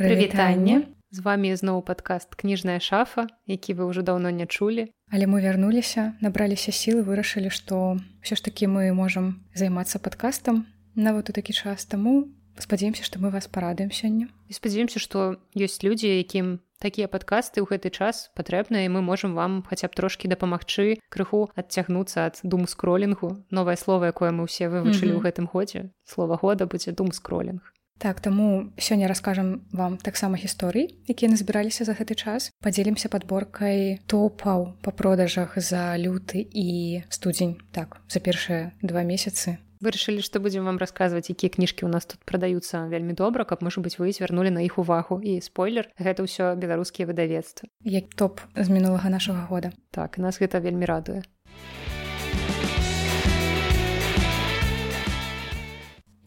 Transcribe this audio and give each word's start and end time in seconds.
прывітанне 0.00 0.88
з 1.10 1.18
вами 1.26 1.50
зноў 1.58 1.82
падкаст 1.82 2.34
кніжная 2.38 2.78
шафа 2.78 3.26
які 3.50 3.74
вы 3.74 3.90
ўжо 3.90 4.06
даўно 4.06 4.30
не 4.30 4.46
чулі. 4.46 4.86
Але 5.10 5.26
мы 5.26 5.42
вярнуліся 5.42 6.14
набраліся 6.22 6.70
сілы 6.70 7.02
вырашылі 7.02 7.50
што 7.50 7.98
ўсё 8.22 8.34
ж 8.38 8.40
такі 8.46 8.70
мы 8.70 8.94
можам 8.94 9.42
займацца 9.54 9.98
падкастам 9.98 10.66
нават 10.94 11.30
у 11.30 11.32
такі 11.34 11.52
час. 11.52 11.84
Таму 11.86 12.30
спадзяемся 12.58 13.02
што 13.02 13.18
мы 13.18 13.34
вас 13.34 13.50
парадаем 13.50 13.90
сёння. 13.90 14.30
І 14.46 14.54
спадзяемся 14.54 15.02
што 15.02 15.42
ёсць 15.58 15.82
людзі 15.82 16.06
якім 16.06 16.62
такія 16.78 17.10
падкасты 17.10 17.58
ў 17.58 17.66
гэты 17.66 17.90
час 17.90 18.30
патрэбныя 18.38 18.86
мы 18.86 19.02
можам 19.02 19.34
вам 19.34 19.66
хаця 19.66 19.90
б 19.90 19.98
трошкі 19.98 20.30
дапамагчы 20.30 21.02
крыху 21.10 21.50
адцягнуцца 21.58 22.30
ад 22.30 22.38
дум 22.46 22.70
скролінгу 22.70 23.34
новае 23.50 23.74
слово 23.74 24.14
якое 24.14 24.30
мы 24.30 24.46
ўсе 24.46 24.70
вывучылі 24.70 25.10
ў 25.10 25.18
mm 25.18 25.20
-hmm. 25.20 25.26
гэтым 25.26 25.46
годзе. 25.50 25.90
Слова 26.06 26.38
года 26.38 26.70
будзе 26.70 26.94
дум 26.94 27.10
скролінг 27.10 27.74
Так 28.00 28.20
таму 28.24 28.72
сёння 28.80 29.08
раскажам 29.12 29.68
вам 29.76 30.00
таксама 30.00 30.40
гісторый, 30.40 30.96
якія 31.04 31.28
назбіраліся 31.28 31.84
за 31.84 31.92
гэты 31.92 32.16
час. 32.16 32.48
Падзелімся 32.64 33.12
падборкай 33.12 34.00
топаў 34.08 34.80
па 34.80 34.90
продажах 34.90 35.60
за 35.60 36.00
люты 36.00 36.40
і 36.40 37.04
студзень 37.12 37.60
так 37.76 38.00
за 38.08 38.24
першыя 38.24 38.72
два 38.80 39.04
месяцы. 39.04 39.60
Вырашылі, 39.84 40.24
што 40.24 40.40
будзем 40.40 40.64
вам 40.64 40.80
расказваць, 40.80 41.28
якія 41.28 41.52
кніжкі 41.52 41.84
ў 41.84 41.92
нас 41.92 42.08
тут 42.08 42.24
прадаюцца 42.24 42.88
вельмі 42.88 43.12
добра, 43.12 43.44
каб 43.44 43.60
можа 43.60 43.84
быць 43.84 43.96
вы 44.00 44.12
звярнулі 44.16 44.48
на 44.52 44.64
іх 44.64 44.80
увагу 44.80 45.20
і 45.20 45.40
спойлер 45.44 45.92
гэта 46.00 46.24
ўсё 46.24 46.56
беларускія 46.56 47.04
выдавецтвы. 47.04 47.68
Як 47.84 48.12
топ 48.16 48.40
з 48.56 48.68
мінулага 48.68 49.12
нашага 49.12 49.44
года. 49.48 49.76
Так 49.92 50.16
нас 50.16 50.40
гэта 50.40 50.60
вельмі 50.60 50.88
радуе. 50.88 51.24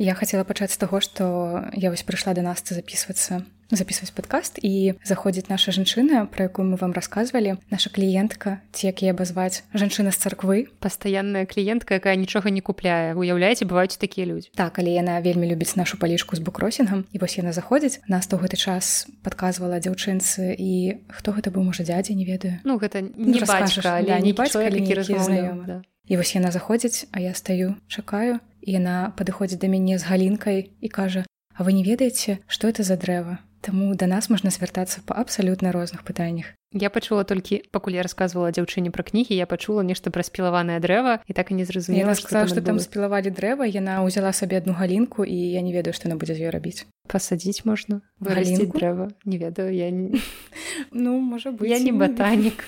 Я 0.03 0.13
хацела 0.19 0.43
пачаць 0.43 0.75
з 0.75 0.79
таго, 0.83 0.99
што 0.99 1.63
я 1.71 1.87
вось 1.87 2.03
прыйшла 2.03 2.35
да 2.35 2.43
нас 2.43 2.59
записывацца 2.59 3.47
записываць 3.71 4.11
падкаст 4.13 4.59
і 4.61 4.99
заходзіць 5.07 5.47
наша 5.49 5.71
жанчына, 5.71 6.27
пра 6.29 6.51
якую 6.51 6.67
мы 6.67 6.75
вам 6.77 6.91
рассказывалі, 6.93 7.55
наша 7.71 7.89
кліентка, 7.89 8.59
ці 8.75 8.91
як 8.91 9.01
я 9.01 9.15
абазваць 9.15 9.63
жанчына 9.73 10.11
з 10.11 10.19
царквы. 10.19 10.67
Пастаянная 10.83 11.47
кліентка, 11.47 11.97
якая 11.97 12.15
нічога 12.19 12.51
не 12.51 12.61
купляе. 12.61 13.15
Уяўляеце, 13.15 13.65
бываюць 13.65 13.97
такія 13.97 14.27
людзі. 14.27 14.51
Так, 14.53 14.77
але 14.77 14.93
яна 14.93 15.17
вельмі 15.23 15.47
любіць 15.49 15.73
нашу 15.79 15.97
палічку 15.97 16.35
з 16.35 16.43
букросінгам. 16.43 17.07
І 17.15 17.17
вось 17.17 17.39
яна 17.39 17.55
заходзіць. 17.55 18.03
Нас 18.07 18.27
то 18.27 18.37
гэты 18.37 18.59
час 18.59 19.07
падказвала 19.23 19.79
дзяўчынцы 19.79 20.53
і 20.53 20.99
хто 21.09 21.33
гэта 21.33 21.49
быў 21.49 21.63
можа 21.71 21.87
дзядзя 21.87 22.13
не 22.13 22.27
ведаю. 22.27 22.59
Ну 22.63 22.77
гэта 22.77 23.01
не 23.01 23.39
ну, 23.39 23.45
бацька, 23.47 23.97
але 23.97 24.07
да, 24.07 24.19
не 24.19 24.33
бацька, 24.33 24.67
які 24.67 24.93
размаўляем. 24.93 25.63
Да. 25.65 25.81
І 26.05 26.17
вось 26.19 26.35
яна 26.35 26.51
заходзіць, 26.51 27.07
а 27.11 27.23
я 27.23 27.33
стаю, 27.33 27.79
чакаю, 27.87 28.43
і 28.63 28.79
яна 28.79 29.11
падыходзіць 29.19 29.59
да 29.59 29.67
мяне 29.67 29.99
з 29.99 30.07
галінкай 30.07 30.71
і 30.79 30.89
кажа: 30.89 31.27
«А 31.57 31.63
вы 31.63 31.73
не 31.73 31.83
ведаеце, 31.83 32.39
што 32.47 32.67
это 32.67 32.83
за 32.83 32.95
дрэва. 32.97 33.37
Таму 33.63 33.95
да 33.95 34.07
нас 34.07 34.27
можна 34.27 34.49
звяртацца 34.49 34.99
па 35.07 35.15
абсалютна 35.15 35.71
розных 35.71 36.03
пытаннях. 36.03 36.51
Я 36.73 36.89
пачула 36.89 37.23
толькі 37.23 37.61
пакуль 37.71 37.95
я 37.95 38.03
рассказывала 38.03 38.49
дзяўчыне 38.51 38.89
пра 38.91 39.05
кнігі, 39.07 39.37
я 39.37 39.45
пачула 39.45 39.85
нешта 39.87 40.09
пра 40.09 40.25
спілаванае 40.25 40.81
дрэва 40.81 41.21
і 41.29 41.33
так 41.37 41.53
і 41.53 41.55
не 41.55 41.63
зразумела 41.63 42.15
сказала, 42.17 42.49
што 42.49 42.65
там 42.65 42.81
спілавалі 42.81 43.29
дрэва, 43.29 43.63
яна 43.63 44.01
ўзяла 44.03 44.33
сабе 44.33 44.57
адну 44.59 44.73
галінку 44.73 45.23
і 45.23 45.37
я 45.37 45.61
не 45.61 45.71
ведаю, 45.71 45.93
што 45.93 46.09
яна 46.09 46.17
будзе 46.17 46.35
з 46.35 46.49
ёй 46.49 46.51
рабіць. 46.51 46.89
Пасадзіць 47.07 47.63
можна 47.63 48.01
дрэва 48.19 49.13
не 49.23 49.37
ведаю 49.37 49.71
я 49.71 49.87
не... 49.93 50.19
ну 50.91 51.21
можа 51.21 51.55
быть 51.55 51.69
я 51.69 51.79
не 51.79 51.93
батанік. 51.93 52.65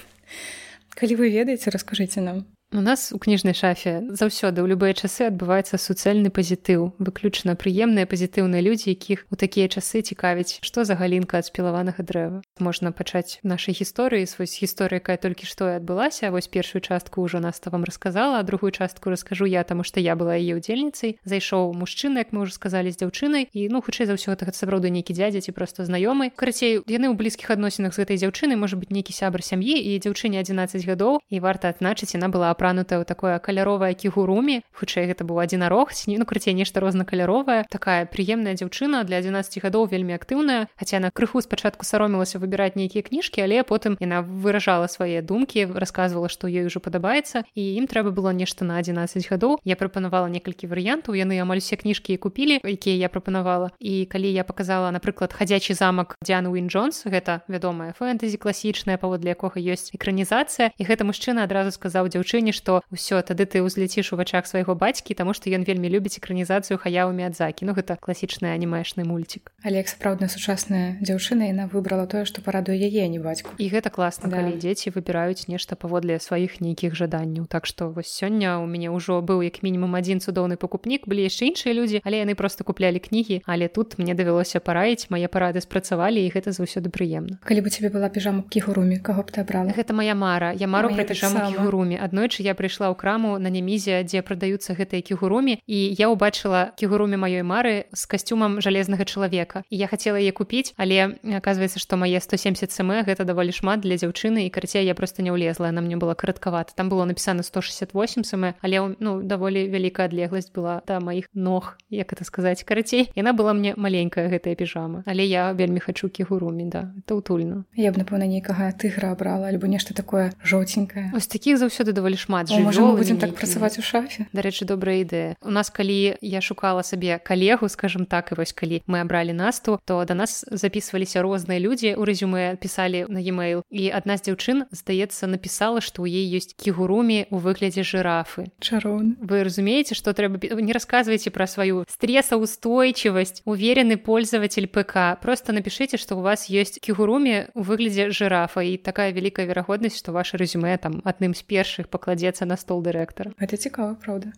Калі 0.95 1.19
вы 1.19 1.27
ведаеце, 1.27 1.75
раскажыце 1.75 2.23
нам. 2.23 2.45
У 2.73 2.81
нас 2.81 3.13
у 3.13 3.19
кніжнай 3.21 3.53
шафе 3.53 4.02
заўсёды 4.09 4.66
ў 4.66 4.73
любыя 4.73 4.97
часы 4.97 5.30
адбываецца 5.30 5.77
суцэльны 5.77 6.33
пазітыў, 6.33 6.97
выключна 6.97 7.53
прыемныя 7.53 8.09
пазітыўныя 8.09 8.59
людзі, 8.66 8.89
якіх 8.89 9.30
у 9.30 9.38
такія 9.38 9.69
часы 9.69 10.02
цікавіць, 10.02 10.59
што 10.66 10.81
за 10.81 10.97
галінка 10.97 11.39
ад 11.39 11.45
спілаванага 11.45 12.02
дрэва. 12.02 12.41
Можна 12.57 12.89
пачаць 12.89 13.38
нашай 13.45 13.77
гісторыі 13.77 14.25
свось 14.25 14.57
гісторыя, 14.57 14.97
якая 14.97 15.16
толькі 15.22 15.45
што 15.45 15.69
і 15.69 15.78
адбылася, 15.78 16.34
вось 16.34 16.50
першую 16.50 16.81
частку 16.81 17.22
ўжо 17.22 17.38
наста 17.38 17.69
вам 17.69 17.85
расказала, 17.85 18.41
а 18.41 18.44
другую 18.44 18.73
частку 18.73 19.13
раскажу 19.13 19.45
я, 19.45 19.62
таму 19.63 19.85
што 19.85 20.01
я 20.01 20.18
была 20.18 20.34
яе 20.34 20.57
ўдзельніцай. 20.57 21.22
Зайшоў 21.22 21.69
мужчына, 21.78 22.25
як 22.25 22.34
мы 22.34 22.50
ўжо 22.50 22.57
сказалі 22.57 22.89
з 22.89 22.97
дзяўчынай 22.97 23.47
і 23.53 23.69
ну 23.69 23.85
хутчэй 23.85 24.09
за 24.09 24.18
ўсё 24.18 24.34
гэта 24.34 24.51
сапраўды 24.57 24.89
нейкі 24.89 25.13
дзядзя 25.13 25.45
ці 25.45 25.53
проста 25.53 25.85
знаёмы. 25.85 26.34
Карацей, 26.34 26.81
яны 26.89 27.13
ў 27.13 27.16
блізкіх 27.16 27.53
адносінах 27.53 27.94
з 27.94 28.03
гэтай 28.03 28.18
дзяўчынай 28.19 28.57
можа 28.57 28.75
быць 28.75 28.89
нейкі 28.91 29.13
сябр 29.13 29.45
сям'і 29.45 29.78
і 29.78 30.01
дзяўчыне 30.01 30.41
11 30.41 30.81
гадоў 30.84 31.22
і 31.29 31.39
варта 31.39 31.69
адзначыць, 31.69 32.18
яна 32.18 32.34
была 32.34 32.54
апранутая 32.55 33.03
ў 33.03 33.05
такое 33.05 33.35
каляровае 33.43 33.91
кігурумі 33.93 34.63
хутчэй 34.71 35.11
гэта 35.11 35.27
быў 35.27 35.43
адзін 35.43 35.67
арог 35.67 35.91
ці 35.91 36.16
ну 36.16 36.25
крыцей 36.25 36.55
нешта 36.55 36.79
рознакаляровая 36.79 37.67
такая 37.67 38.07
прыемная 38.07 38.55
дзяўчына 38.55 39.03
для 39.03 39.19
11 39.19 39.59
гадоў 39.59 39.91
вельмі 39.91 40.16
актыўная 40.16 40.71
хаця 40.79 41.03
на 41.03 41.11
крыху 41.11 41.44
спачатку 41.44 41.83
саромілася 41.83 42.39
выбіраць 42.39 42.79
нейкія 42.79 43.03
кніжкі 43.03 43.44
але 43.44 43.61
потым 43.67 43.99
яна 43.99 44.23
выражала 44.23 44.88
свае 44.88 45.19
думкі 45.19 45.67
рассказывала 45.75 46.31
што 46.31 46.47
ёй 46.47 46.71
ужо 46.71 46.79
падабаецца 46.79 47.44
і 47.55 47.63
ім 47.75 47.88
трэба 47.91 48.15
было 48.15 48.31
нешта 48.31 48.65
на 48.65 48.77
11 48.77 49.27
гадоў 49.29 49.59
я 49.63 49.75
прапанавала 49.75 50.29
некалькі 50.29 50.69
варыянтаў. 50.69 51.15
Яны 51.17 51.39
амаль 51.41 51.63
усе 51.63 51.79
кніжкі 51.79 52.17
купілі 52.21 52.59
якія 52.61 52.95
я 52.95 53.09
прапанавала 53.09 53.71
і 53.79 54.05
калі 54.05 54.29
я 54.29 54.44
показала 54.44 54.91
напрыклад 54.91 55.33
хадзячы 55.33 55.73
замак 55.73 56.15
Дзяны 56.21 56.53
Уін 56.53 56.67
Джонс 56.69 57.05
гэта 57.05 57.41
вядомая 57.47 57.95
фэнтэзі 57.97 58.38
класічная 58.38 58.97
паводле 59.01 59.33
якога 59.33 59.57
ёсць 59.57 59.95
экранізацыя. 59.95 60.71
І 60.77 60.83
гэта 60.85 61.07
мужчына 61.07 61.47
адразу 61.49 61.71
сказаў 61.71 62.11
дзяўчыне 62.11 62.44
што 62.51 62.81
ўсё 62.94 63.22
тады 63.22 63.45
ты 63.45 63.61
ўзляціш 63.66 64.13
у 64.13 64.19
вачах 64.19 64.45
свайго 64.45 64.75
бацькі 64.75 65.17
таму 65.17 65.33
што 65.33 65.50
ён 65.50 65.66
вельмі 65.66 65.89
любіць 65.89 66.17
экранізацыю 66.19 66.78
хаяўмі 66.78 67.25
адзакі 67.29 67.66
ну 67.66 67.73
гэта 67.73 67.97
класічны 67.97 68.53
анімешны 68.53 69.06
мульцік 69.06 69.53
але 69.63 69.81
як 69.81 69.89
сапраўдная 69.89 70.29
сучасная 70.29 70.97
дзяўчына 71.01 71.50
яна 71.50 71.69
выбрала 71.72 72.06
тое 72.06 72.25
што 72.25 72.41
парадуе 72.41 72.75
яе 72.78 73.07
не 73.07 73.19
бацьку. 73.19 73.56
І 73.57 73.69
гэта 73.69 73.89
класна 73.89 74.29
да. 74.29 74.41
калі 74.41 74.57
дзеці 74.59 74.91
выбіраюць 74.95 75.47
нешта 75.47 75.75
паводле 75.75 76.19
сваіх 76.19 76.59
нейкіх 76.61 76.95
жаданняў. 76.95 77.47
Так 77.47 77.66
што 77.66 77.89
вось 77.89 78.11
сёння 78.11 78.59
у 78.59 78.66
мяне 78.67 78.89
ўжо 78.91 79.22
быў 79.22 79.41
як 79.45 79.62
мінімум 79.63 79.95
адзін 79.95 80.19
цудоўны 80.19 80.57
пакупнік 80.57 81.07
былі 81.07 81.25
яшчэ 81.25 81.53
іншыя 81.53 81.73
людзі 81.73 82.01
але 82.03 82.22
яны 82.22 82.35
просто 82.35 82.63
куплялі 82.63 83.00
кнігі 83.00 83.41
але 83.45 83.67
тут 83.67 83.97
мне 83.97 84.13
давялося 84.13 84.59
параіць 84.59 85.07
мае 85.09 85.27
парады 85.31 85.62
спрацавалі 85.62 86.19
і 86.19 86.31
гэта 86.33 86.51
заўсёды 86.51 86.89
прыемна. 86.89 87.39
Калі 87.45 87.62
бы 87.62 87.69
тебе 87.69 87.89
была 87.89 88.09
піжаму 88.09 88.44
кігуруме 88.44 89.00
каго 89.00 89.23
б 89.23 89.31
ты 89.31 89.41
абрала? 89.41 89.72
Гэта 89.72 89.94
моя 89.94 90.16
мара. 90.16 90.51
Я 90.51 90.67
мару 90.67 90.91
пра 90.91 91.03
піжаму 91.03 91.45
гуруме 91.56 91.97
аднойчы 92.01 92.34
я 92.44 92.56
прыйшла 92.56 92.91
ў 92.91 92.96
краму 92.96 93.38
на 93.40 93.47
нямізе 93.53 94.03
дзе 94.03 94.22
прадаюцца 94.25 94.75
гэтыя 94.75 95.06
кігурумі 95.06 95.62
і 95.68 95.78
я 95.96 96.09
ўбачыла 96.09 96.73
кігурумі 96.75 97.19
маёй 97.19 97.44
мары 97.46 97.85
з 97.94 98.03
касцюмам 98.09 98.59
жалезнага 98.59 99.06
чалавека. 99.06 99.63
І 99.69 99.78
я 99.78 99.88
хацела 99.88 100.19
яе 100.19 100.31
купіць 100.31 100.74
але 100.75 101.19
оказывается 101.24 101.79
што 101.79 101.97
мае 101.97 102.19
170 102.19 102.72
см 102.72 103.06
гэта 103.06 103.24
даволі 103.24 103.51
шмат 103.51 103.85
для 103.85 103.95
дзяўчыны 103.95 104.47
і 104.47 104.50
карцей 104.50 104.85
я 104.85 104.95
просто 104.95 105.22
не 105.22 105.31
ўлезла 105.31 105.72
на 105.72 105.81
мне 105.81 105.95
было 105.95 106.16
караткавата 106.16 106.74
там 106.75 106.90
было 106.90 107.06
напісана 107.06 107.44
168 107.44 108.24
см 108.24 108.57
але 108.62 108.95
ну 109.00 109.22
даволі 109.22 109.68
вялікая 109.69 110.07
адлегласць 110.07 110.51
была 110.51 110.81
да 110.88 111.00
маіх 111.00 111.29
ног 111.34 111.78
як 111.90 112.13
это 112.13 112.24
сказаць 112.24 112.63
карацей. 112.63 113.12
Яна 113.16 113.34
была 113.34 113.53
мне 113.53 113.74
маленькая 113.78 114.28
гэтая 114.29 114.56
піжама. 114.56 115.03
Але 115.06 115.25
я 115.25 115.51
вельмі 115.53 115.79
хачу 115.79 116.09
кігурумі 116.09 116.66
да 116.69 116.91
это 116.97 117.16
утульна 117.16 117.66
я 117.75 117.91
б 117.91 118.00
напэўна 118.01 118.28
нейкага 118.28 118.72
тыгра 118.74 119.12
абрала 119.12 119.47
альбо 119.47 119.68
нешта 119.68 119.94
такое 119.94 120.31
жоўценькае. 120.44 121.12
Ось 121.13 121.28
такіх 121.28 121.57
заўсёды 121.59 121.91
даволі 121.91 122.18
шмат 122.25 122.50
можа 122.50 122.81
мы 122.81 122.97
будзем 122.97 123.22
так 123.22 123.36
працаваць 123.38 123.78
у 123.78 123.86
шафе? 123.86 124.25
Дарэчы 124.34 124.66
добрая 124.66 125.06
ідэя 125.06 125.38
у 125.41 125.53
нас 125.53 125.69
калі 125.69 126.18
я 126.22 126.41
шукала 126.41 126.81
сабе 126.81 127.19
калегу 127.22 127.69
скажем 127.69 128.06
так 128.06 128.31
і 128.31 128.41
вось 128.41 128.53
калі 128.53 128.81
мы 128.90 129.02
абралі 129.06 129.34
насту 129.34 129.80
то 129.86 130.02
да 130.06 130.18
нас 130.18 130.46
записываліся 130.50 131.22
розныя 131.22 131.59
людзі 131.62 131.96
у 131.96 132.06
рэзюме 132.06 132.58
пісалі 132.58 133.06
на 133.09 133.19
e-mail. 133.19 133.62
І 133.69 133.91
адна 133.94 134.18
з 134.18 134.30
дзяўчын 134.30 134.66
здаецца 134.72 135.28
напісала 135.30 135.81
што 135.81 136.02
ў 136.02 136.09
ей 136.09 136.25
ёсць 136.34 136.56
кігурумі 136.58 137.30
у 137.30 137.38
выглядзе 137.38 137.84
жирафы. 137.84 138.50
Чарон 138.59 139.18
вы 139.22 139.44
разумееце 139.44 139.96
что 139.96 140.13
трэба 140.13 140.42
не 140.62 140.74
рассказывайте 140.74 141.30
про 141.30 141.47
сваю 141.47 141.86
стрессаустойчивасць 141.90 143.44
уверенный 143.45 143.98
пользователь 143.98 144.68
ПК 144.68 145.19
просто 145.21 145.54
напишите 145.54 145.98
что 145.98 146.18
у 146.18 146.21
вас 146.21 146.50
есть 146.50 146.80
кігурумі 146.81 147.51
у 147.54 147.62
выглядзе 147.62 148.10
жирафа. 148.10 148.62
І 148.62 148.78
такая 148.78 149.12
вялікая 149.12 149.45
верагоднасць 149.45 150.00
что 150.00 150.12
ваше 150.12 150.38
рэзюме 150.38 150.78
там 150.78 151.01
адным 151.06 151.36
з 151.36 151.44
першых 151.44 151.89
пакладзецца 152.15 152.45
на 152.47 152.56
стол 152.56 152.81
дырэктара 152.81 153.35
гэта 153.39 153.57
цікава 153.57 153.95
праўда 154.00 154.31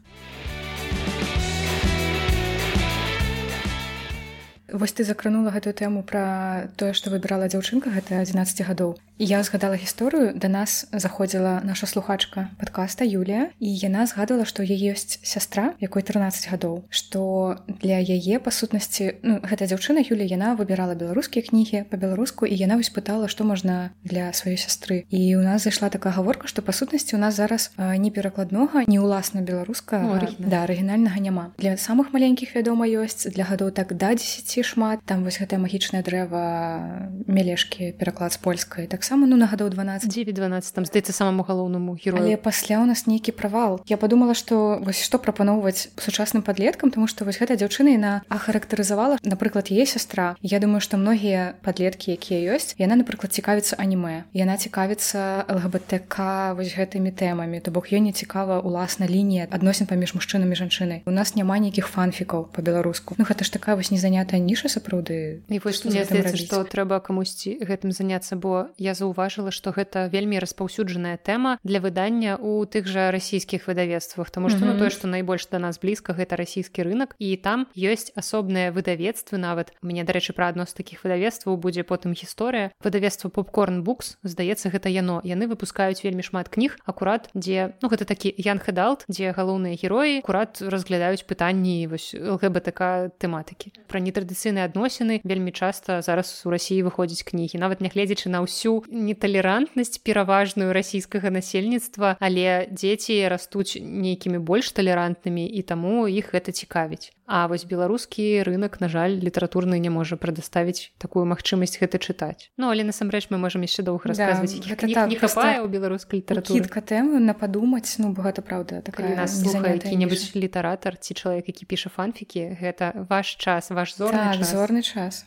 Вось 4.68 4.92
ты 4.92 5.06
закранула 5.06 5.54
гэтую 5.54 5.74
тэму 5.74 6.02
пра 6.04 6.68
тое 6.76 6.94
што 6.98 7.14
выбірала 7.14 7.48
дзяўчынка 7.48 7.94
гэта 7.94 8.20
11 8.26 8.66
гадоў 8.68 8.98
я 9.20 9.42
згадала 9.44 9.76
гісторыю 9.76 10.34
да 10.36 10.48
нас 10.48 10.86
заходзіла 10.92 11.62
наша 11.64 11.88
слухачка 11.88 12.50
подкаста 12.60 13.04
Юлія 13.04 13.50
і 13.60 13.70
яна 13.76 14.06
згадала 14.06 14.46
што 14.46 14.62
яе 14.62 14.94
ёсць 14.94 15.18
сястра 15.26 15.74
якой 15.82 16.06
13 16.06 16.54
гадоў 16.54 16.86
што 16.90 17.58
для 17.82 17.98
яе 17.98 18.38
па 18.38 18.54
сутнасці 18.54 19.18
ну, 19.26 19.42
гэта 19.42 19.66
дзяўчына 19.66 20.06
Юля 20.06 20.22
яна 20.22 20.54
выбірала 20.54 20.94
беларускія 20.94 21.42
кнігі 21.50 21.90
па-беларуску 21.90 22.46
і 22.46 22.54
яна 22.54 22.78
вось 22.78 22.94
пытала 22.94 23.26
што 23.26 23.42
можна 23.44 23.90
для 24.04 24.30
сваёй 24.38 24.58
сястры. 24.62 25.06
І 25.10 25.36
у 25.36 25.42
нас 25.42 25.66
зайшла 25.66 25.90
такая 25.90 26.14
гаворка 26.14 26.46
што 26.48 26.62
па 26.62 26.72
сутнасці 26.72 27.18
у 27.18 27.20
нас 27.20 27.34
зараз 27.34 27.74
не 27.78 28.14
перакладнога 28.14 28.86
не 28.86 29.02
ўласна 29.02 29.42
беларуска 29.42 29.98
да 30.38 30.62
арыгінальнага 30.70 31.18
няма. 31.18 31.46
Для 31.58 31.74
самых 31.78 32.14
маленькіх 32.14 32.54
вядома 32.54 32.86
ёсць 32.86 33.26
для 33.26 33.50
гадоў 33.50 33.74
так 33.74 33.98
да 33.98 34.14
10 34.14 34.62
шмат. 34.62 35.02
Там 35.10 35.26
вось 35.26 35.42
гэтае 35.42 35.58
магічнае 35.58 36.06
дрэва 36.06 37.10
мелешкі 37.26 37.98
пераклад 37.98 38.34
з 38.34 38.38
польскай 38.38 38.86
так 38.86 39.07
таксама 39.08 39.24
ну 39.26 39.38
на 39.38 39.48
гадоў 39.48 39.70
12 39.70 40.12
912 40.12 40.76
там 40.76 40.84
здаецца 40.84 41.14
самому 41.14 41.44
галоўнаму 41.48 41.96
герою. 41.96 42.24
Але 42.24 42.36
пасля 42.36 42.84
у 42.84 42.86
нас 42.86 43.08
нейкі 43.08 43.32
правал. 43.32 43.80
Я 43.88 43.96
подумала 43.96 44.34
что 44.36 44.84
вось 44.84 45.00
што 45.00 45.18
прапаноўваць 45.18 45.88
сучасным 45.96 46.44
подлеткам 46.44 46.92
тому 46.92 47.08
что 47.08 47.24
вось 47.24 47.40
гэта 47.40 47.56
дзяўчына 47.56 47.96
яна 47.96 48.22
ахарактарызавала 48.28 49.16
напрыклад 49.24 49.72
е 49.72 49.86
сястра. 49.86 50.36
Я 50.42 50.60
думаю 50.60 50.82
что 50.82 50.98
многія 50.98 51.56
подлеткі 51.64 52.20
якія 52.20 52.52
ёсць 52.52 52.76
яна 52.76 53.00
напрыклад 53.00 53.32
цікавіцца 53.32 53.80
аніме. 53.80 54.28
Яна 54.36 54.60
цікавіцца 54.60 55.48
лгбтк 55.48 56.20
вось 56.60 56.76
гэтымі 56.76 57.16
тэмамі. 57.16 57.64
То 57.64 57.72
бок 57.72 57.88
ёй 57.96 58.04
не 58.04 58.12
цікава 58.12 58.60
уласна 58.60 59.08
лінія 59.08 59.48
адносін 59.56 59.88
паміж 59.88 60.20
мужчынамі 60.20 60.52
жанчынай. 60.52 61.08
У 61.08 61.16
нас 61.16 61.32
няма 61.40 61.64
нейкіх 61.64 61.88
фанфікаў 61.88 62.52
по-беларуску 62.52 63.16
Ну 63.18 63.24
гэта 63.24 63.48
ж 63.48 63.56
такая 63.56 63.80
вось 63.80 63.88
незанятая 63.88 64.44
ніша 64.44 64.68
сапраўды. 64.68 65.48
І 65.48 65.64
вось 65.64 65.80
што 65.80 66.68
трэба 66.68 67.00
камусьці 67.00 67.56
гэтым 67.64 67.96
заняцца 67.96 68.36
бо 68.36 68.68
я 68.76 68.97
заўважыла 68.98 69.54
што 69.54 69.72
гэта 69.72 70.10
вельмі 70.10 70.42
распаўсюджаная 70.42 71.18
тэма 71.22 71.58
для 71.64 71.80
выдання 71.80 72.38
у 72.42 72.66
тых 72.66 72.90
жа 72.90 73.12
расійскіх 73.14 73.70
выдавецтвах 73.70 74.30
тому 74.34 74.50
что 74.50 74.66
mm 74.66 74.70
-hmm. 74.70 74.74
ну 74.74 74.80
тое 74.80 74.90
што 74.90 75.08
найбольш 75.08 75.48
да 75.52 75.60
нас 75.60 75.80
блізка 75.80 76.14
гэта 76.14 76.36
расійскі 76.36 76.84
рынок 76.84 77.14
і 77.20 77.38
там 77.38 77.68
ёсць 77.76 78.12
асобныя 78.16 78.72
выдавецтвы 78.72 79.38
нават. 79.38 79.74
Мне 79.82 80.04
дарэчы 80.04 80.34
пра 80.34 80.50
адно 80.50 80.66
з 80.66 80.74
такіх 80.74 81.04
выдавецтваў 81.04 81.58
будзе 81.58 81.84
потым 81.84 82.14
гісторыя. 82.14 82.72
Выдавецтва 82.84 83.30
попкорн 83.30 83.84
букс 83.84 84.18
здаецца 84.24 84.70
гэта 84.70 84.90
яно. 84.90 85.22
Яны 85.24 85.48
выпускаюць 85.48 86.04
вельмі 86.04 86.24
шмат 86.24 86.50
кніг 86.50 86.78
акурат 86.86 87.30
дзе 87.34 87.78
ну 87.82 87.90
гэта 87.90 88.06
такі 88.06 88.34
ян 88.38 88.60
хедалт 88.60 89.06
дзе 89.08 89.32
галоўныя 89.32 89.78
героі 89.78 90.20
акурат 90.24 90.62
разглядаюць 90.62 91.28
пытанні 91.28 91.88
вось 91.88 92.16
лгбтк 92.16 93.14
тэматыкі. 93.20 93.74
Пра 93.88 94.00
нетрадыцыйныя 94.00 94.66
адносіны 94.66 95.22
вельмі 95.24 95.52
часта 95.52 96.02
зараз 96.02 96.44
у 96.46 96.50
рассіі 96.50 96.84
выходзіць 96.88 97.24
кнігі. 97.28 97.60
Нават 97.62 97.82
нягледзячы 97.82 98.30
на 98.30 98.42
ўсю 98.42 98.87
неталерантнасць 98.88 100.00
пераважную 100.00 100.72
расійскага 100.74 101.30
насельніцтва 101.30 102.16
але 102.20 102.68
дзеці 102.72 103.20
растуць 103.28 103.78
нейкімі 103.80 104.40
больш 104.40 104.72
талерантнымі 104.72 105.46
і 105.46 105.62
таму 105.62 106.08
іх 106.08 106.34
гэта 106.34 106.52
цікавіць 106.52 107.12
А 107.28 107.48
вось 107.52 107.68
беларускі 107.68 108.48
рынок 108.48 108.80
на 108.80 108.88
жаль 108.88 109.20
літаратурны 109.20 109.76
не 109.84 109.92
можа 109.92 110.16
прадаставіць 110.16 110.96
такую 110.98 111.28
магчымасць 111.28 111.76
гэта 111.76 112.00
чытаць 112.00 112.48
Ну 112.56 112.72
але 112.72 112.88
насамрэч 112.88 113.28
мы 113.30 113.38
можам 113.38 113.68
яшчэ 113.68 113.84
доўг 113.84 114.08
расказваць 114.08 114.56
да, 114.64 114.76
так, 114.80 115.10
не 115.12 115.20
хапае 115.20 115.60
у 115.60 115.68
беларускай 115.68 116.24
літаратурка 116.24 116.80
тэмы 116.80 117.20
на 117.20 117.36
падумаць 117.36 118.00
ну 118.00 118.16
гэта 118.16 118.40
праўда 118.40 118.80
такая 118.82 119.16
нас 119.16 119.36
які-небудзь 119.44 120.40
літаратар 120.40 120.96
ці 120.96 121.14
чалавек 121.14 121.52
які 121.52 121.68
піша 121.68 121.92
фанфікі 121.92 122.56
гэта 122.56 122.96
ваш 123.12 123.36
час 123.36 123.70
ваш 123.70 123.96
зорны 124.00 124.32
так, 124.32 124.40
час. 124.40 124.52
зорны 124.52 124.82
час. 124.82 125.26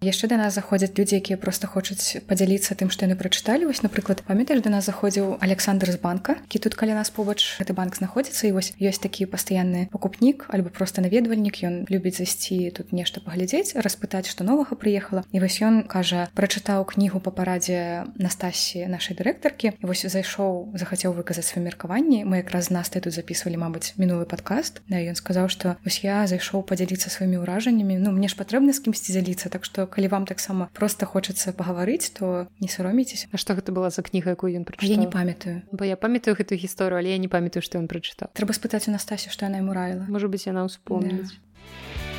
Яшчэ 0.00 0.28
да 0.28 0.36
нас 0.36 0.54
заходзяць 0.54 0.94
людзі 0.98 1.20
якія 1.20 1.36
просто 1.36 1.66
хочуць 1.66 2.20
падзяліцца 2.28 2.74
тым 2.74 2.90
што 2.90 3.06
яны 3.06 3.16
прачыталі. 3.16 3.66
Вось 3.66 3.82
напрыклад 3.82 4.22
памятаеш 4.26 4.62
да 4.62 4.70
нас 4.70 4.86
заходзіў 4.86 5.38
александр 5.40 5.90
з 5.92 5.98
банка 6.00 6.36
які 6.46 6.58
тут 6.58 6.74
каля 6.74 6.94
нас 6.94 7.10
побач. 7.10 7.58
Гэты 7.58 7.72
банк 7.72 7.96
знаходзіцца 7.96 8.46
і 8.46 8.52
вось 8.52 8.72
ёсць 8.78 9.02
такі 9.02 9.26
пастаянны 9.26 9.88
пакупнік 9.92 10.46
альбо 10.48 10.70
просто 10.70 11.00
наведвальнік. 11.00 11.56
Ён 11.64 11.74
любіць 11.88 12.18
зайсці 12.18 12.70
тут 12.70 12.92
нешта 12.92 13.20
паглядзець 13.20 13.74
распытаць 13.76 14.28
што 14.28 14.44
новага 14.44 14.76
прыехала. 14.76 15.24
І 15.32 15.40
вось 15.40 15.58
ён 15.62 15.82
кажа 15.88 16.28
прачытаў 16.36 16.84
кнігу 16.84 17.20
па 17.20 17.30
парадзе 17.30 18.04
настасі 18.20 18.86
нашай 18.86 19.16
дырэктаркі. 19.16 19.80
Вось 19.82 20.04
зайшоў 20.06 20.76
захацеў 20.76 21.16
выказаць 21.16 21.48
свае 21.48 21.64
меркаванні 21.64 22.24
мы 22.24 22.44
якраз 22.44 22.70
нас 22.70 22.90
тут 22.90 23.08
записывалі 23.08 23.56
Мабыць 23.56 23.96
мінулы 23.96 24.28
падкаст. 24.28 24.82
Да 24.88 25.00
ён 25.00 25.16
сказаў 25.16 25.48
што 25.48 25.76
вось 25.84 26.04
я 26.04 26.26
зайшоў 26.28 26.62
падзяліцца 26.68 27.08
сваімі 27.10 27.40
ўражаннямі. 27.42 27.96
Ну 27.96 28.12
мне 28.12 28.28
ж 28.28 28.36
патрэбна 28.36 28.76
з 28.76 28.84
кімсьці 28.84 29.16
дзяліцца 29.16 29.48
так 29.48 29.64
што 29.64 29.85
калі 29.86 30.08
вам 30.08 30.26
таксама 30.26 30.68
просто 30.74 31.06
хочацца 31.06 31.52
пагаварыць 31.52 32.10
то 32.18 32.46
не 32.60 32.68
сароміцеся 32.68 33.28
А 33.32 33.36
што 33.36 33.54
гэта 33.54 33.72
была 33.72 33.90
за 33.90 34.02
кніга 34.02 34.34
якую 34.36 34.54
ён 34.56 34.64
прачытаў? 34.64 34.90
я 34.90 34.96
не 34.96 35.06
памятаю. 35.10 35.62
Бо 35.72 35.84
я 35.84 35.96
памятаю 35.96 36.36
гэтую 36.36 36.58
гісторыю 36.58 36.98
але 36.98 37.10
я 37.14 37.18
не 37.18 37.28
памятаю 37.28 37.62
што 37.62 37.78
ён 37.78 37.86
прачытаў. 37.88 38.30
Трэба 38.34 38.52
спытаць 38.52 38.88
у 38.88 38.92
настасі 38.92 39.30
што 39.30 39.46
яна 39.46 39.58
ему 39.62 39.72
раіла. 39.72 40.06
Можа 40.08 40.28
быть 40.28 40.46
яна 40.46 40.64
ўспомніць. 40.66 41.30
Да. 41.30 42.15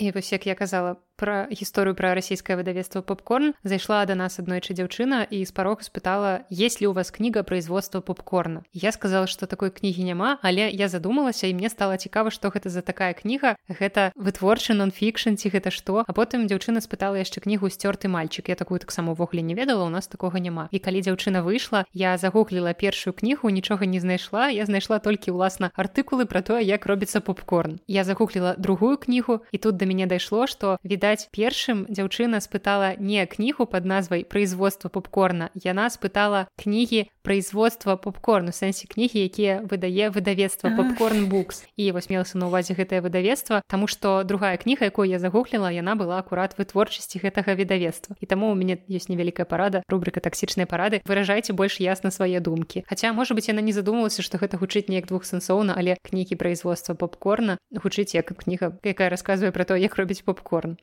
І 0.00 0.10
вось 0.10 0.32
як 0.32 0.46
я 0.46 0.54
казала 0.54 0.96
пра 1.20 1.46
гісторыю 1.52 1.94
пра 1.94 2.16
расійскае 2.16 2.56
выдавецтва 2.56 3.04
попкорн 3.04 3.52
зайшла 3.62 4.00
да 4.08 4.16
нас 4.16 4.40
аднойчы 4.40 4.72
дзяўчына 4.72 5.28
і 5.28 5.44
з 5.44 5.52
парога 5.52 5.84
спытала 5.84 6.48
есть 6.48 6.80
ли 6.80 6.88
у 6.88 6.92
вас 6.96 7.12
кніга 7.12 7.44
производства 7.44 8.00
попкорна 8.00 8.64
я 8.72 8.92
сказала 8.92 9.26
что 9.26 9.46
такой 9.46 9.70
кнігі 9.70 10.04
няма 10.04 10.38
але 10.42 10.70
я 10.72 10.88
задумалася 10.88 11.46
і 11.46 11.54
мне 11.54 11.68
стала 11.68 11.96
цікава 11.96 12.30
што 12.30 12.48
гэта 12.48 12.70
за 12.70 12.80
такая 12.80 13.12
кніга. 13.12 13.56
Гэта 13.68 14.12
вытворчы 14.16 14.74
нон-фікшн 14.74 15.36
ці 15.36 15.52
гэта 15.52 15.70
што? 15.70 16.04
А 16.06 16.12
потым 16.16 16.46
дзяўчына 16.48 16.80
спытала 16.80 17.20
яшчэ 17.20 17.44
кнігу 17.44 17.68
сцёрты 17.68 18.08
мальчик 18.08 18.48
я 18.48 18.56
такую 18.56 18.80
таксама 18.80 19.12
увогуле 19.12 19.42
не 19.42 19.54
ведала 19.54 19.84
у 19.84 19.92
нас 19.92 20.06
такога 20.06 20.40
няма. 20.40 20.68
І 20.70 20.78
калі 20.78 21.02
дзяўчына 21.02 21.42
выйшла 21.44 21.84
я 21.92 22.16
загугліла 22.16 22.72
першую 22.72 23.12
кнігу 23.12 23.50
нічога 23.50 23.86
не 23.86 24.00
знайшла. 24.00 24.48
Я 24.48 24.64
знайшла 24.66 24.98
толькі 24.98 25.36
ўласна 25.36 25.70
артыкулы 25.76 26.24
про 26.24 26.42
тое 26.42 26.62
як 26.62 26.86
робіцца 26.86 27.20
попкорн 27.20 27.80
я 27.86 28.04
загугліла 28.04 28.54
другую 28.58 28.96
кнігу 28.96 29.42
і 29.52 29.58
тут 29.58 29.76
да 29.76 29.86
мяне 29.90 30.06
дайшло 30.06 30.46
што 30.46 30.78
відаць 30.86 31.26
першым 31.34 31.84
дзяўчына 31.90 32.38
спытала 32.38 32.94
не 33.02 33.26
кнігу 33.26 33.66
под 33.66 33.84
назвай 33.84 34.22
производства 34.22 34.88
попкорна 34.88 35.50
яна 35.58 35.90
спытала 35.90 36.46
кнігі 36.54 37.10
производства 37.26 37.96
попкорну 37.96 38.54
сэнсе 38.54 38.86
кнігі 38.86 39.26
якія 39.26 39.60
выдае 39.66 40.14
выдавецтва 40.14 40.70
попкорн 40.78 41.26
букс 41.26 41.66
і 41.74 41.90
вось 41.92 42.10
мелася 42.10 42.38
на 42.38 42.46
увазе 42.46 42.78
гэтае 42.78 43.02
выдавецтва 43.02 43.62
Таму 43.66 43.86
што 43.86 44.22
другая 44.24 44.56
кніга 44.56 44.86
якую 44.90 45.08
я 45.08 45.18
загугліла 45.18 45.70
яна 45.70 45.94
была 45.96 46.18
акурат 46.18 46.56
вытворчасці 46.58 47.20
гэтага 47.22 47.54
відавецтва 47.54 48.16
і 48.20 48.26
таму 48.26 48.52
у 48.52 48.56
мяне 48.58 48.80
ёсць 48.88 49.08
невялікая 49.08 49.44
парада 49.44 49.82
рубрика 49.88 50.20
таксічнай 50.20 50.66
парады 50.66 51.00
выражайце 51.04 51.52
больш 51.52 51.80
ясна 51.80 52.10
свае 52.10 52.40
думкі. 52.40 52.84
Хаця 52.86 53.12
можа 53.12 53.34
быть 53.34 53.48
яна 53.48 53.60
не 53.60 53.72
задумалася 53.72 54.22
што 54.22 54.38
гэта 54.38 54.60
гучыць 54.60 54.88
неяк 54.88 55.06
двухсэнсоўна 55.08 55.74
але 55.76 55.96
кнігі 56.02 56.36
производства 56.36 56.94
попкорна 56.94 57.58
гучыць 57.70 58.14
як 58.14 58.32
кніга 58.34 58.76
якая 58.84 59.08
расказвае 59.08 59.52
про 59.52 59.64
то 59.64 59.76
як 59.80 59.96
робіць 59.96 60.22
попкорн 60.22 60.76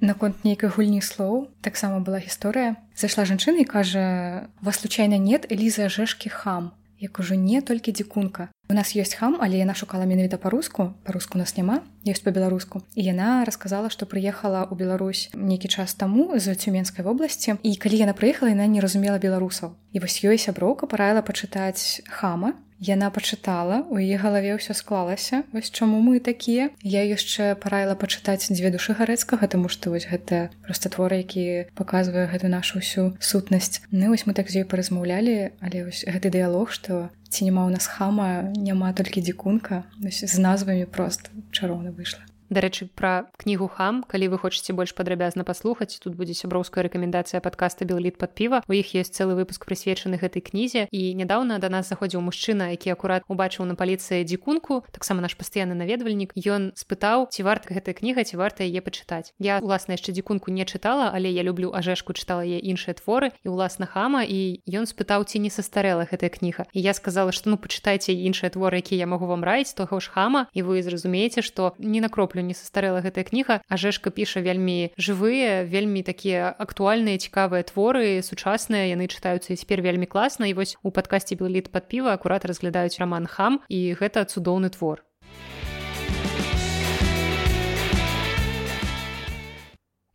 Наконт 0.00 0.44
нейкай 0.48 0.72
гульні 0.72 1.04
слоў 1.04 1.52
таксама 1.60 2.00
была 2.00 2.24
гісторыя. 2.24 2.80
Зайшла 2.96 3.28
жанчына 3.28 3.60
і 3.60 3.68
кажа: 3.68 4.48
вас 4.64 4.80
случайна 4.80 5.20
нет 5.20 5.44
Эліза 5.52 5.92
жэшкі 5.92 6.32
хам. 6.32 6.72
Я 7.00 7.08
кажу 7.08 7.34
не 7.34 7.60
толькі 7.60 7.92
дзікунка. 7.92 8.48
У 8.68 8.74
нас 8.76 8.96
ёсць 8.96 9.16
хам, 9.16 9.36
але 9.40 9.60
яна 9.60 9.72
шукала 9.72 10.04
менавіта 10.04 10.36
па-руску, 10.36 10.92
па-руску 11.04 11.36
нас 11.40 11.56
няма, 11.56 11.80
ёсць 12.04 12.24
па-беларуску. 12.24 12.80
І 12.96 13.12
яна 13.12 13.44
расказала, 13.44 13.88
што 13.88 14.04
прыехала 14.04 14.68
ў 14.68 14.76
Беларусь 14.76 15.28
нейкі 15.32 15.68
час 15.68 15.96
таму 15.96 16.32
з 16.36 16.52
цюменскай 16.56 17.04
вобласці. 17.04 17.56
І 17.60 17.76
калі 17.76 18.00
яна 18.04 18.12
прыехала, 18.12 18.52
яна 18.52 18.68
не 18.68 18.80
разумела 18.80 19.20
беларусаў. 19.20 19.76
І 19.92 20.00
вось 20.00 20.20
ёй 20.24 20.36
сяброўка 20.36 20.88
параіла 20.88 21.24
пачытаць 21.24 22.04
хама, 22.08 22.56
Яна 22.80 23.12
пачытала 23.12 23.84
у 23.92 24.00
яе 24.00 24.16
галаве 24.16 24.56
ўсё 24.56 24.72
склалася. 24.72 25.44
Вось 25.52 25.68
чаму 25.68 26.00
мы 26.00 26.16
такія. 26.16 26.72
Я 26.80 27.04
яшчэ 27.04 27.52
параіла 27.60 27.92
пачытаць 27.92 28.48
дзве 28.48 28.72
душы 28.72 28.96
гарэцкага 28.96 29.44
таму 29.52 29.68
што 29.68 29.92
вось 29.92 30.08
гэта 30.08 30.48
проста 30.64 30.88
творы 30.88 31.20
які 31.20 31.68
паказвае 31.76 32.24
гэту 32.32 32.48
нашу 32.48 32.80
ўсю 32.80 33.12
сутнасць. 33.20 33.84
Ну 33.92 34.08
вось 34.08 34.24
мы 34.24 34.32
так 34.32 34.48
з 34.48 34.64
ёй 34.64 34.66
паразмаўлялі 34.66 35.52
але 35.60 35.84
вось 35.92 36.08
гэты 36.08 36.32
дыялог 36.32 36.72
што 36.72 37.12
ці 37.28 37.44
няма 37.44 37.68
ў 37.68 37.76
нас 37.76 37.84
хама 37.84 38.48
няма 38.56 38.96
толькі 38.96 39.20
дзікунка 39.20 39.84
з 40.00 40.34
назвамі 40.40 40.88
прост 40.88 41.28
чароўна 41.52 41.92
выйшла 41.92 42.29
дарэчы 42.50 42.90
пра 42.94 43.30
кнігу 43.38 43.70
хам 43.70 44.02
калі 44.04 44.34
вы 44.34 44.42
хочаце 44.42 44.74
больш 44.74 44.94
падрабязна 44.94 45.46
паслухаць 45.46 45.98
тут 46.02 46.18
будзе 46.18 46.34
сяброўская 46.34 46.84
рэкамендацыя 46.86 47.40
падкаста 47.40 47.86
белліт 47.86 48.18
пад 48.18 48.34
піва 48.34 48.62
у 48.68 48.72
іх 48.74 48.94
есть 48.94 49.14
цэлы 49.14 49.38
выпуск 49.38 49.64
прысвечаны 49.64 50.18
гэтай 50.18 50.42
кнізе 50.42 50.86
і 50.90 51.14
нядаўна 51.14 51.62
да 51.62 51.70
нас 51.70 51.88
заходзіў 51.88 52.20
мужчына 52.26 52.70
які 52.74 52.92
акурат 52.92 53.22
убачыў 53.30 53.64
на 53.64 53.74
паліцыі 53.78 54.24
дзікунку 54.24 54.82
таксама 54.90 55.22
наш 55.22 55.36
пастаянны 55.38 55.78
наведвальнік. 55.78 56.34
Ён 56.34 56.74
спытаў 56.74 57.30
ці 57.30 57.46
варта 57.46 57.70
гэтая 57.74 57.94
кніга 57.94 58.26
ці 58.26 58.36
варта 58.36 58.66
яе 58.66 58.82
пачытаць? 58.82 59.32
Я 59.38 59.62
уласна 59.62 59.94
яшчэ 59.94 60.12
дзікунку 60.12 60.50
не 60.50 60.66
чытала 60.66 61.10
але 61.14 61.30
я 61.30 61.46
люблю 61.46 61.70
ажэшку 61.70 62.12
чытала 62.12 62.42
я 62.42 62.58
іншыя 62.58 62.98
творы 62.98 63.30
і 63.44 63.54
уласна 63.54 63.86
хама 63.86 64.26
і 64.26 64.60
ён 64.66 64.90
спытаў 64.90 65.24
ці 65.24 65.38
не 65.38 65.50
састарэла 65.50 66.10
гэтая 66.10 66.30
кніга? 66.30 66.66
І 66.74 66.82
я 66.82 66.94
сказала 66.94 67.32
што 67.32 67.50
ну 67.50 67.56
пачытайце 67.56 68.12
іншыя 68.12 68.50
творы 68.50 68.82
які 68.82 68.98
я 68.98 69.06
магу 69.06 69.30
вам 69.30 69.46
раіць 69.46 69.74
того 69.74 70.00
ж 70.00 70.10
хама 70.10 70.46
і 70.52 70.66
вы 70.66 70.82
зразумееце 70.82 71.42
што 71.42 71.74
не 71.78 72.00
на 72.00 72.08
кроплю 72.40 72.48
не 72.48 72.54
састарэла 72.54 73.04
гэтая 73.04 73.24
кніга 73.24 73.60
ажэшка 73.68 74.10
піша 74.10 74.40
вельмі 74.40 74.92
жывыя 74.96 75.64
вельмі 75.68 76.02
такія 76.02 76.48
актуальныя 76.56 77.20
цікавыя 77.20 77.62
творы 77.68 78.22
сучасныя 78.24 78.88
яны 78.88 79.08
чытаюцца 79.08 79.52
і 79.52 79.60
цяпер 79.60 79.84
вельмі 79.84 80.06
класна. 80.06 80.48
І 80.48 80.56
вось 80.56 80.76
у 80.82 80.90
падкасці 80.90 81.36
белліт 81.36 81.70
пад 81.70 81.88
піва 81.88 82.16
акурат 82.16 82.44
разглядаюць 82.44 82.98
роман 82.98 83.26
хам 83.26 83.60
і 83.68 83.94
гэта 84.00 84.24
цудоўны 84.24 84.72
твор 84.72 85.04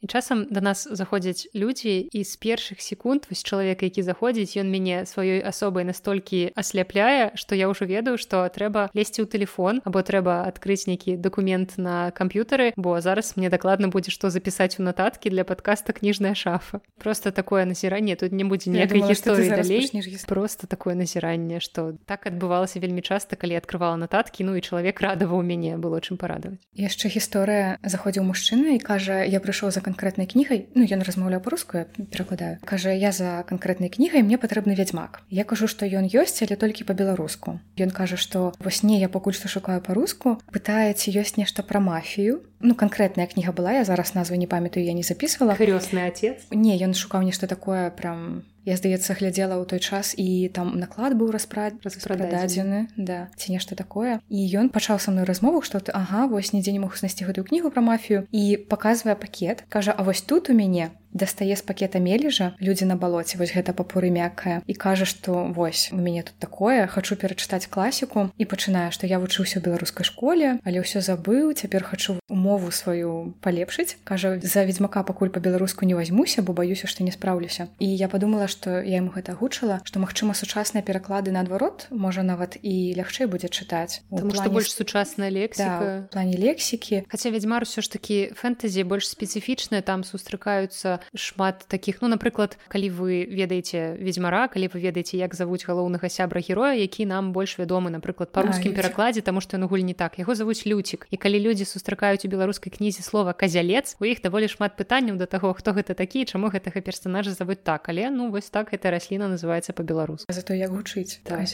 і 0.05 0.07
часам 0.07 0.45
да 0.49 0.61
нас 0.61 0.85
заходзяць 0.85 1.49
людзі 1.57 2.05
і 2.13 2.21
з 2.21 2.33
першых 2.37 2.77
секунд 2.79 3.25
вось 3.29 3.41
чалавека 3.41 3.89
які 3.89 4.05
заходзіць 4.05 4.53
ён 4.61 4.69
мяне 4.69 5.09
сваёй 5.09 5.41
асобай 5.41 5.83
настолькі 5.83 6.53
асляпляе 6.53 7.33
што 7.33 7.57
я 7.57 7.65
ўжо 7.65 7.89
ведаю 7.89 8.21
што 8.21 8.45
трэба 8.45 8.93
лезці 8.93 9.25
ў 9.25 9.27
телефон 9.27 9.81
або 9.81 10.05
трэба 10.05 10.45
адкрыць 10.45 10.85
нейкі 10.85 11.17
дакумент 11.17 11.81
на 11.81 12.13
камп'ютары 12.13 12.77
бо 12.77 13.01
зараз 13.01 13.33
мне 13.35 13.49
дакладна 13.49 13.89
будзе 13.89 14.13
што 14.13 14.29
запісаць 14.29 14.77
у 14.77 14.85
нататкі 14.85 15.33
для 15.33 15.43
подкаста 15.43 15.93
кніжная 15.97 16.37
шафа 16.37 16.85
просто 17.01 17.33
такое 17.33 17.65
назіранне 17.65 18.15
тут 18.15 18.31
не 18.31 18.45
будзе 18.45 18.69
ніякай 18.69 19.09
гісторыі 19.09 19.49
далей 19.49 19.89
просто 20.29 20.67
такое 20.69 20.93
назіранне 20.93 21.59
што 21.59 21.97
так 22.05 22.29
адбывалася 22.29 22.77
вельмі 22.79 23.01
часта 23.01 23.35
калі 23.35 23.57
открывала 23.57 23.97
нататкі 23.97 24.45
ну 24.45 24.53
і 24.53 24.61
чалавек 24.61 25.01
радаваў 25.01 25.41
мяне 25.41 25.81
было 25.81 25.97
чым 25.97 26.21
парадаваць 26.21 26.61
яшчэ 26.75 27.09
гісторыя. 27.09 27.79
Заходзіў 27.81 28.27
мужчына 28.27 28.75
і 28.75 28.79
кажа 28.83 29.23
я 29.23 29.39
прыйшоў 29.39 29.71
за 29.71 29.81
канкрэтнай 29.95 30.27
кнігай 30.27 30.67
ну 30.75 30.83
ён 30.83 30.99
размаўляў 31.07 31.39
па-руску 31.39 31.87
перакладаю 32.11 32.59
кажа 32.67 32.91
я 32.91 33.15
за 33.15 33.47
канкрэтнай 33.47 33.87
кнігай 33.87 34.27
мне 34.27 34.35
патрэбны 34.35 34.75
вядзьмак 34.75 35.23
я 35.31 35.47
кажу 35.47 35.71
што 35.71 35.87
ён 35.87 36.11
ёсць 36.11 36.43
але 36.43 36.59
толькі 36.59 36.83
па-беларуску 36.83 37.63
ён 37.79 37.95
кажа 37.95 38.19
што 38.19 38.51
вось 38.59 38.83
не 38.83 38.99
я 38.99 39.07
пакуль 39.07 39.37
што 39.39 39.47
шукаю 39.47 39.79
па-руску 39.79 40.35
пытаецца 40.51 41.15
ёсць 41.15 41.39
нешта 41.39 41.63
пра 41.63 41.79
мафію 41.79 42.43
ну 42.59 42.75
канкрэтная 42.75 43.27
кніга 43.31 43.55
была 43.55 43.79
я 43.79 43.87
зараз 43.87 44.11
назву 44.19 44.35
не 44.35 44.47
памятаю 44.47 44.83
я 44.83 44.93
не 44.93 45.03
записывала. 45.03 45.55
Хрёсны 45.55 46.03
отец 46.07 46.43
не 46.51 46.75
ён 46.75 46.93
шукаў 46.93 47.23
нешта 47.23 47.47
такое 47.47 47.89
прям 47.91 48.43
я 48.65 48.77
здаецца 48.77 49.17
глядзела 49.17 49.57
ў 49.57 49.65
той 49.65 49.81
час 49.81 50.13
і 50.17 50.49
там 50.53 50.77
наклад 50.77 51.17
быў 51.17 51.33
распраць 51.33 51.77
распрададзены 51.85 52.93
да 52.97 53.29
ці 53.37 53.55
нешта 53.55 53.73
такое. 53.73 54.19
І 54.29 54.45
ён 54.57 54.69
пачаў 54.69 55.01
са 55.01 55.13
мной 55.15 55.25
размову 55.25 55.61
што 55.65 55.81
ты 55.81 55.95
ага 55.95 56.27
вось 56.29 56.53
нідзе 56.53 56.75
не 56.75 56.81
мог 56.81 56.97
знайсці 56.97 57.25
гэтую 57.25 57.45
кнігу 57.49 57.73
пра 57.73 57.81
мафію 57.81 58.25
і 58.29 58.57
паказвае 58.69 59.15
пакет 59.15 59.65
кажа 59.69 59.95
А 59.95 60.03
вось 60.03 60.21
тут 60.21 60.49
у 60.49 60.53
мяне 60.53 60.91
дастае 61.15 61.55
з 61.55 61.63
пакета 61.63 61.99
мележа 62.03 62.51
людзі 62.59 62.85
на 62.85 62.99
балоце 62.99 63.39
вось 63.39 63.55
гэта 63.55 63.71
папуры 63.71 64.11
мяккая 64.11 64.59
і 64.67 64.73
кажа 64.75 65.07
што 65.07 65.47
вось 65.55 65.89
у 65.95 65.97
мяне 65.97 66.27
тут 66.27 66.35
такое 66.43 66.87
хачу 66.91 67.15
перачытаць 67.15 67.71
класіку 67.71 68.29
і 68.35 68.43
пачынае 68.43 68.91
што 68.91 69.07
я 69.07 69.23
вучыўся 69.23 69.57
ў 69.57 69.63
беларускай 69.63 70.03
школе 70.03 70.59
але 70.67 70.83
ўсё 70.83 70.99
забыў 70.99 71.55
цяпер 71.55 71.87
хачу 71.87 72.19
умову 72.27 72.71
сваю 72.75 73.31
палепшыць 73.39 73.95
кажа 74.03 74.35
за 74.43 74.67
ведьзьмака 74.67 75.07
пакуль 75.07 75.31
па-беларуску 75.31 75.87
не 75.87 75.95
возьмуся 75.95 76.43
бо 76.43 76.51
баюся 76.51 76.91
што 76.91 77.07
не 77.07 77.15
спраўлюся 77.15 77.71
і 77.79 77.87
я 77.87 78.11
подумала 78.11 78.51
што 78.51 78.83
я 78.83 78.99
ему 78.99 79.15
гэта 79.15 79.39
гучыла 79.39 79.79
што 79.87 80.03
магчыма 80.03 80.35
сучасныя 80.35 80.83
пераклады 80.83 81.31
наадварот 81.31 81.87
можа 81.95 82.27
нават 82.27 82.59
і 82.59 82.91
лягчэй 82.99 83.31
будзе 83.31 83.47
чытаць 83.47 84.03
плане... 84.11 84.51
больш 84.51 84.75
сучасная 84.75 85.31
лексіка 85.31 85.79
да, 85.79 86.07
плане 86.11 86.35
лексікі 86.35 87.07
хаця 87.07 87.31
вядзьмар 87.31 87.63
усё 87.63 87.79
ж 87.79 87.87
такі 87.87 88.35
фэнтэзі 88.35 88.83
больш 88.83 89.07
спецыфічная 89.07 89.79
там 89.79 90.03
сустракаюцца 90.03 91.04
шмат 91.13 91.65
таких 91.67 92.01
ну 92.01 92.07
напрыклад 92.07 92.57
калі 92.67 92.89
вы 92.89 93.25
ведаеце 93.29 93.97
ведьмара 93.99 94.47
калі 94.47 94.71
вы 94.73 94.79
ведаеце 94.79 95.17
як 95.17 95.35
завуць 95.35 95.65
галоўнага 95.65 96.09
сябра 96.09 96.41
героя 96.41 96.73
які 96.73 97.05
нам 97.05 97.33
больш 97.33 97.57
вядомы 97.59 97.89
напрыклад 97.89 98.31
па-русскім 98.31 98.73
перакладзе 98.73 99.21
таму 99.21 99.41
што 99.41 99.57
яны 99.57 99.67
гуль 99.67 99.83
не 99.83 99.93
так. 99.93 100.19
Яго 100.19 100.35
завуць 100.35 100.65
люцік 100.65 101.07
і 101.11 101.17
калі 101.17 101.39
людзі 101.39 101.65
сустракаюць 101.65 102.23
у 102.25 102.31
беларускай 102.31 102.71
кнізе 102.71 103.03
слова 103.03 103.33
казялец 103.33 103.97
у 103.99 104.05
іх 104.05 104.21
даволі 104.21 104.47
шмат 104.51 104.77
пытанняў 104.79 105.17
да 105.17 105.25
таго 105.25 105.53
хто 105.53 105.73
гэта 105.73 105.97
такі 105.97 106.25
чаму 106.25 106.51
гэтага 106.53 106.81
персонажа 106.81 107.31
завуць 107.31 107.63
так. 107.63 107.89
Але 107.89 108.09
ну 108.09 108.29
вось 108.31 108.49
так 108.49 108.73
эта 108.73 108.91
расліна 108.91 109.27
называется 109.27 109.73
по-беларуску 109.73 110.31
за 110.31 110.41
то 110.41 110.53
як 110.53 110.71
гучыць 110.71 111.19
так. 111.23 111.47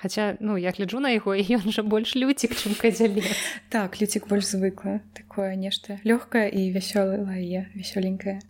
Хаця 0.00 0.36
ну 0.40 0.56
я 0.56 0.70
гляджу 0.72 1.00
на 1.00 1.10
яго 1.10 1.34
і 1.38 1.44
ён 1.60 1.70
жа 1.70 1.82
больш 1.82 2.16
люцік 2.16 2.56
чым 2.56 2.74
казялец 2.74 3.28
так 3.68 4.00
люцік 4.00 4.28
больш 4.28 4.46
звыкла 4.54 5.00
такое 5.14 5.54
нешта 5.56 6.00
лёгкае 6.04 6.48
і 6.48 6.72
вясёлая 6.72 7.68
вясёленькая 7.74 8.40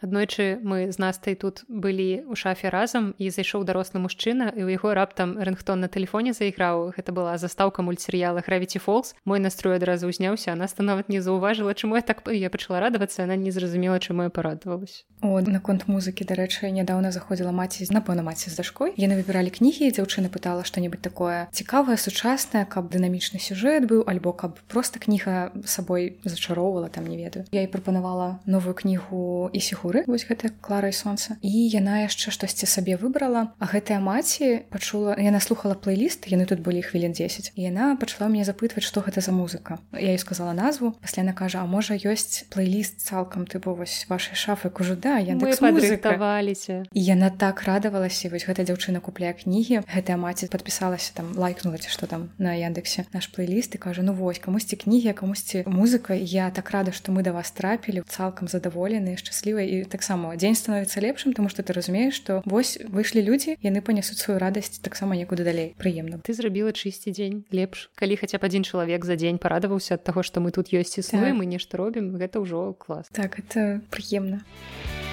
аднойчы 0.00 0.58
мы 0.62 0.92
з 0.92 0.98
настай 0.98 1.34
тут 1.34 1.64
былі 1.68 2.24
ў 2.26 2.34
шафе 2.34 2.72
разам 2.72 3.12
і 3.18 3.30
зайшоў 3.30 3.64
дарослы 3.68 4.00
мужчына 4.00 4.50
і 4.50 4.64
ў 4.64 4.80
яго 4.80 4.96
раптам 4.96 5.36
рынгтон 5.36 5.84
на 5.84 5.88
тэлефоне 5.88 6.32
зайграў 6.32 6.96
гэта 6.96 7.12
была 7.12 7.36
застаўка 7.36 7.84
мультсерыяла 7.84 8.40
гравіці 8.40 8.80
фолкс 8.80 9.14
мой 9.24 9.40
настрой 9.40 9.76
адразу 9.76 10.08
ўзняўся 10.08 10.56
она 10.56 10.68
становат 10.68 11.12
не 11.12 11.20
заўважыла 11.20 11.74
чаму 11.74 11.96
я 11.96 12.02
так 12.02 12.24
я 12.32 12.50
пачала 12.50 12.80
радавацца 12.80 13.24
она 13.24 13.36
не 13.36 13.50
зразумела 13.50 14.00
чаму 14.00 14.24
я 14.24 14.30
парадавалась. 14.30 15.04
Наконт 15.20 15.84
музыкі 15.84 16.24
дарэчы 16.24 16.72
нядаўна 16.72 17.12
заходзіла 17.12 17.52
маці 17.52 17.84
напэўна 17.92 18.24
маці 18.24 18.48
з 18.48 18.56
дашкой 18.56 18.96
яны 18.96 19.20
выбіралі 19.20 19.52
кнігі 19.52 19.92
дзяўчына 19.92 20.32
пытала 20.32 20.64
што-небудзь 20.64 21.04
такое 21.04 21.48
цікавае 21.52 22.00
сучаснае 22.00 22.64
каб 22.64 22.88
дынамічны 22.88 23.36
сюжэт 23.36 23.84
быў 23.84 24.08
альбо 24.08 24.32
каб 24.32 24.56
просто 24.72 24.96
кніга 24.96 25.52
сабой 25.64 26.16
зачароўвала 26.24 26.88
там 26.88 27.06
не 27.06 27.16
ведаю. 27.20 27.44
Я 27.52 27.62
і 27.62 27.68
прапанавала 27.68 28.40
новую 28.46 28.74
кнігу 28.74 29.50
і 29.52 29.60
культуры 29.90 30.04
вось 30.06 30.26
гэта 30.26 30.50
клара 30.60 30.88
і 30.88 30.92
сонца. 30.92 31.36
І 31.42 31.50
яна 31.68 32.06
яшчэ 32.06 32.30
штосьці 32.30 32.66
сабе 32.66 32.96
выбрала 32.96 33.50
а 33.58 33.66
гэтая 33.66 33.98
маці 33.98 34.66
пачула 34.70 35.16
яна 35.18 35.40
слухала 35.40 35.74
плейліст 35.74 36.30
яны 36.30 36.46
тут 36.46 36.60
былі 36.60 36.82
хвілін 36.82 37.12
10 37.12 37.52
і 37.56 37.60
яна 37.62 37.96
пачала 37.96 38.30
мне 38.30 38.44
запытваць 38.44 38.86
што 38.86 39.00
гэта 39.02 39.20
за 39.20 39.32
музыка. 39.32 39.78
Я 39.92 40.14
ей 40.14 40.18
сказала 40.18 40.52
назву 40.52 40.94
пасля 41.02 41.22
яна 41.26 41.34
кажа 41.34 41.60
А 41.60 41.66
можа 41.66 41.94
ёсць 41.94 42.46
плейліст 42.48 43.02
цалкам 43.02 43.44
тыпу 43.44 43.74
вось 43.74 44.06
вашай 44.08 44.34
шафы 44.34 44.70
кажу 44.70 44.94
да 44.96 45.18
я 45.18 45.36
падрыхтаваліся. 45.36 46.86
І 46.92 47.00
яна 47.04 47.30
так 47.30 47.62
радавалася 47.66 48.30
вось 48.30 48.46
гэта 48.46 48.64
дзяўчына 48.64 49.00
купляе 49.00 49.34
кнігі 49.34 49.82
гэтая 49.84 50.16
маці 50.16 50.46
подпісалася 50.46 51.12
там 51.14 51.34
лайкнула 51.36 51.78
ці 51.78 51.90
што 51.90 52.06
там 52.06 52.30
на 52.38 52.54
яндексе 52.54 53.04
наш 53.12 53.26
плейліст 53.28 53.74
і 53.74 53.78
кажа 53.78 54.02
ну 54.02 54.14
вось 54.14 54.38
камусьці 54.38 54.76
кнігі 54.76 55.12
камусьці 55.12 55.64
музыка 55.66 56.14
я 56.14 56.50
так 56.50 56.70
рада 56.70 56.92
што 56.92 57.12
мы 57.12 57.22
да 57.22 57.32
вас 57.32 57.50
трапілі 57.50 58.02
цалкам 58.08 58.48
задаволеныя 58.48 59.16
шчаслівыя 59.16 59.66
і 59.66 59.79
таксама 59.84 60.34
дзень 60.36 60.56
становіцца 60.58 61.00
лепшым 61.00 61.32
тому 61.32 61.48
что 61.48 61.62
ты 61.62 61.72
разумееш 61.72 62.14
что 62.14 62.42
вось 62.44 62.78
выйшлі 62.80 63.22
людзі 63.24 63.56
яны 63.62 63.80
панясуць 63.80 64.18
сваю 64.18 64.38
радасць 64.40 64.80
таксама 64.80 65.16
некуды 65.16 65.44
далей 65.44 65.74
прыемна 65.78 66.20
ты 66.24 66.34
зрабіла 66.34 66.72
чысці 66.72 67.10
дзень 67.12 67.44
лепш. 67.50 67.90
Калі 67.94 68.16
хаця 68.16 68.38
б 68.38 68.46
адзін 68.46 68.64
чалавек 68.64 69.04
за 69.04 69.16
дзень 69.16 69.38
парадаваўся 69.38 69.96
ад 69.96 70.04
таго 70.04 70.22
што 70.22 70.40
мы 70.40 70.50
тут 70.50 70.72
ёсць 70.72 70.98
існуем 70.98 71.36
так. 71.36 71.40
мы 71.40 71.44
нешта 71.46 71.76
робім 71.76 72.16
гэта 72.16 72.40
ўжо 72.40 72.74
клас 72.74 73.06
так 73.12 73.38
это 73.38 73.80
прыемна 73.90 74.42
а 74.42 75.09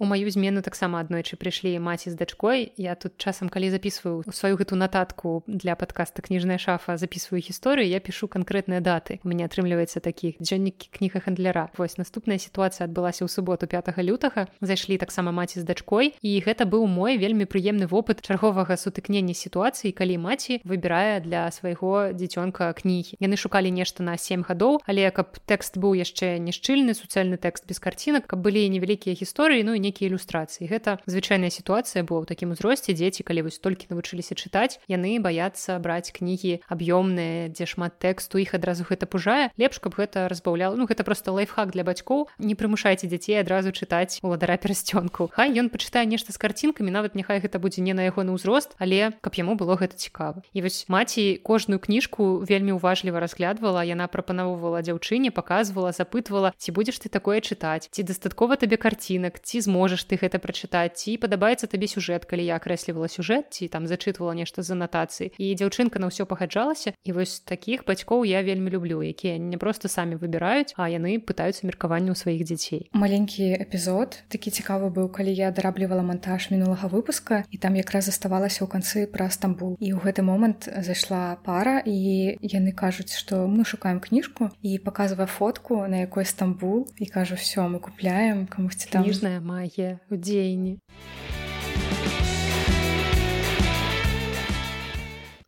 у 0.00 0.06
маю 0.06 0.30
змену 0.32 0.62
таксама 0.64 1.04
аднойчы 1.04 1.36
прыйшлі 1.36 1.76
маці 1.76 2.08
з 2.08 2.16
дачкой. 2.16 2.72
Я 2.80 2.96
тут 2.96 3.20
часам 3.20 3.52
калі 3.52 3.68
записываю 3.68 4.24
сваю 4.32 4.56
гэту 4.56 4.72
нататку 4.72 5.44
для 5.46 5.76
подкаста 5.76 6.24
кніжная 6.24 6.56
шафа 6.56 6.96
записываю 6.96 7.44
гісторыю 7.44 7.84
я 7.84 8.00
пишу 8.00 8.24
канкрэтныя 8.24 8.80
даты. 8.80 9.20
У 9.22 9.28
меня 9.28 9.44
атрымліваецца 9.44 10.00
таких 10.00 10.40
дзённікі 10.40 10.88
кніга 10.88 11.20
хандляра 11.20 11.68
вось 11.76 12.00
наступная 12.00 12.40
сітуацыя 12.40 12.88
адбылася 12.88 13.28
ў 13.28 13.28
суботу 13.28 13.68
5 13.68 13.92
лютага. 14.00 14.48
Зайшлі 14.64 14.96
таксама 14.96 15.36
маці 15.36 15.60
з 15.60 15.68
дачкой 15.68 16.16
і 16.24 16.32
гэта 16.40 16.64
быў 16.64 16.88
мой 16.88 17.20
вельмі 17.20 17.44
прыемны 17.44 17.84
вопыт 17.84 18.24
чарговага 18.24 18.80
сутыкнення 18.80 19.36
сітуацыі 19.36 19.92
калі 19.92 20.16
маці 20.16 20.64
выбірае 20.64 21.20
для 21.20 21.44
свайго 21.52 22.16
дзіцёнка 22.16 22.72
кнігі. 22.72 23.20
Яны 23.20 23.36
шукалі 23.36 23.68
нешта 23.68 24.00
на 24.00 24.16
7 24.16 24.48
гадоў 24.48 24.80
але 24.88 25.12
каб 25.12 25.36
тэкст 25.44 25.76
быў 25.76 25.92
яшчэ 26.00 26.40
не 26.40 26.56
шчыльны 26.56 26.96
суцэльны 26.96 27.36
тэкст 27.36 27.68
без 27.68 27.76
карцінак 27.76 28.24
каб 28.24 28.40
былі 28.40 28.64
невялікія 28.72 29.12
гісторыі 29.12 29.60
ну 29.60 29.76
і 29.76 29.80
не 29.84 29.89
нейкія 29.90 30.14
ілюстрацыі. 30.14 30.70
Гэта 30.70 31.02
звычайная 31.10 31.50
сітуацыя 31.50 32.06
была 32.06 32.22
ў 32.22 32.30
такім 32.30 32.54
узросце 32.54 32.94
дзеці 32.94 33.26
калі 33.26 33.50
вось 33.50 33.58
толькі 33.58 33.90
навучыліся 33.90 34.38
чытаць 34.38 34.78
яны 34.86 35.18
баяцца 35.18 35.82
браць 35.82 36.14
кнігі 36.14 36.62
аб'ёмныя 36.70 37.50
дзе 37.50 37.66
шмат 37.66 37.98
тэксту 37.98 38.38
іх 38.38 38.54
адразу 38.54 38.86
гэта 38.86 39.10
пужае. 39.10 39.50
Лепш 39.58 39.82
каб 39.82 39.98
гэта 39.98 40.30
разбаўляла 40.30 40.78
ну 40.78 40.86
гэта 40.86 41.02
просто 41.02 41.34
лайфхак 41.34 41.74
для 41.74 41.82
бацькоў. 41.82 42.30
Не 42.38 42.54
прымушайце 42.54 43.10
дзяцей 43.10 43.42
адразу 43.42 43.74
чытаць 43.74 44.22
уладара 44.22 44.54
перасцёнку. 44.54 45.26
Хай 45.34 45.50
ён 45.58 45.74
пачытае 45.74 46.06
нешта 46.06 46.30
з 46.30 46.38
карцінкамі 46.38 46.94
нават 46.94 47.18
няхай 47.18 47.42
гэта 47.42 47.58
будзе 47.58 47.82
не 47.82 47.90
на 47.90 48.06
ягоны 48.06 48.38
ўзрост 48.38 48.78
але 48.78 49.18
каб 49.18 49.34
яму 49.34 49.58
было 49.58 49.74
гэта 49.74 49.98
цікава. 49.98 50.46
І 50.54 50.62
вось 50.62 50.86
маці 50.86 51.42
кожную 51.42 51.82
кніжку 51.82 52.46
вельмі 52.46 52.78
уважліва 52.78 53.18
разглядвала 53.18 53.82
яна 53.82 54.06
прапаноўвала 54.06 54.86
дзяўчыне 54.86 55.34
показывала 55.34 55.90
запытвала 55.90 56.54
ці 56.54 56.70
будзеш 56.70 57.02
ты 57.02 57.10
такое 57.10 57.42
чытаць? 57.42 57.90
Ці 57.90 58.06
дастаткова 58.06 58.54
табе 58.54 58.76
карцінак? 58.76 59.40
Ці 59.40 59.64
зможаш 59.80 60.04
ты 60.04 60.20
гэта 60.20 60.36
прачытаць. 60.36 61.00
Ці 61.00 61.16
падабаецца 61.16 61.64
табе 61.64 61.88
сюжэт 61.88 62.28
калі 62.28 62.44
я 62.44 62.60
акрэслівала 62.60 63.08
сюжэт 63.08 63.48
ці 63.56 63.72
там 63.72 63.88
зачытвала 63.88 64.36
нешта 64.36 64.60
з 64.60 64.76
анатацыі. 64.76 65.32
І 65.40 65.56
дзяўчынка 65.56 65.96
на 65.96 66.12
ўсё 66.12 66.28
пагаджалася. 66.28 66.92
І 67.00 67.16
вось 67.16 67.40
такіх 67.40 67.88
бацькоў 67.88 68.28
я 68.28 68.44
вельмі 68.44 68.68
люблю 68.68 69.00
якія 69.00 69.40
не 69.40 69.56
просто 69.56 69.88
самі 69.88 70.20
выбіраюць 70.20 70.76
а 70.76 70.92
яны 70.92 71.16
пытаюцца 71.16 71.64
меркаванню 71.64 72.12
сваіх 72.12 72.44
дзяцей. 72.44 72.92
Маленькі 72.92 73.56
эпізод. 73.56 74.20
Такі 74.28 74.52
цікавы 74.52 74.92
быў 74.92 75.08
калі 75.08 75.32
я 75.32 75.48
дараблівала 75.48 76.04
монтаж 76.04 76.52
мінулага 76.52 76.92
выпуска 76.92 77.48
і 77.48 77.56
там 77.56 77.80
якраз 77.80 78.12
заставалася 78.12 78.60
ў 78.64 78.68
канцы 78.68 79.08
пра 79.08 79.32
стамбул. 79.32 79.80
І 79.80 79.96
ў 79.96 80.04
гэты 80.04 80.20
момант 80.20 80.68
зайшла 80.68 81.40
пара 81.40 81.80
і 81.80 82.36
яны 82.44 82.76
кажуць 82.76 83.16
што 83.16 83.48
мы 83.48 83.64
шукаем 83.64 84.04
кніжку 84.04 84.52
і 84.60 84.76
показывае 84.76 85.24
фотку 85.24 85.88
на 85.88 86.04
якой 86.04 86.28
стамбул 86.28 86.84
і 87.00 87.08
кажу 87.08 87.40
все 87.40 87.64
мы 87.64 87.80
купляем 87.80 88.44
камусьці 88.44 88.92
там 88.92 89.08
ніжная 89.08 89.40
магія 89.40 89.69
у 90.10 90.16
дзеянні 90.16 90.78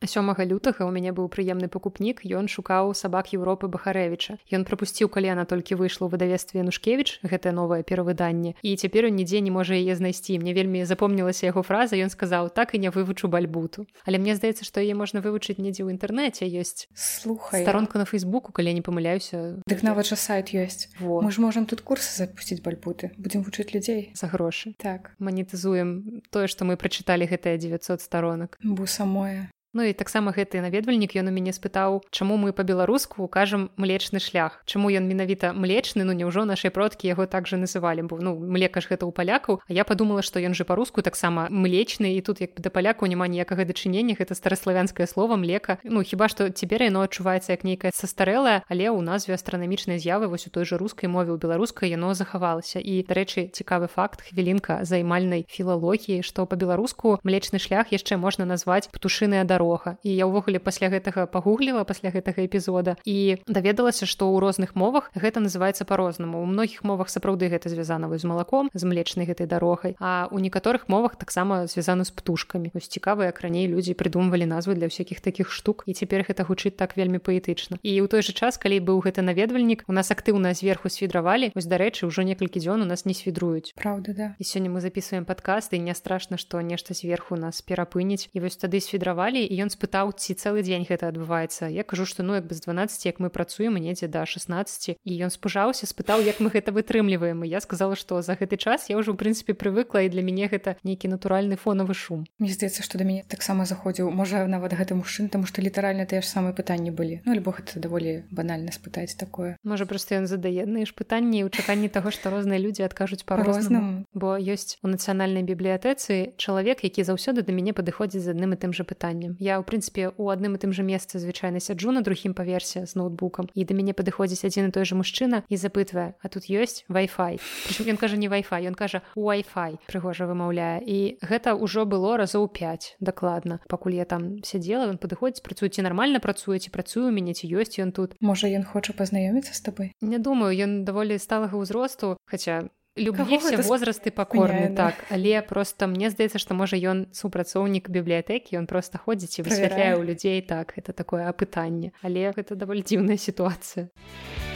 сёмага 0.06 0.44
лютага 0.44 0.86
у 0.86 0.90
мяне 0.90 1.12
быў 1.12 1.28
прыемны 1.28 1.68
пакупнік 1.68 2.24
ён 2.26 2.48
шукаў 2.48 2.94
сабак 2.94 3.32
Еўропы 3.32 3.68
бахарэвіча. 3.68 4.38
Ён 4.52 4.64
прапусціў 4.64 5.08
калі 5.08 5.32
яна 5.32 5.44
толькі 5.44 5.78
выйшла 5.78 6.08
ў 6.08 6.12
выдавестве 6.16 6.60
янушкевич 6.60 7.22
гэтае 7.22 7.52
новае 7.54 7.82
перавыданне 7.82 8.54
і 8.62 8.76
цяпер 8.76 9.08
ён 9.08 9.16
нідзе 9.16 9.40
не 9.40 9.50
можа 9.50 9.74
яе 9.74 9.94
знайсці. 9.96 10.38
Мне 10.38 10.52
вельмі 10.52 10.84
запомнілася 10.84 11.46
яго 11.46 11.62
фраза 11.62 11.96
ён 11.96 12.10
сказаў 12.10 12.50
так 12.50 12.74
і 12.74 12.82
не 12.82 12.90
вывучу 12.90 13.28
бальбуту 13.28 13.86
але 14.04 14.18
мне 14.18 14.34
здаецца 14.36 14.64
што 14.64 14.82
яе 14.82 14.94
можна 14.94 15.22
вывучыць 15.24 15.58
недзе 15.58 15.86
ў 15.86 15.94
інтэрнэце 15.94 16.46
ёсць 16.46 16.88
слухай. 16.94 17.62
старонку 17.62 17.98
на 17.98 18.04
фейсбуку 18.04 18.52
калі 18.52 18.74
не 18.74 18.82
памыляюся. 18.82 19.62
Дык 19.66 19.82
нават 19.82 20.06
жа 20.06 20.16
сайт 20.16 20.52
ёсць. 20.52 20.90
Во. 20.98 21.22
Мы 21.22 21.30
ж 21.30 21.40
можам 21.40 21.66
тут 21.66 21.80
курсы 21.80 22.10
запусціць 22.12 22.60
бальбуты 22.60 23.12
будзем 23.16 23.42
вучыць 23.42 23.72
людзей. 23.74 24.12
За 24.14 24.26
грошы. 24.26 24.74
Так. 24.78 25.14
Манетызуем 25.18 26.22
тое 26.30 26.46
што 26.46 26.64
мы 26.64 26.76
прачыталі 26.76 27.26
гэтыя 27.26 27.58
900 27.58 28.00
старонак. 28.00 28.58
Бу 28.62 28.86
самое 28.86 29.50
Ну 29.74 29.82
і 29.88 29.96
таксама 29.96 30.36
гэты 30.36 30.60
наведвальнік 30.60 31.16
ён 31.16 31.28
у 31.28 31.32
мяне 31.32 31.48
спытаў 31.56 32.04
чаму 32.12 32.36
мы 32.36 32.52
па-беларуску 32.52 33.24
кажам 33.24 33.72
млечны 33.80 34.20
шлях 34.20 34.60
чаму 34.68 34.92
ён 34.92 35.08
менавіта 35.08 35.56
млечны 35.56 36.04
ну 36.04 36.12
няўжо 36.12 36.44
нашай 36.44 36.68
продкі 36.68 37.08
яго 37.08 37.24
так 37.24 37.48
жа 37.48 37.56
называлі 37.56 38.04
бо 38.04 38.20
ну 38.20 38.36
млека 38.36 38.84
ж 38.84 38.92
гэта 38.92 39.08
ў 39.08 39.16
палякаў. 39.16 39.64
А 39.64 39.72
я 39.72 39.88
подумала 39.88 40.20
што 40.20 40.44
ён 40.44 40.52
же 40.52 40.68
па-руску 40.68 41.00
таксама 41.00 41.48
млечны 41.48 42.12
і 42.12 42.20
тут 42.20 42.44
як 42.44 42.60
да 42.60 42.68
палякаў 42.68 43.08
няма 43.08 43.24
ніякага 43.32 43.64
дачынення 43.64 44.12
гэта 44.12 44.36
стараславянскае 44.36 45.08
слово 45.08 45.40
млека 45.40 45.80
Ну 45.88 46.04
хіба 46.04 46.28
што 46.28 46.52
цяпер 46.52 46.84
яно 46.92 47.08
адчуваецца 47.08 47.56
як 47.56 47.64
нейкае 47.64 47.96
састарэлае 47.96 48.68
але 48.68 48.92
ў 48.92 49.00
назве 49.00 49.40
астранамічнай 49.40 49.96
з'явы 49.96 50.28
вось 50.28 50.44
у 50.44 50.52
той 50.52 50.68
жа 50.68 50.76
рускай 50.76 51.08
мове 51.08 51.32
ў 51.32 51.40
беларускай 51.40 51.88
яно 51.88 52.12
захавалася. 52.12 52.76
І 52.76 53.08
дарэчы 53.08 53.48
цікавы 53.48 53.88
факт 53.88 54.20
хвілінка 54.20 54.84
займальнай 54.84 55.48
філалогіі 55.48 56.20
што 56.20 56.44
па-беларуску 56.44 57.16
млечны 57.24 57.56
шлях 57.56 57.88
яшчэ 57.88 58.20
можна 58.20 58.44
назваць 58.44 58.92
птушыная 58.92 59.48
дарога 59.48 59.61
дарога. 59.62 59.96
І 60.02 60.10
я 60.14 60.26
ўвогуле 60.26 60.58
пасля 60.58 60.90
гэтага 60.90 61.26
пагугліла 61.30 61.84
пасля 61.84 62.10
гэтага 62.10 62.42
эпізода 62.42 62.96
і 63.06 63.38
даведалася 63.46 64.06
што 64.06 64.26
ў 64.26 64.42
розных 64.42 64.74
мовах 64.74 65.10
гэта 65.14 65.38
называецца 65.38 65.86
по-рознаму 65.86 66.42
у 66.42 66.46
многіх 66.46 66.82
мовах 66.82 67.08
сапраўды 67.08 67.46
гэта 67.46 67.70
звязана 67.70 68.10
з 68.10 68.24
малаком 68.26 68.70
з 68.74 68.82
млечнай 68.82 69.26
гэтай 69.26 69.46
дарогай 69.46 69.94
а 70.00 70.26
у 70.30 70.38
некаторых 70.42 70.88
мовах 70.88 71.16
таксама 71.16 71.66
звязана 71.66 72.04
з 72.04 72.10
птушкамі. 72.10 72.70
Вось 72.74 72.88
цікава 72.88 73.30
як 73.30 73.40
раней 73.40 73.68
людзі 73.68 73.94
придумвалі 73.94 74.46
назвы 74.46 74.74
для 74.74 74.90
ўсякіх 74.90 75.22
такіх 75.22 75.50
штук 75.50 75.86
і 75.86 75.94
цяпер 75.94 76.26
гэта 76.26 76.42
гучыць 76.42 76.74
так 76.74 76.96
вельмі 76.98 77.22
паэтычна. 77.22 77.78
І 77.82 78.02
ў 78.02 78.10
той 78.10 78.26
жа 78.26 78.34
час 78.34 78.58
калі 78.58 78.82
быў 78.82 79.06
гэты 79.06 79.22
наведвальнік 79.22 79.86
у 79.86 79.94
нас 79.94 80.10
актыўна 80.10 80.54
зверху 80.58 80.90
свідравалі 80.90 81.54
вось 81.54 81.70
дарэчы 81.70 82.10
ўжо 82.10 82.26
некалькі 82.26 82.58
дзён 82.58 82.82
у 82.82 82.88
нас 82.88 83.06
не 83.06 83.14
свідруюць. 83.14 83.72
Праўда 83.78 84.10
да. 84.12 84.26
І 84.38 84.44
сёння 84.44 84.74
мы 84.74 84.82
записываем 84.82 85.24
падкасты 85.24 85.78
не 85.78 85.94
страшна 85.94 86.36
што 86.36 86.58
нешта 86.60 86.94
зверху 86.94 87.36
нас 87.36 87.62
перапыніць. 87.62 88.28
І 88.32 88.40
вось 88.40 88.56
тады 88.56 88.80
свідравалі 88.80 89.44
і 89.52 89.60
ён 89.60 89.68
спытаў 89.68 90.16
ці 90.16 90.32
цэлы 90.32 90.64
дзень 90.64 90.88
гэта 90.88 91.12
адбываецца 91.12 91.68
я 91.68 91.84
кажу 91.84 92.08
што 92.08 92.24
ну 92.24 92.32
як 92.32 92.48
бы 92.48 92.56
з 92.56 92.64
12 92.64 93.04
як 93.04 93.20
мы 93.20 93.28
працуем 93.28 93.76
недзе 93.76 94.08
да 94.08 94.24
16 94.24 94.96
і 94.96 95.12
ён 95.12 95.28
спужаўся 95.28 95.84
спытаў 95.84 96.24
як 96.24 96.40
мы 96.40 96.48
гэта 96.48 96.72
вытрымліваем 96.72 97.44
і 97.44 97.52
я 97.52 97.60
сказала 97.60 97.92
што 97.92 98.24
за 98.24 98.32
гэты 98.32 98.56
час 98.56 98.88
я 98.88 98.96
ўжо 98.96 99.12
ў 99.12 99.20
прынцыпе 99.20 99.52
прывыкла 99.52 100.08
і 100.08 100.08
для 100.08 100.24
мяне 100.24 100.48
гэта 100.48 100.80
нейкі 100.80 101.12
натуральны 101.12 101.60
фонавы 101.60 101.92
шум. 101.92 102.24
Мне 102.40 102.48
здаецца 102.56 102.80
што 102.80 102.96
да 102.96 103.04
мяне 103.04 103.28
таксама 103.28 103.68
заходзіў 103.68 104.08
можа 104.08 104.48
нават 104.48 104.72
гэты 104.72 104.96
мужчын 104.96 105.28
таму 105.28 105.44
што 105.44 105.60
літаральна 105.60 106.08
тыя 106.08 106.24
ж 106.24 106.32
самыя 106.32 106.56
пытанні 106.56 106.88
былі 106.88 107.20
ну 107.28 107.36
альбо 107.36 107.52
гэта 107.52 107.76
даволі 107.76 108.24
банальна 108.32 108.72
спытаць 108.72 109.12
такое. 109.20 109.60
Можа 109.68 109.84
просто 109.84 110.16
ён 110.16 110.24
задаенны 110.24 110.88
ж 110.88 110.96
пытанні 110.96 111.44
ў 111.44 111.52
чаканні 111.52 111.92
таго 111.92 112.08
што 112.08 112.32
розныя 112.32 112.56
людзі 112.56 112.88
адкажуць 112.88 113.28
па-рознаму 113.28 114.08
бо 114.16 114.40
ёсць 114.40 114.80
у 114.80 114.88
нацыянальнай 114.88 115.44
бібліятэцы 115.44 116.40
чалавек 116.40 116.80
які 116.88 117.04
заўсёды 117.04 117.44
да 117.44 117.52
мяне 117.52 117.76
падыходзіць 117.76 118.24
з 118.24 118.32
адным 118.32 118.56
і 118.56 118.60
тым 118.64 118.72
жа 118.72 118.88
пытаннем 118.88 119.36
я 119.42 119.58
ў 119.58 119.66
прынцыпе 119.66 120.14
у 120.14 120.30
адным 120.30 120.54
і 120.54 120.62
тым 120.62 120.70
жа 120.70 120.86
месцы 120.86 121.18
звычайна 121.18 121.58
сяджу 121.58 121.90
на 121.90 122.06
другім 122.06 122.38
паверсе 122.38 122.86
з 122.86 122.94
ноутбукам 122.94 123.50
і 123.52 123.66
да 123.66 123.74
мяне 123.74 123.92
падыходзіць 123.92 124.46
адзін 124.46 124.70
і 124.70 124.74
той 124.78 124.86
жа 124.86 124.94
мужчына 124.94 125.42
і 125.50 125.58
запытвае 125.58 126.14
а 126.22 126.26
тут 126.30 126.46
ёсць 126.46 126.86
вай-фай 126.86 127.42
прычым 127.66 127.92
ён 127.92 127.98
кажа 127.98 128.16
не 128.16 128.30
вай-фай 128.30 128.70
ён 128.70 128.78
кажа 128.78 129.02
wi-fi 129.16 129.78
прыгожа 129.86 130.26
вымаўляе. 130.26 130.82
І 130.84 131.18
гэта 131.22 131.54
ўжо 131.56 131.84
было 131.86 132.16
разоў 132.16 132.48
5 132.48 132.96
дакладна. 133.00 133.60
Пакуль 133.68 133.96
я 133.98 134.04
там 134.04 134.42
сядзела 134.42 134.88
ён 134.90 134.98
падыходзіць 134.98 135.44
працуеце 135.44 135.82
нармальна 135.82 136.20
працуеце 136.20 136.70
працую 136.70 137.10
мяне 137.10 137.34
ці 137.34 137.48
ёсць 137.48 137.78
ён 137.82 137.92
тут. 137.92 138.16
Можа 138.20 138.48
ён 138.48 138.64
хоча 138.64 138.92
пазнаёміцца 138.92 139.54
з 139.54 139.60
табой? 139.60 139.88
Не 140.00 140.18
думаю 140.18 140.52
ён 140.56 140.84
даволі 140.84 141.18
сталага 141.18 141.56
ўзросту 141.58 142.16
хаця 142.26 142.68
люблі 142.96 143.38
все 143.38 143.56
возрасты 143.62 144.10
пакорны 144.10 144.68
спыняе, 144.68 144.76
так 144.76 144.94
але 145.10 145.40
просто 145.42 145.86
мне 145.86 146.10
здаецца 146.10 146.38
што 146.38 146.54
можа 146.54 146.76
ён 146.76 147.08
супрацоўнік 147.12 147.88
бібліятэкі 147.88 148.60
ён 148.60 148.66
просто 148.66 148.98
ходзіць 148.98 149.40
і 149.40 149.48
высвятляе 149.48 149.96
ў 149.96 150.04
людзей 150.04 150.42
так 150.44 150.76
это 150.76 150.92
такое 150.92 151.28
апытанне 151.28 151.96
але 152.02 152.32
гэта 152.36 152.54
даволі 152.54 152.84
дзіўная 152.84 153.16
сітуацыя 153.16 153.88
а 153.88 154.51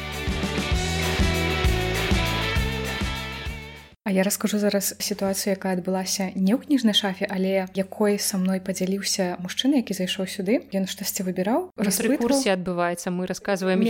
А 4.06 4.14
я 4.14 4.22
раскажу 4.22 4.62
зараз 4.62 4.94
сітуацыю, 5.02 5.58
якая 5.58 5.74
адбылася 5.74 6.30
не 6.38 6.54
ў 6.54 6.62
кніжнай 6.62 6.94
шафе, 6.94 7.26
але 7.26 7.66
якой 7.74 8.22
са 8.22 8.38
мной 8.38 8.62
падзяліўся 8.62 9.34
мужчына, 9.42 9.82
які 9.82 9.98
зайшоў 9.98 10.30
сюды. 10.30 10.62
Ён 10.70 10.86
штосьці 10.86 11.26
выбіраў 11.26 11.74
курсе 11.74 12.54
адбываецца 12.54 13.10
мы 13.10 13.26
рассказываем 13.26 13.82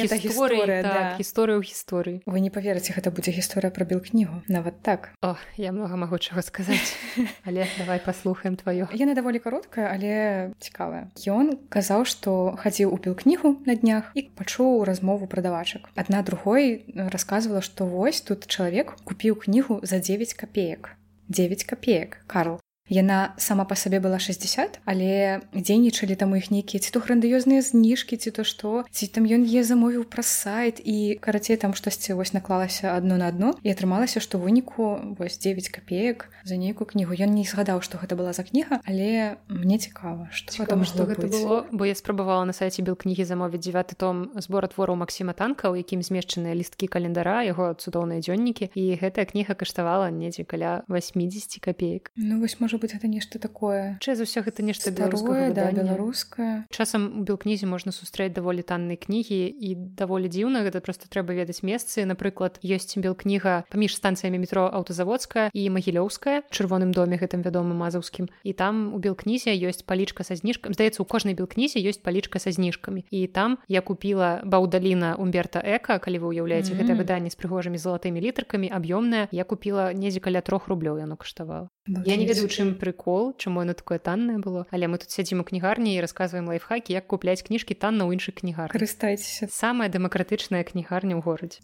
так, 0.89 1.21
гісторыю 1.21 1.61
гісторыі. 1.61 2.25
Вы 2.25 2.41
не 2.41 2.49
паверыце, 2.49 2.97
гэта 2.97 3.13
будзе 3.13 3.37
гісторыя 3.37 3.69
пра 3.69 3.85
білкнігу 3.85 4.41
нават 4.49 4.81
так. 4.81 5.13
О 5.21 5.37
я 5.61 5.77
многа 5.77 6.01
магу 6.01 6.17
чаго 6.17 6.41
сказаць. 6.41 6.97
Але 7.45 7.69
давай 7.77 8.01
паслухаем 8.01 8.57
тваё. 8.57 8.89
Яна 8.97 9.13
даволі 9.13 9.37
кароткая, 9.37 9.93
але 9.93 10.57
цікавая. 10.65 11.13
Ён 11.29 11.61
казаў, 11.69 12.09
што 12.09 12.57
хадзіў 12.57 12.89
у 12.89 12.97
білкнігу 12.97 13.61
на 13.69 13.77
днях 13.77 14.17
і 14.17 14.33
пачуў 14.33 14.89
размову 14.89 15.29
прадавачак. 15.29 15.93
Адна 15.93 16.25
другой 16.25 16.89
расказвала, 16.97 17.61
што 17.61 17.85
вось 17.85 18.25
тут 18.25 18.49
чалавек 18.49 18.97
купіў 19.05 19.37
кнігу 19.45 19.85
за 19.85 20.01
9 20.09 20.37
копеек. 20.37 20.97
9 21.29 21.65
копеек 21.67 22.23
Карл 22.29 22.61
Яна 22.89 23.35
сама 23.37 23.65
па 23.67 23.75
сабе 23.75 23.99
была 23.99 24.19
60, 24.23 24.79
але 24.87 25.43
дзейнічалі 25.51 26.15
там 26.15 26.39
іх 26.39 26.55
нейкія 26.55 26.79
ці 26.79 26.95
то 26.95 27.03
грандыёзныя 27.03 27.59
зніжкі 27.59 28.15
ці 28.15 28.31
то 28.31 28.47
што 28.47 28.87
ці 28.95 29.11
там 29.11 29.27
ён 29.27 29.43
е 29.43 29.67
замовіў 29.67 30.07
праз 30.07 30.31
сайт 30.31 30.79
і 30.79 31.19
карацей 31.19 31.59
там 31.59 31.75
штосьці 31.75 32.15
вось 32.15 32.31
наклалася 32.31 32.95
адно 32.95 33.19
на 33.19 33.35
адно 33.35 33.59
і 33.67 33.75
атрымалася 33.75 34.23
што 34.23 34.39
выніку 34.39 35.17
вось 35.19 35.39
9 35.39 35.69
копеек 35.75 36.31
за 36.47 36.55
нейкую 36.55 36.87
кнігу. 36.87 37.19
Ён 37.19 37.35
не 37.35 37.43
згадаў 37.43 37.83
што 37.83 37.99
гэта 37.99 38.15
была 38.15 38.31
за 38.31 38.47
кніга 38.47 38.79
але 38.87 39.35
мне 39.51 39.83
цікава 39.83 40.31
што 40.31 40.55
там 40.63 40.87
што 40.87 41.11
гэта 41.11 41.27
было 41.27 41.67
бо 41.75 41.83
я 41.83 41.95
спрабавала 41.99 42.47
на 42.47 42.55
сайце 42.55 42.87
бел 42.87 42.95
кнігі 42.95 43.27
замовіць 43.27 43.67
9 43.67 43.99
том 43.99 44.31
збора 44.39 44.71
твораў 44.71 44.95
Масіма 44.95 45.35
танка 45.35 45.75
у 45.75 45.77
якім 45.77 46.07
змешчаныя 46.07 46.55
лісткі 46.55 46.87
календара 46.87 47.43
яго 47.43 47.75
цудоўныя 47.75 48.23
дзённікі 48.23 48.71
і 48.79 48.85
гэтая 48.95 49.27
кніга 49.27 49.59
каштавала 49.59 50.07
недзе 50.15 50.47
каля 50.47 50.87
80 50.87 51.59
копеек 51.59 52.15
Ну 52.15 52.39
вось 52.39 52.61
можа 52.61 52.76
можа 52.77 52.83
быть 52.83 52.93
гэта 52.93 53.09
нешта 53.09 53.39
такое 53.39 53.99
Чэ 54.01 54.15
за 54.15 54.25
ўсё 54.29 54.45
гэта 54.45 54.63
нешта 54.63 54.93
старое 54.93 55.53
да 55.53 55.73
беларускае 55.73 56.69
часам 56.69 57.21
у 57.21 57.23
белкнізе 57.25 57.67
можна 57.67 57.93
сустрэць 57.93 58.33
даволі 58.33 58.63
танныя 58.63 58.97
кнігі 59.01 59.49
і 59.49 59.75
даволі 59.97 60.29
дзіўна 60.29 60.63
гэта 60.63 60.81
просто 60.81 61.09
трэба 61.09 61.33
ведаць 61.33 61.63
месцы. 61.63 62.05
Напрыклад 62.05 62.61
ёсць 62.61 62.97
белкніга 62.97 63.65
паміж 63.73 63.97
станцыямі 63.97 64.39
метро 64.39 64.69
аўтазаводская 64.69 65.51
і 65.53 65.63
магілёўская 65.73 66.45
чырвоным 66.53 66.93
доме 66.93 67.17
гэтым 67.17 67.41
вядомым 67.41 67.81
мазаўскім 67.81 68.29
і 68.45 68.53
там 68.53 68.93
у 68.95 68.99
белкнізе 68.99 69.57
ёсць 69.57 69.85
палічка 69.87 70.25
са 70.25 70.37
зніжкам 70.37 70.77
здаецца 70.77 71.01
у 71.03 71.09
кожнай 71.09 71.35
белкнізе 71.35 71.81
ёсць 71.81 72.03
палічка 72.03 72.39
са 72.39 72.53
зніжкамі 72.53 73.07
і 73.11 73.27
там 73.27 73.59
я 73.69 73.81
купила 73.81 74.45
баўдаліна 74.45 75.17
умберта 75.17 75.63
эка 75.65 75.99
калі 75.99 76.19
вы 76.21 76.27
уяўляеце 76.37 76.75
mm 76.75 76.77
-hmm. 76.77 76.81
гэта 76.85 76.93
выданне 76.99 77.31
з 77.31 77.39
прыгожымі 77.39 77.79
залатымі 77.79 78.21
літаркамі 78.21 78.69
аб'ёмная 78.69 79.29
я 79.33 79.45
купила 79.45 79.93
недзе 79.93 80.21
каля 80.21 80.41
трох 80.41 80.69
рублёў 80.69 80.99
яно 80.99 81.17
каштавала 81.17 81.69
Я 81.87 82.17
не 82.17 82.27
ведаю 82.27 82.49
чым 82.49 82.75
прыкол 82.75 83.35
чаму 83.39 83.63
яно 83.63 83.75
такое 83.75 83.99
таннае 83.99 84.39
было. 84.39 84.67
Але 84.71 84.91
мы 84.91 84.99
тут 84.99 85.11
сядзім 85.11 85.41
у 85.41 85.45
кнігарні 85.47 85.95
і 85.95 86.03
расказваем 86.03 86.51
лайфхакі 86.51 86.93
як 86.93 87.07
купляць 87.07 87.47
кніжкі 87.47 87.79
танна 87.79 88.11
ў 88.11 88.19
іншых 88.19 88.43
кнігар 88.43 88.71
карыстайцеся 88.75 89.47
самая 89.47 89.87
дэмакратычная 89.87 90.67
кнігарня 90.67 91.15
ў 91.15 91.23
горадзе 91.23 91.63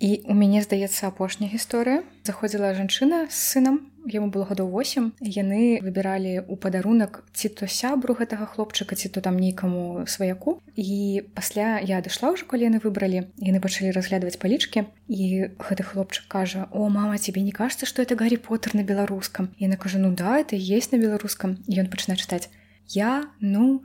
і 0.00 0.22
у 0.26 0.34
мяне 0.34 0.62
здаецца 0.62 1.10
апошняя 1.10 1.50
гісторыя 1.50 2.02
заходзіла 2.24 2.74
жанчына 2.74 3.26
з 3.30 3.36
сынам 3.36 3.78
яму 4.06 4.30
было 4.32 4.46
гадоў 4.48 4.70
8 4.72 5.20
яны 5.20 5.80
выбіралі 5.84 6.46
ў 6.46 6.54
падарунак 6.56 7.22
ці 7.34 7.50
то 7.52 7.68
сябру 7.68 8.14
гэтага 8.14 8.46
хлопчыка 8.46 8.96
ці 8.96 9.10
то 9.12 9.20
там 9.20 9.36
нейкаму 9.36 10.06
сваяку. 10.06 10.62
І 10.76 11.22
пасля 11.34 11.78
я 11.82 11.98
адышла 11.98 12.32
ўжо 12.32 12.46
калі 12.46 12.70
яны 12.70 12.78
выбралі 12.80 13.28
яны 13.36 13.58
пачалі 13.60 13.92
разглядваць 13.92 14.38
палічкі. 14.38 14.86
І 15.08 15.52
гэты 15.58 15.82
хлопчык 15.82 16.28
кажа 16.28 16.68
о 16.70 16.88
мама 16.88 17.18
тебе 17.18 17.42
не 17.42 17.52
кажется 17.52 17.86
что 17.86 18.02
это 18.02 18.16
гарри 18.16 18.36
поттер 18.36 18.74
на 18.74 18.82
беларускам 18.82 19.52
яна 19.58 19.76
кажа 19.76 19.98
ну 19.98 20.14
да 20.14 20.38
это 20.38 20.56
есть 20.56 20.92
на 20.92 20.98
беларускам 20.98 21.58
ён 21.68 21.90
пачынае 21.92 22.16
чытаць 22.16 22.48
я 22.88 23.28
ну 23.40 23.84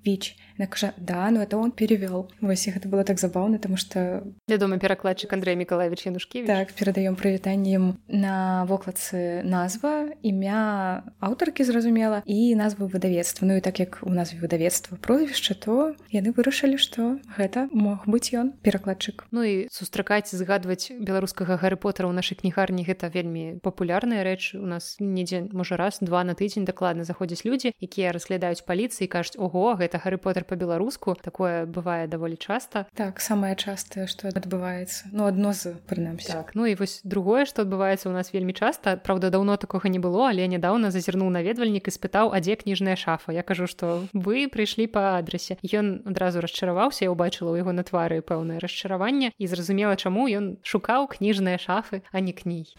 шкевіч 0.00 0.36
Она 0.60 0.66
кажа 0.66 0.92
да 0.98 1.30
ну 1.30 1.40
это 1.40 1.56
он 1.56 1.72
перевёл 1.72 2.30
вось 2.42 2.68
гэта 2.68 2.86
было 2.86 3.02
так 3.02 3.18
забаўна 3.18 3.58
тому 3.58 3.78
что 3.78 4.22
вядомы 4.46 4.78
перакладчык 4.78 5.32
Андрей 5.32 5.56
миколаевич 5.56 6.04
янушкі 6.04 6.44
так 6.44 6.72
перадаём 6.76 7.16
прывітаннем 7.16 7.96
на 8.08 8.66
вокладцы 8.68 9.40
назва 9.42 10.12
імя 10.20 11.02
аўтаркі 11.20 11.64
зразумела 11.64 12.22
і 12.26 12.54
назву 12.56 12.92
выдавецтва. 12.92 13.48
Ну 13.48 13.56
і 13.56 13.60
так 13.60 13.80
як 13.80 14.00
у 14.02 14.10
назве 14.10 14.36
выдавецтва 14.36 15.00
прозвішча 15.00 15.54
то 15.54 15.96
яны 16.12 16.36
вырашылі 16.36 16.76
что 16.76 17.16
гэта 17.40 17.72
мог 17.72 18.04
быць 18.04 18.36
ён 18.36 18.52
перакладчык 18.60 19.32
Ну 19.32 19.40
і 19.40 19.66
сустракаць 19.72 20.28
згадваць 20.28 20.92
беларускага 20.92 21.56
гары 21.56 21.80
потара 21.80 22.12
ў 22.12 22.12
нашай 22.12 22.36
кнігарні 22.36 22.84
гэта 22.84 23.08
вельмі 23.08 23.64
папулярная 23.64 24.20
рэч. 24.28 24.60
У 24.60 24.68
нас 24.68 25.00
недзе 25.00 25.48
можа 25.56 25.80
раз 25.80 26.04
два 26.04 26.20
на 26.20 26.36
тыдзень 26.36 26.68
дакладна 26.68 27.08
заходзяць 27.08 27.48
людзі 27.48 27.72
якія 27.80 28.12
разглядаюць 28.12 28.60
паліцыі 28.68 29.08
кажуць 29.08 29.40
ого 29.40 29.72
гэта 29.80 29.89
гары 29.98 30.18
потар 30.18 30.44
по-беларуску 30.44 31.16
такое 31.18 31.66
бывае 31.66 32.06
даволі 32.06 32.36
часта 32.36 32.86
так 32.94 33.20
самае 33.20 33.56
частае 33.56 34.06
что 34.06 34.28
адбываецца 34.28 35.10
ну 35.12 35.26
адно 35.26 35.52
з 35.52 35.74
прынамсі 35.90 36.30
так 36.30 36.54
ну 36.54 36.66
і 36.66 36.74
вось 36.78 37.00
другое 37.04 37.44
что 37.44 37.62
адбываецца 37.62 38.08
у 38.08 38.12
нас 38.12 38.32
вельмі 38.32 38.52
часта 38.52 38.96
Праўда 38.96 39.30
даўно 39.30 39.56
такога 39.56 39.88
не 39.88 39.98
было 39.98 40.28
але 40.28 40.46
нядаўна 40.46 40.90
зазірнуў 40.94 41.30
наведвальнік 41.34 41.88
і 41.88 41.94
спытаў 41.94 42.32
а 42.34 42.40
дзе 42.44 42.56
кніжная 42.60 42.96
шафа. 42.96 43.32
Я 43.32 43.42
кажу 43.42 43.66
что 43.66 44.06
вы 44.12 44.46
прыйшлі 44.52 44.86
по 44.86 45.16
адрасе 45.18 45.56
ён 45.64 46.06
адразу 46.06 46.44
расчараваўся 46.44 47.08
я 47.08 47.10
убачыла 47.10 47.50
ў 47.56 47.64
яго 47.64 47.72
на 47.72 47.82
твары 47.82 48.20
пэўнае 48.20 48.60
расчараванне 48.60 49.32
і 49.38 49.44
зразумела 49.46 49.96
чаму. 49.96 50.28
Ён 50.28 50.56
шукаў 50.62 51.08
кніжныя 51.10 51.58
шафы 51.58 52.02
а 52.12 52.20
не 52.20 52.32
кніг 52.36 52.76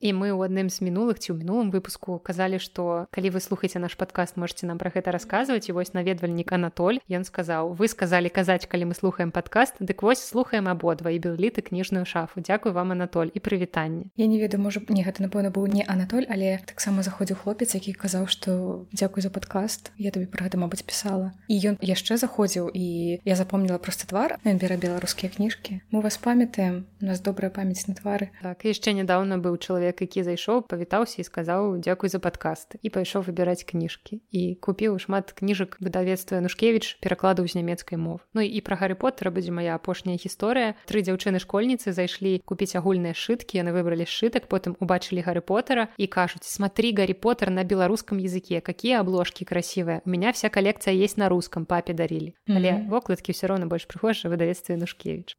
і 0.00 0.12
мы 0.12 0.34
ў 0.34 0.50
адным 0.50 0.68
з 0.68 0.82
мінулых 0.82 1.22
ці 1.22 1.32
ў 1.32 1.44
мінулым 1.44 1.70
выпуску 1.70 2.18
казалі 2.18 2.58
што 2.58 3.06
калі 3.14 3.34
вы 3.36 3.40
слухаеце 3.40 3.78
наш 3.78 3.94
падкаст 3.94 4.36
можете 4.36 4.66
нам 4.66 4.78
пра 4.78 4.90
гэта 4.94 5.14
расказваць 5.14 5.68
і 5.68 5.76
вось 5.76 5.94
наведвальнік 5.94 6.52
Анатоль 6.52 7.00
ён 7.06 7.24
сказаў 7.24 7.74
вы 7.78 7.88
сказалі 7.88 8.28
казаць 8.28 8.66
калі 8.66 8.90
мы 8.90 8.94
слухаем 8.94 9.30
падкаст 9.30 9.80
дык 9.80 10.02
вось 10.02 10.24
слухаем 10.24 10.68
абодва 10.68 11.14
і 11.14 11.22
белліты 11.22 11.62
кніжную 11.62 12.04
шафу 12.04 12.40
Дякую 12.40 12.74
вам 12.74 12.92
Анатоль 12.92 13.30
і 13.34 13.40
прывітанне 13.40 14.10
Я 14.16 14.26
не 14.26 14.38
ведаю 14.42 14.62
можа 14.62 14.82
не 14.88 15.02
гэта 15.06 15.22
напэўна 15.22 15.54
быў 15.54 15.70
не 15.70 15.84
Анатоль 15.86 16.26
але 16.28 16.58
таксама 16.66 17.02
заходзіў 17.02 17.42
хлопец 17.42 17.74
які 17.74 17.92
казаў 17.92 18.26
што 18.26 18.84
дзякуй 18.92 19.22
за 19.22 19.30
падкаст 19.30 19.92
я 19.98 20.10
табе 20.10 20.26
пра 20.26 20.46
гэта 20.46 20.60
мабыць 20.60 20.84
пісала. 20.84 21.32
І 21.48 21.56
ён 21.72 21.74
яшчэ 21.80 22.20
заходзіў 22.20 22.68
і 22.72 23.18
я 23.24 23.34
запомніла 23.34 23.78
проста 23.78 24.06
твар. 24.06 24.36
Ён 24.44 24.60
бера 24.60 24.76
беларускія 24.76 25.32
кніжкі. 25.32 25.80
Мы 25.90 26.00
вас 26.04 26.20
памятаем 26.20 26.86
у 27.00 27.06
нас 27.06 27.20
добрая 27.20 27.50
памяць 27.50 27.88
на 27.88 27.94
твары. 27.94 28.30
Так 28.42 28.64
яшчэ 28.68 28.92
нядаўна 28.92 29.40
быў 29.40 29.56
чалавек 29.56 29.87
чалавек 29.88 30.00
які 30.00 30.22
зайшоў 30.22 30.68
павітаўся 30.68 31.22
і 31.22 31.24
сказаў 31.24 31.80
дзякуй 31.80 32.08
за 32.12 32.18
падкасты 32.20 32.78
і 32.82 32.90
пайшоў 32.90 33.24
выбіраць 33.24 33.64
кніжкі 33.64 34.20
і 34.30 34.54
купіў 34.60 34.98
шмат 34.98 35.32
кніжак 35.32 35.78
выдавецтва 35.80 36.40
нушкевич 36.40 36.98
перакладаў 37.00 37.48
з 37.48 37.56
нямецкай 37.56 37.96
мов 37.98 38.20
Ну 38.34 38.44
і 38.44 38.60
пра 38.60 38.76
гары 38.76 38.94
поттера 38.94 39.30
будзе 39.30 39.52
моя 39.52 39.74
апошняя 39.74 40.16
гісторыя 40.20 40.76
тры 40.84 41.00
дзяўчыны 41.00 41.40
школьніцы 41.40 41.92
зайшлі 41.92 42.40
купіць 42.44 42.76
агульныя 42.76 43.16
сшыткі 43.16 43.58
яны 43.64 43.72
выбралі 43.72 44.04
сшытак 44.04 44.48
потым 44.48 44.76
убачылі 44.80 45.24
гары 45.24 45.40
поттера 45.40 45.88
і 45.96 46.06
кажуць 46.06 46.44
смотри 46.44 46.92
гарри 46.92 47.16
поттер 47.16 47.50
на 47.50 47.64
беларускам 47.64 48.18
языке 48.18 48.60
какие 48.60 49.00
обложки 49.00 49.44
красивые. 49.44 50.02
У 50.04 50.10
меня 50.10 50.32
вся 50.32 50.48
калекцыя 50.48 50.94
есть 50.94 51.16
на 51.16 51.28
рускам 51.28 51.64
папе 51.64 51.94
дарілі 51.94 52.34
але 52.48 52.84
вокладкі 52.88 53.32
все 53.32 53.46
роўна 53.48 53.66
больш 53.66 53.88
прыхожа 53.88 54.28
выдавецтве 54.28 54.76
нушкевич 54.76 55.36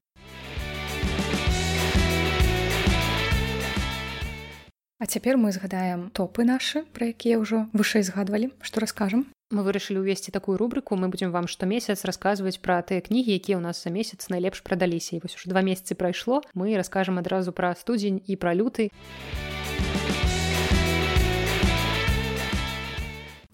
А 5.00 5.06
цяпер 5.06 5.38
мы 5.40 5.54
згадаем 5.56 6.10
топы 6.12 6.44
нашы, 6.44 6.84
пра 6.92 7.08
якія 7.16 7.40
ўжо 7.40 7.72
вышэй 7.72 8.04
згадвалі, 8.04 8.52
што 8.60 8.84
раскажам. 8.84 9.24
Мы 9.48 9.64
вырашылі 9.64 10.04
ўвесці 10.04 10.36
такую 10.36 10.60
рубрыку, 10.60 11.00
мы 11.00 11.08
будзем 11.08 11.32
вам 11.32 11.48
штомесяц 11.48 12.04
расказваць 12.04 12.60
пра 12.60 12.84
тыя 12.84 13.00
кнігі, 13.00 13.32
якія 13.32 13.58
ў 13.58 13.64
нас 13.64 13.80
за 13.80 13.96
месяц 13.96 14.28
найлепш 14.28 14.60
прадаліся. 14.60 15.16
І 15.16 15.24
вось 15.24 15.40
уже 15.40 15.48
два 15.48 15.64
месяцы 15.64 15.96
прайшло, 15.96 16.44
мы 16.52 16.76
раскажам 16.76 17.16
адразу 17.16 17.56
пра 17.56 17.72
студзень 17.80 18.20
і 18.28 18.36
пра 18.36 18.52
люты. 18.52 18.92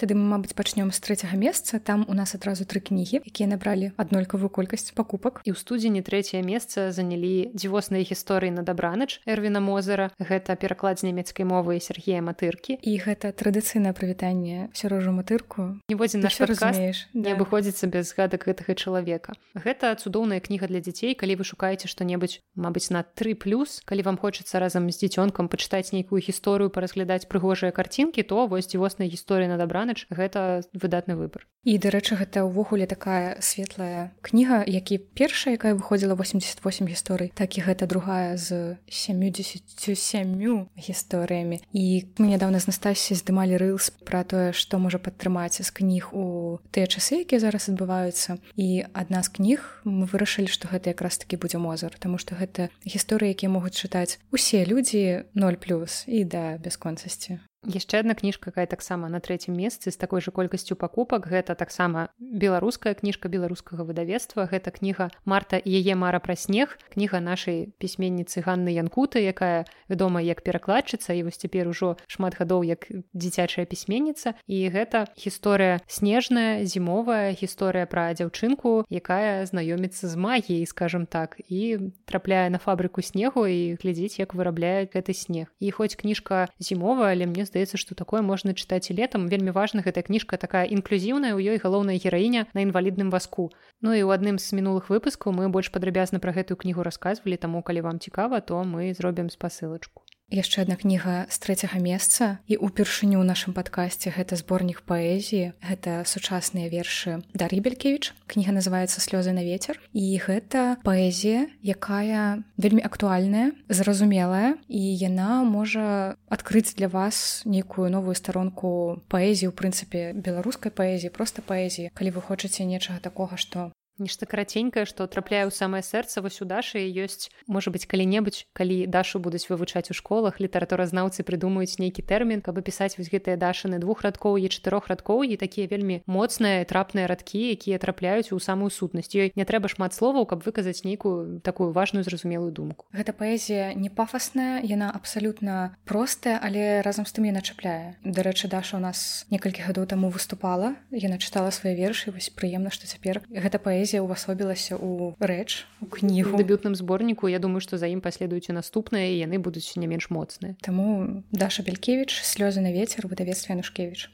Тады 0.06 0.14
мы 0.22 0.38
мабыць 0.38 0.54
пачнём 0.54 0.94
з 0.94 1.02
трэцяга 1.02 1.34
месца 1.34 1.80
там 1.82 2.06
у 2.06 2.14
нас 2.14 2.38
адразу 2.38 2.62
тры 2.62 2.78
кнігі 2.78 3.26
якія 3.26 3.50
набралі 3.50 3.90
аднолькавую 3.98 4.54
колькасць 4.54 4.94
пакупак 4.94 5.42
і 5.42 5.50
ў 5.50 5.58
студзені 5.58 6.06
трэцяе 6.06 6.46
месца 6.46 6.94
занялі 6.94 7.50
дзівосныя 7.58 8.06
гісторыі 8.06 8.54
на 8.54 8.62
дабранач 8.62 9.18
эрвіна 9.26 9.66
мозера 9.66 10.14
гэта 10.22 10.54
пераклад 10.62 11.02
з 11.02 11.10
нямецкай 11.10 11.50
мовы 11.50 11.82
Сергея 11.82 12.22
матыркі 12.22 12.78
і 12.78 12.94
гэта 13.02 13.34
традыцыйнае 13.34 13.98
прывітанне 13.98 14.70
сярожу 14.78 15.10
матырку 15.10 15.82
ніводзін 15.90 16.22
наш 16.22 16.38
разумееш 16.38 17.10
не 17.18 17.26
да. 17.26 17.34
абыходзіцца 17.34 17.90
без 17.90 18.14
згадак 18.14 18.46
гэтага 18.46 18.78
чалавека 18.78 19.34
гэта 19.58 19.98
цудоўная 19.98 20.38
кніга 20.38 20.70
для 20.70 20.86
дзяцей 20.86 21.18
калі 21.18 21.42
вы 21.42 21.50
шукаеце 21.50 21.90
што-небудзь 21.90 22.46
Мабыць 22.54 22.94
на 22.94 23.02
тры 23.02 23.34
плюс 23.34 23.82
калі 23.90 24.06
вам 24.06 24.22
хочацца 24.22 24.62
разам 24.62 24.86
з 24.94 25.02
дзіцёнкам 25.02 25.50
пачытаць 25.50 25.98
нейкую 25.98 26.22
гісторыю 26.22 26.70
паразглядаць 26.70 27.26
прыгожыя 27.26 27.74
карцінкі 27.74 28.22
то 28.22 28.46
вось 28.46 28.70
дзівосная 28.70 29.10
гісторыя 29.10 29.50
на 29.50 29.58
дабрана 29.58 29.95
нанач 29.96 30.08
гэта 30.10 30.64
выдатны 30.74 31.16
выбор 31.16 31.48
і 31.66 31.78
дарэчы 31.82 32.16
гэта 32.16 32.46
ўвогуле 32.46 32.86
такая 32.86 33.42
светлая 33.42 34.14
кніга 34.22 34.62
які 34.68 35.02
першая 35.18 35.58
якая 35.58 35.74
выходзіла 35.74 36.14
88 36.14 36.62
гісторый 36.86 37.32
так 37.34 37.58
і 37.58 37.66
гэта 37.66 37.88
другая 37.88 38.38
з 38.38 38.78
77 38.88 40.70
гісторыямі. 40.78 41.62
І 41.74 42.06
мы 42.22 42.30
нядаўна 42.30 42.60
з 42.62 42.70
настасі 42.70 43.18
здымалі 43.18 43.58
рылс 43.58 43.90
пра 44.06 44.22
тое 44.24 44.54
што 44.54 44.78
можа 44.78 45.02
падтрымаць 45.02 45.58
з 45.58 45.70
кніг 45.74 46.14
у 46.14 46.62
тыя 46.70 46.86
часы 46.86 47.26
якія 47.26 47.42
зараз 47.42 47.74
адбываюцца. 47.74 48.38
І 48.54 48.86
адна 48.94 49.26
з 49.26 49.34
кніг 49.34 49.82
мы 49.90 50.06
вырашылі 50.06 50.48
што 50.48 50.70
гэта 50.70 50.94
якраз 50.94 51.18
такі 51.18 51.42
будзе 51.42 51.58
мозар 51.58 51.98
тому 51.98 52.22
што 52.22 52.38
гэта 52.38 52.70
гісторыі 52.86 53.34
якія 53.34 53.50
могуць 53.50 53.74
чытаць 53.74 54.22
усе 54.30 54.62
людзі 54.70 55.26
0 55.34 55.58
плюс 55.58 56.06
і 56.06 56.30
да 56.30 56.62
бясконцасці 56.62 57.42
яшчэ 57.68 58.00
одна 58.00 58.16
кніжка 58.16 58.54
якая 58.54 58.66
таксама 58.70 59.10
на 59.10 59.20
трэцім 59.20 59.58
месцы 59.58 59.92
з 59.92 59.98
такой 59.98 60.22
жа 60.22 60.32
колькасцю 60.32 60.78
пакупак. 60.78 61.28
Гэта 61.28 61.56
таксама 61.56 62.14
беларуская 62.20 62.94
кніжка 62.94 63.28
беларускага 63.28 63.84
выдавецтва. 63.84 64.46
Гэта 64.46 64.72
кніга 64.72 65.10
марта 65.26 65.58
і 65.58 65.72
яе 65.74 65.96
мара 65.98 66.22
пра 66.24 66.38
снег. 66.38 66.78
Кніга 66.94 67.20
нашай 67.20 67.74
пісьменніцы 67.82 68.46
ганны 68.46 68.70
янкуты 68.72 69.26
якая 69.26 69.66
вядома 69.90 70.22
як 70.22 70.46
перакладчыца 70.46 71.18
і 71.18 71.26
вось 71.28 71.42
цяпер 71.42 71.68
ужо 71.68 71.98
шмат 72.08 72.38
гадоў 72.38 72.64
як 72.64 72.88
дзіцячая 73.14 73.66
пісьменніца. 73.66 74.38
І 74.48 74.70
гэта 74.70 75.10
гісторыя 75.18 75.82
снежная 75.88 76.64
зімовая 76.64 77.34
гісторыя 77.34 77.90
пра 77.90 78.14
дзяўчынку 78.14 78.86
якая 78.90 79.46
знаёміцца 79.50 80.08
з 80.08 80.16
магіяй 80.16 80.66
скажем 80.70 81.06
так 81.06 81.42
і 81.50 81.92
трапляе 82.06 82.50
на 82.50 82.62
фабрыку 82.62 83.02
снегу 83.02 83.50
і 83.50 83.76
глядзіць 83.82 84.20
як 84.22 84.38
вырабляе 84.38 84.88
гэты 84.88 85.14
снег. 85.14 85.50
І 85.60 85.72
хоць 85.72 85.96
кніжка 85.96 86.48
зімовая 86.60 87.12
але 87.16 87.26
мне 87.26 87.46
здаецца 87.46 87.55
здаецца 87.56 87.80
што 87.80 87.96
такое 87.96 88.20
можна 88.20 88.52
чытаць 88.52 88.92
і 88.92 89.00
летам. 89.00 89.32
Вельмі 89.32 89.56
важна 89.56 89.80
гэтая 89.80 90.04
кніжка 90.04 90.36
такая 90.36 90.68
інклюзіўная 90.68 91.32
у 91.34 91.40
ёй 91.40 91.64
галоўная 91.64 91.96
гераіня 91.96 92.52
на 92.52 92.68
інвалідным 92.68 93.10
васку 93.16 93.50
Ну 93.82 93.92
і 93.96 94.04
ў 94.04 94.12
адным 94.16 94.38
з 94.40 94.52
мінулых 94.56 94.92
выпускаў 94.92 95.36
мы 95.36 95.48
больш 95.52 95.72
падрабязна 95.72 96.20
пра 96.24 96.36
гэтую 96.36 96.60
кнігу 96.60 96.84
расказвалі 96.84 97.40
таму 97.40 97.64
калі 97.64 97.84
вам 97.88 98.00
цікава 98.00 98.40
то 98.40 98.64
мы 98.64 98.92
зробім 98.96 99.32
спасылачку 99.32 100.05
яшчэ 100.32 100.66
одна 100.66 100.76
кніга 100.76 101.26
з 101.30 101.38
трэцяга 101.40 101.80
месца. 101.80 102.40
І 102.50 102.58
упершыню 102.58 103.22
ў 103.22 103.26
нашым 103.26 103.56
падкасці 103.56 104.12
гэта 104.12 104.36
зборнік 104.36 104.84
паэзіі. 104.84 105.56
Гэта 105.62 106.04
сучасныя 106.04 106.68
вершы 106.70 107.24
Дар'і 107.34 107.62
Белькевич 107.62 108.14
кніга 108.28 108.52
называется 108.52 109.00
слёзы 109.00 109.32
на 109.32 109.46
ветер 109.46 109.80
і 109.94 110.06
гэта 110.20 110.82
паэзія 110.84 111.48
якая 111.64 112.44
вельмі 112.58 112.82
актуальная 112.84 113.56
зразумелая. 113.70 114.58
І 114.68 114.82
яна 114.82 115.44
можа 115.48 116.18
адкрыць 116.28 116.76
для 116.76 116.90
вас 116.90 117.42
нейкую 117.46 117.90
новую 117.90 118.16
старонку 118.16 119.02
паэзіі 119.08 119.50
у 119.50 119.56
прынцыпе 119.56 120.12
беларускай 120.14 120.72
паэзіі 120.72 121.14
просто 121.16 121.46
паэзіі 121.46 121.94
калі 121.96 122.10
вы 122.18 122.22
хочаце 122.22 122.66
нечага 122.66 123.00
такога 123.00 123.38
што 123.38 123.72
нешта 123.98 124.26
караценькае 124.28 124.86
што 124.86 125.08
трапляе 125.08 125.48
ў 125.48 125.54
самае 125.56 125.82
сэрца 125.86 126.20
вось 126.20 126.42
у 126.44 126.46
дашы 126.46 126.84
ёсць 126.84 127.32
можа 127.48 127.72
быць 127.72 127.88
калі-небудзь 127.88 128.46
калі 128.52 128.86
дашу 128.92 129.24
будуць 129.24 129.48
вывучаць 129.48 129.90
у 129.92 129.96
школах 129.96 130.40
літаратуразнаўцы 130.44 131.24
прыдумаюць 131.24 131.80
нейкі 131.80 132.04
тэрмін 132.04 132.44
каб 132.44 132.60
пісаць 132.60 133.00
вось 133.00 133.08
гэтыя 133.08 133.40
дашаны 133.40 133.80
двух 133.80 134.04
радкоў 134.04 134.36
і 134.36 134.52
чатырох 134.52 134.92
радкоў 134.92 135.24
і 135.24 135.40
такія 135.40 135.72
вельмі 135.72 136.04
моцныя 136.06 136.68
трапныя 136.68 137.08
радкі 137.08 137.40
якія 137.56 137.80
трапляюць 137.80 138.36
у 138.36 138.40
самую 138.40 138.70
сутнасць 138.70 139.16
ёй 139.16 139.32
не 139.36 139.48
трэба 139.48 139.72
шмат 139.72 139.96
словаў 139.96 140.28
каб 140.28 140.44
выказаць 140.44 140.84
нейкую 140.84 141.40
такую 141.40 141.72
важную 141.72 142.04
зразумелую 142.04 142.52
думку. 142.52 142.86
Гэта 142.92 143.16
паэзія 143.16 143.72
не 143.80 143.90
пафасная 143.90 144.60
яна 144.60 144.92
абсалютна 144.92 145.76
простая 145.86 146.40
але 146.44 146.82
разам 146.84 147.08
з 147.08 147.16
тым 147.16 147.32
яна 147.32 147.40
чапляе. 147.40 147.96
Дарэчы 148.04 148.52
даша 148.52 148.78
у 148.78 148.84
нас 148.84 149.26
некалькі 149.32 149.64
гадоў 149.64 149.88
таму 149.88 150.12
выступала 150.12 150.76
яна 150.92 151.16
чытала 151.16 151.56
свае 151.56 151.76
вершы 151.80 152.12
вось 152.12 152.28
прыемна 152.30 152.76
што 152.76 152.92
цяпер 152.92 153.24
гэта 153.32 153.60
паэзія 153.60 153.85
паэзія 153.86 154.02
ўвасобілася 154.02 154.82
ў 154.82 155.14
рэч 155.22 155.70
у 155.78 155.86
кнігу 155.86 156.42
дэбютным 156.42 156.74
зборніку 156.74 157.30
Я 157.30 157.38
думаю 157.38 157.62
што 157.62 157.78
за 157.78 157.86
ім 157.86 158.02
паследуюць 158.02 158.50
і 158.50 158.58
наступныя 158.58 159.14
яны 159.14 159.38
будуць 159.38 159.78
не 159.78 159.86
менш 159.86 160.10
моцныя 160.10 160.58
Таму 160.66 161.22
Даша 161.30 161.62
Белькевич 161.62 162.18
слёзы 162.26 162.66
на 162.66 162.74
ветер 162.74 163.06
выдавецтва 163.06 163.54
Янушкевич 163.54 164.10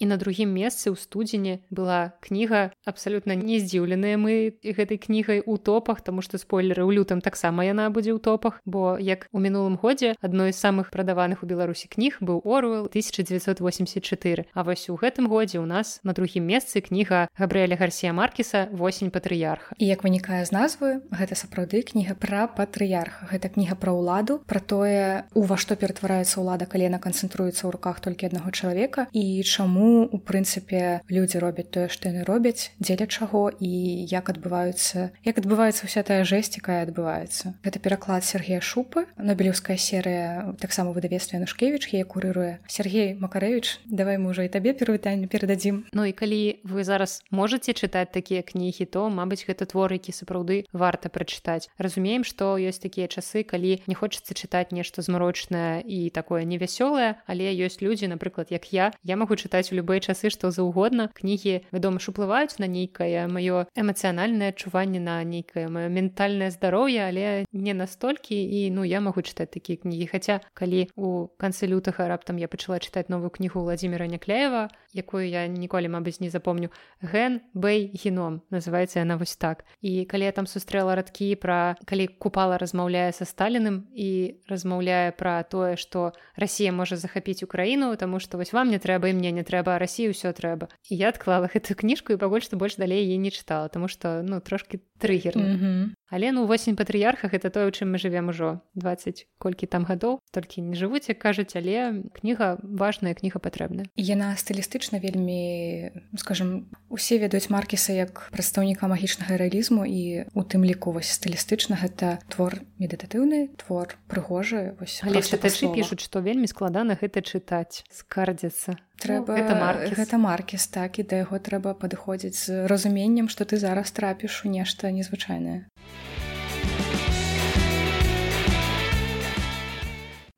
і 0.00 0.08
на 0.08 0.16
другім 0.16 0.56
месцы 0.56 0.88
ў 0.88 0.96
студзені 0.96 1.60
была 1.68 2.16
кніга 2.24 2.72
абсалютна 2.88 3.36
не 3.36 3.60
здзіўленыя 3.60 4.16
мы 4.16 4.56
гэтай 4.64 4.96
кнігай 4.96 5.44
у 5.44 5.60
топах 5.60 6.00
тому 6.00 6.24
што 6.24 6.40
спойлеры 6.40 6.88
ў 6.88 6.96
лютам 6.96 7.20
таксама 7.20 7.68
яна 7.68 7.92
будзе 7.92 8.16
ў 8.16 8.18
топах 8.18 8.64
бо 8.64 8.96
як 8.96 9.28
у 9.30 9.38
мінулым 9.44 9.76
годзе 9.76 10.16
адной 10.24 10.56
з 10.56 10.58
самых 10.58 10.88
прадаваных 10.88 11.44
у 11.44 11.46
беларусі 11.46 11.92
кніг 11.92 12.18
быў 12.24 12.40
орвел 12.48 12.88
1984 12.88 14.48
А 14.56 14.64
вось 14.64 14.88
у 14.88 14.96
гэтым 14.96 15.28
годзе 15.28 15.60
ў 15.60 15.68
нас 15.68 16.00
на 16.02 16.16
другім 16.16 16.48
месцы 16.48 16.80
кніга 16.80 17.28
габрыэля 17.36 17.76
гарсія 17.76 18.16
маркіса 18.16 18.72
восень 18.72 19.12
патрыярха 19.12 19.76
і 19.76 19.84
як 19.84 20.00
вынікае 20.00 20.40
з 20.48 20.56
назвы 20.56 20.88
гэта 21.12 21.36
сапраўды 21.36 21.84
кніга 21.84 22.16
пра 22.16 22.48
патрыярха. 22.48 23.28
Гэта 23.28 23.52
кніга 23.52 23.76
пра 23.76 23.92
ўладу 23.92 24.40
пра 24.48 24.64
тое 24.64 25.28
у 25.36 25.44
ва 25.44 25.60
што 25.60 25.76
ператвараецца 25.76 26.40
ўлада 26.40 26.64
калі 26.64 26.88
яна 26.88 27.00
канцэнтруецца 27.04 27.68
ў 27.68 27.70
руках 27.76 28.00
толькі 28.00 28.32
аднаго 28.32 28.48
чалавека 28.48 29.06
і 29.12 29.44
чаму 29.44 29.89
у 30.10 30.18
прынцыпе 30.18 31.02
людзі 31.08 31.42
робяць 31.42 31.70
тое 31.74 31.88
што 31.88 32.10
яны 32.10 32.24
робяць 32.24 32.70
дзеля 32.78 33.06
чаго 33.06 33.50
і 33.50 33.70
як 34.10 34.30
адбываюцца 34.32 35.10
як 35.26 35.38
адбываецца 35.42 35.86
вся 35.86 36.02
тая 36.06 36.22
жэсць 36.24 36.56
якая 36.60 36.86
адбываецца. 36.86 37.54
Гэта 37.64 37.78
пераклад 37.78 38.24
Сергея 38.24 38.60
шупы. 38.60 39.06
Нобелеўская 39.16 39.76
серыя 39.76 40.54
таксама 40.60 40.92
выдавецтва 40.92 41.36
Янушкевич 41.40 41.90
яе 41.92 42.04
курыруе 42.04 42.60
Сергей 42.68 43.14
макарэвич 43.14 43.80
давай 43.86 44.18
мы 44.18 44.30
ўжо 44.30 44.46
і 44.46 44.52
табе 44.52 44.72
перавітанне 44.72 45.26
перададзім. 45.26 45.90
Ну 45.92 46.04
і 46.04 46.12
калі 46.12 46.60
вы 46.64 46.84
зараз 46.84 47.22
можете 47.30 47.72
чытаць 47.72 48.12
такія 48.12 48.42
кнігі 48.42 48.86
то 48.86 49.08
Мабыць 49.10 49.44
гэта 49.46 49.66
твор 49.66 49.92
які 49.92 50.12
сапраўды 50.12 50.64
варта 50.72 51.08
прачытаць. 51.08 51.68
Разумеем 51.78 52.24
што 52.24 52.56
ёсць 52.56 52.82
такія 52.82 53.08
часы 53.08 53.42
калі 53.42 53.82
не 53.86 53.94
хочацца 53.94 54.34
чытаць 54.34 54.70
нешта 54.70 55.02
змрочнае 55.02 55.82
і 55.82 56.10
такое 56.10 56.44
невясёлае 56.44 57.20
але 57.26 57.50
ёсць 57.54 57.82
людзі 57.82 58.10
напрыклад 58.12 58.50
як 58.50 58.72
я. 58.72 58.92
Я 59.02 59.16
магу 59.16 59.34
чытаць 59.34 59.72
у 59.72 59.79
любыя 59.80 60.00
часы 60.00 60.30
што 60.30 60.52
заўгодна. 60.52 61.08
Кнігі 61.16 61.66
вядома 61.72 61.98
ж 61.98 62.12
уплываюць 62.12 62.60
на 62.60 62.68
нейкае 62.68 63.26
маё 63.26 63.64
эмацыянальнае 63.74 64.52
адчуванне 64.52 65.00
на 65.00 65.18
нейкае 65.24 65.66
маё 65.72 65.88
ментальнае 65.88 66.52
здароўе 66.52 67.00
але 67.08 67.44
не 67.52 67.74
настолькі 67.74 68.36
і 68.36 68.70
ну 68.70 68.84
я 68.84 69.00
магу 69.00 69.24
чытаць 69.24 69.50
такія 69.50 69.80
кнігі. 69.80 70.06
Хаця 70.12 70.40
калі 70.54 70.86
у 70.96 71.32
канцы 71.40 71.66
лютага 71.66 72.06
раптам 72.08 72.36
я 72.36 72.48
пачала 72.48 72.78
чытаць 72.78 73.08
новую 73.08 73.30
кнігу 73.30 73.64
владимира 73.64 74.06
някляева 74.06 74.68
якую 74.92 75.28
я 75.28 75.46
ніколі 75.46 75.88
мабыць 75.88 76.20
не 76.20 76.30
запомню 76.30 76.70
ген 77.00 77.40
бэй 77.54 77.90
геном 77.94 78.42
называется 78.50 79.00
яна 79.00 79.16
вось 79.16 79.36
так. 79.36 79.64
І 79.80 80.04
калі 80.04 80.24
я 80.24 80.32
там 80.32 80.46
сустрэла 80.46 80.94
радкі 80.98 81.34
пра 81.38 81.76
калі 81.86 82.08
купала 82.18 82.58
размаўляе 82.58 83.12
са 83.14 83.24
сталіным 83.24 83.86
і 83.94 84.40
размаўляе 84.50 85.12
пра 85.14 85.42
тое 85.42 85.76
што 85.76 86.12
Росія 86.36 86.72
можа 86.72 86.96
захапіць 86.96 87.42
украіну 87.46 87.94
таму 87.96 88.18
што 88.18 88.38
вось 88.38 88.52
вам 88.52 88.70
не 88.70 88.78
трэба 88.82 89.10
і 89.10 89.14
мне 89.14 89.30
не 89.30 89.44
трэба 89.46 89.69
трэба 89.70 89.78
рассію 89.78 90.10
ўсё 90.10 90.34
трэба 90.34 90.66
і 90.90 90.98
я 90.98 91.14
адклала 91.14 91.46
гэтую 91.46 91.78
кніжку 91.82 92.12
і 92.12 92.18
пабольш 92.18 92.50
што 92.50 92.58
больш 92.58 92.74
далей 92.74 93.06
яе 93.06 93.18
не 93.18 93.30
чытала 93.30 93.70
тому 93.70 93.86
что 93.86 94.22
ну 94.22 94.40
трошки 94.40 94.80
трыггер 94.98 95.36
mm 95.38 95.56
-hmm. 95.58 95.82
Але 96.10 96.32
ну 96.32 96.46
восень 96.46 96.76
патрыярхах 96.76 97.34
это 97.34 97.50
тое 97.50 97.66
у 97.66 97.70
чым 97.70 97.92
мы 97.92 97.98
живвем 97.98 98.28
ужо 98.28 98.60
20 98.74 99.26
колькі 99.38 99.66
там 99.66 99.84
гадоў. 99.84 100.18
Толькі 100.30 100.62
не 100.62 100.76
жывуць 100.76 101.08
як 101.08 101.18
кажуць 101.18 101.54
але 101.54 102.02
кніга 102.12 102.58
важная 102.62 103.14
кніга 103.14 103.38
патрэбная. 103.38 103.86
Яна 103.96 104.34
стылістычна 104.36 104.98
вельмі 104.98 105.90
скажем 106.18 106.68
усе 106.90 107.18
ведаюць 107.18 107.50
маркіса 107.50 107.92
як 107.92 108.28
прадстаўніка 108.34 108.90
магічнага 108.90 109.38
рэалізму 109.38 109.86
і 109.86 110.26
у 110.34 110.42
тым 110.42 110.66
ліку 110.66 110.92
вось 110.92 111.10
стылістычна 111.14 111.78
гэта 111.78 112.18
твор 112.28 112.58
медытатыўны 112.82 113.54
твор 113.56 113.94
прыгожы 114.10 114.74
вось 114.82 115.00
але 115.06 115.22
чытачы 115.22 115.70
пішуць 115.70 116.02
што 116.02 116.20
вельмі 116.20 116.50
складана 116.50 116.98
гэта 116.98 117.22
чытаць 117.22 117.86
скардзяцца. 117.90 118.74
Трэба 119.00 119.32
ну, 119.32 119.36
гэта 119.40 119.54
маркіс. 119.56 119.96
гэта 119.96 120.16
маркіс 120.20 120.66
так 120.68 120.98
і 121.00 121.02
да 121.08 121.24
яго 121.24 121.40
трэба 121.40 121.72
падыходзіць 121.72 122.36
з 122.36 122.68
разуменнем 122.68 123.32
што 123.32 123.48
ты 123.48 123.56
зараз 123.56 123.88
трапіш 123.96 124.44
у 124.44 124.52
нешта 124.52 124.92
незвычайнае 124.92 125.70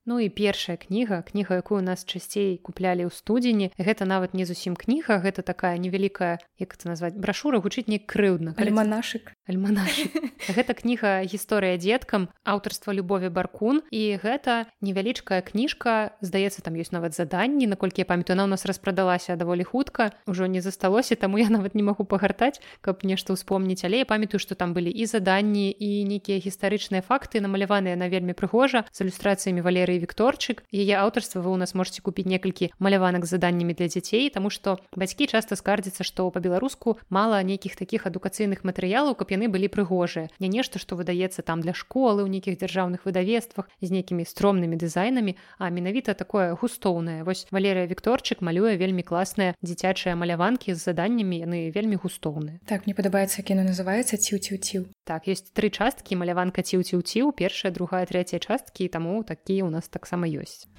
Ну 0.06 0.18
і 0.18 0.28
першая 0.28 0.76
кніга 0.76 1.22
кніга 1.22 1.62
якую 1.62 1.78
у 1.78 1.84
нас 1.84 2.02
часцей 2.02 2.58
куплялі 2.58 3.06
ў 3.06 3.14
студзені. 3.14 3.70
Гэта 3.78 4.02
нават 4.02 4.34
не 4.34 4.42
зусім 4.42 4.74
кніга 4.74 5.22
гэта 5.22 5.46
такая 5.46 5.78
невялікая 5.78 6.42
як 6.58 6.74
это 6.74 6.90
назваць 6.90 7.14
брашура 7.14 7.62
гучыць 7.62 7.86
не 7.86 8.02
крыўдна. 8.02 8.58
Альманашык. 8.58 9.30
Альманашык. 9.46 10.10
Гэта 10.58 10.74
кніга 10.74 11.22
гісторыя 11.22 11.78
дзеткам 11.78 12.26
аўтарства 12.42 12.90
любові 12.90 13.30
баркун. 13.30 13.82
І 13.94 14.18
гэта 14.18 14.66
невялічкая 14.82 15.38
кніжка 15.46 16.18
здаецца 16.18 16.66
там 16.66 16.74
ёсць 16.74 16.90
нават 16.90 17.14
заданні 17.14 17.70
наколькі 17.70 18.02
я 18.02 18.06
памятаю 18.10 18.34
она 18.34 18.44
у 18.44 18.50
нас 18.50 18.66
распрадалася 18.66 19.38
даволі 19.38 19.62
хутка 19.62 20.18
ўжо 20.26 20.50
не 20.50 20.58
засталося 20.58 21.14
таму 21.14 21.38
я 21.38 21.46
нават 21.46 21.78
не 21.78 21.86
магу 21.86 22.02
пагартаць 22.02 22.58
каб 22.82 23.06
нешта 23.06 23.38
ўспомніць. 23.38 23.86
Але 23.86 24.02
я 24.02 24.06
памятаю 24.06 24.42
што 24.42 24.58
там 24.58 24.74
былі 24.74 24.90
і 24.90 25.06
заданні 25.06 25.70
і 25.70 26.02
нейкія 26.10 26.42
гістарычныя 26.42 27.06
факты 27.06 27.38
намаляваныя 27.38 27.94
на 27.94 28.10
вельмі 28.10 28.34
прыгожа 28.34 28.82
з 28.90 29.06
ілюстрацыямі 29.06 29.62
валеры 29.62 29.91
Вікторыі 29.98 30.22
Вікторчык. 30.22 30.62
Яе 30.70 30.96
аўтарства 31.02 31.40
вы 31.40 31.50
ў 31.52 31.58
нас 31.58 31.74
можете 31.74 32.00
купіць 32.00 32.28
некалькі 32.28 32.70
маляванак 32.78 33.24
з 33.26 33.34
заданнямі 33.34 33.74
для 33.74 33.88
дзяцей, 33.88 34.30
таму 34.30 34.48
што 34.48 34.78
бацькі 34.94 35.26
часта 35.26 35.56
скардзяцца, 35.56 36.04
што 36.04 36.30
па-беларуску 36.30 36.96
мала 37.10 37.42
нейкіх 37.42 37.76
такіх 37.76 38.06
адукацыйных 38.06 38.62
матэрыялаў, 38.62 39.18
каб 39.18 39.34
яны 39.34 39.48
былі 39.48 39.66
прыгожыя. 39.66 40.30
Не 40.38 40.48
нешта, 40.48 40.78
што 40.78 40.94
выдаецца 40.94 41.42
там 41.42 41.60
для 41.60 41.74
школы 41.74 42.22
ў 42.22 42.28
нейкіх 42.28 42.60
дзяржаўных 42.60 43.04
выдавецтвах 43.04 43.68
з 43.80 43.88
нейкімі 43.90 44.22
стромнымі 44.22 44.76
дызайнамі, 44.78 45.36
а 45.58 45.70
менавіта 45.72 46.14
такое 46.14 46.54
густоўнае. 46.54 47.24
Вось 47.24 47.48
Валерыя 47.50 47.88
Вікторчык 47.90 48.40
малюе 48.40 48.76
вельмі 48.76 49.02
класныя 49.02 49.56
дзіцячыя 49.58 50.14
маляванкі 50.14 50.76
з 50.76 50.80
заданнямі 50.80 51.42
яны 51.42 51.72
вельмі 51.74 51.98
густоўныя. 51.98 52.62
Так 52.68 52.86
мне 52.86 52.94
падабаецца 52.94 53.42
кіно 53.42 53.66
называецца 53.66 54.20
ціў-ціў-ціў. 54.20 54.86
Так 55.02 55.26
ёсць 55.26 55.50
тры 55.50 55.72
часткі 55.72 56.14
маляванка 56.20 56.62
ціў-ціў-ціў, 56.62 57.32
першая, 57.34 57.72
другая, 57.74 58.06
трэцяя 58.06 58.38
часткі, 58.38 58.86
таму 58.92 59.24
такія 59.26 59.64
ў 59.66 59.70
нас 59.72 59.81
нас 59.82 59.88
таксама 59.90 60.30
ёсць. 60.30 60.70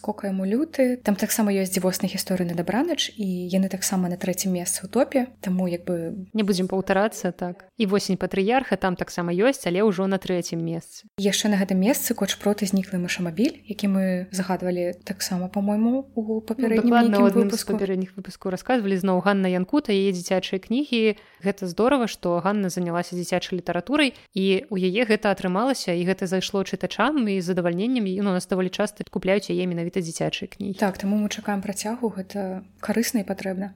Скокаем 0.00 0.40
у 0.40 0.46
люты. 0.48 0.96
Там 1.04 1.14
таксама 1.14 1.52
ёсць 1.52 1.76
дзівосна 1.76 2.08
гісторыі 2.08 2.48
на 2.48 2.56
дабранач 2.56 3.12
і 3.20 3.28
яны 3.52 3.68
таксама 3.68 4.08
на 4.08 4.16
трэцім 4.16 4.56
месцы 4.56 4.80
ў 4.80 4.88
топе. 4.88 5.28
Таму 5.44 5.68
як 5.68 5.84
бы 5.84 6.24
не 6.32 6.40
будзем 6.40 6.72
паўтарацца 6.72 7.36
так. 7.36 7.68
І 7.76 7.84
восень 7.84 8.16
патрыярха 8.16 8.80
там 8.80 8.96
таксама 8.96 9.36
ёсць 9.36 9.68
але 9.68 9.84
ўжо 9.84 10.08
на 10.08 10.16
трэцім 10.16 10.56
месцы. 10.56 11.04
Яшчэ 11.20 11.52
на 11.52 11.60
гэтым 11.60 11.76
месцы 11.76 12.16
коч 12.16 12.40
проты 12.40 12.64
зніклы 12.64 12.96
мышамабіль 12.96 13.60
які 13.68 13.92
мы 13.92 14.04
загадвалі 14.32 14.96
таксама 15.04 15.52
по-мойму 15.52 16.08
у 16.16 16.40
папярэднім 16.40 17.12
ну, 17.12 17.52
папярэдніх 17.52 18.16
выпуску 18.16 18.48
расказвалі 18.48 18.96
зноў 18.96 19.20
Ганна 19.20 19.52
янкута 19.52 19.92
яе 19.92 20.16
дзіцячыя 20.16 20.64
кнігі. 20.64 21.20
Гэта 21.44 21.68
здорово 21.68 22.08
што 22.08 22.40
Ганна 22.40 22.72
занялася 22.72 23.20
дзіцячай 23.20 23.60
літаратурай 23.60 24.16
і 24.32 24.64
у 24.72 24.80
яе 24.80 25.04
гэта 25.04 25.28
атрымалася 25.28 25.92
і 25.92 26.08
гэта 26.08 26.24
зайшло 26.24 26.64
чытачам 26.64 27.28
і 27.28 27.44
задавальненнем 27.44 28.08
і 28.08 28.16
ну, 28.24 28.32
нас 28.32 28.48
даволі 28.48 28.72
часта 28.72 29.04
купляюць 29.04 29.52
яе 29.52 29.66
менавіта 29.66 29.89
дзіцячыя 29.98 30.46
кнігі 30.46 30.78
так 30.78 30.94
таму 31.02 31.18
мы 31.18 31.26
чакаем 31.34 31.58
працягу 31.66 32.14
гэта 32.14 32.62
карысна 32.78 33.26
і 33.26 33.28
патрэбна 33.34 33.74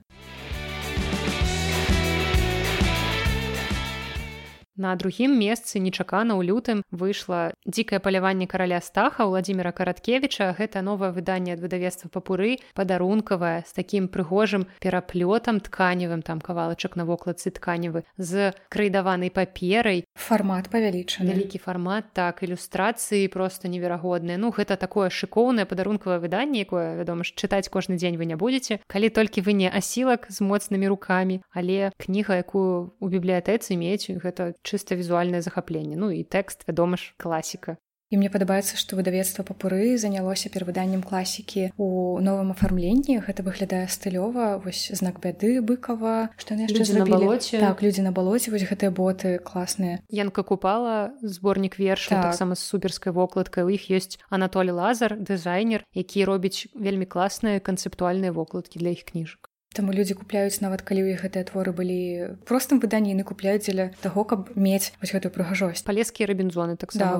На 4.77 4.95
другім 4.99 5.39
месцы 5.39 5.79
нечакана 5.79 6.35
ў 6.35 6.51
лютым 6.51 6.83
выйшла 6.91 7.55
дзікае 7.63 8.03
паляванне 8.03 8.43
караля 8.43 8.83
стаха 8.83 9.23
владимира 9.23 9.71
караткевича 9.71 10.51
гэта 10.51 10.83
новае 10.83 11.15
выданне 11.15 11.55
ад 11.55 11.63
выдавецтва 11.63 12.11
папуры 12.11 12.59
падарункавае 12.75 13.63
з 13.63 13.71
такім 13.71 14.11
прыгожым 14.11 14.67
пераплётам 14.83 15.63
тканевым 15.63 16.19
там 16.27 16.43
кавалачак 16.43 16.99
на 16.99 17.07
вокладцы 17.07 17.55
тканевы 17.55 18.03
з 18.19 18.51
крайдаванай 18.67 19.31
паперай. 19.31 20.03
Фармат 20.11 20.67
павялічаны. 20.67 21.31
Вялікі 21.31 21.63
фармат 21.63 22.11
так 22.11 22.43
ілюстрацыі 22.43 23.31
просто 23.31 23.71
неверагодныя. 23.71 24.35
Ну 24.35 24.51
гэта 24.51 24.75
такое 24.75 25.07
шыкоўнае 25.07 25.63
падарункавае 25.63 26.19
выданне 26.19 26.67
якое 26.67 26.99
вядома 26.99 27.23
ж 27.23 27.31
чытаць 27.31 27.71
кожны 27.71 27.95
дзень 27.95 28.19
вы 28.19 28.27
не 28.27 28.35
будетеце 28.35 28.83
калі 28.91 29.07
толькі 29.07 29.39
вы 29.39 29.55
не 29.55 29.71
асілак 29.71 30.27
з 30.27 30.43
моцнымі 30.43 30.91
рукамі 30.91 31.39
але 31.55 31.95
кніга 31.95 32.43
якую 32.43 32.91
у 32.99 33.07
бібліятэцы 33.07 33.79
мець 33.79 34.11
гэта 34.11 34.51
чыста 34.65 34.97
візуальнае 34.99 35.45
захапленне 35.45 35.95
ну 35.95 36.09
і 36.09 36.25
тэкст 36.25 36.65
вядома 36.67 36.97
ж 36.97 37.13
класіка 37.21 37.77
І 38.13 38.17
мне 38.21 38.29
падабаецца 38.29 38.77
што 38.77 38.97
выдавецтва 38.99 39.41
папуры 39.47 39.97
занялося 39.97 40.49
перавыданнем 40.53 41.01
класікі 41.01 41.73
у 41.81 41.87
новым 42.21 42.53
афармленні 42.53 43.17
гэта 43.25 43.41
выглядае 43.41 43.89
стылёва 43.89 44.61
вось 44.61 44.93
знак 44.93 45.17
бяды 45.23 45.57
быкава. 45.65 46.29
Што 46.37 46.53
яшчэ 46.53 47.01
на 47.01 47.07
балоце. 47.09 47.57
Так 47.57 47.81
людзі 47.81 48.05
на 48.05 48.13
балоце 48.13 48.53
вось 48.53 48.67
гэтыя 48.69 48.93
боты 48.93 49.41
класныя. 49.41 50.05
Янка 50.13 50.45
купала 50.45 51.17
зборнік 51.25 51.81
верш 51.81 52.05
так. 52.13 52.29
таксама 52.29 52.53
з 52.53 52.61
суперскай 52.61 53.09
вокладкай. 53.09 53.65
У 53.65 53.73
іх 53.73 53.89
ёсць 53.89 54.21
анатолі 54.29 54.77
лазар 54.77 55.17
дызайнер 55.17 55.81
які 55.97 56.29
робіць 56.29 56.69
вельмі 56.77 57.09
класныя 57.09 57.57
канцэптуальныя 57.57 58.29
вокладкі 58.29 58.85
для 58.85 58.93
іх 58.93 59.01
кніжак 59.09 59.49
Таму 59.75 59.91
людзі 59.91 60.15
купляюць 60.15 60.63
нават 60.63 60.81
калі 60.87 61.03
ў 61.03 61.19
іх 61.19 61.27
гэтыя 61.27 61.43
творы 61.51 61.75
былі 61.75 62.39
простым 62.47 62.79
выданні 62.79 63.11
яны 63.11 63.27
купляюць 63.27 63.67
дзеля 63.67 63.91
таго 63.99 64.23
каб 64.23 64.55
мець 64.55 64.95
вось 65.03 65.11
гэтую 65.11 65.35
прыгажосць. 65.35 65.83
Палескія 65.83 66.31
рабінзоны 66.31 66.79
так 66.79 66.95
да, 66.95 67.11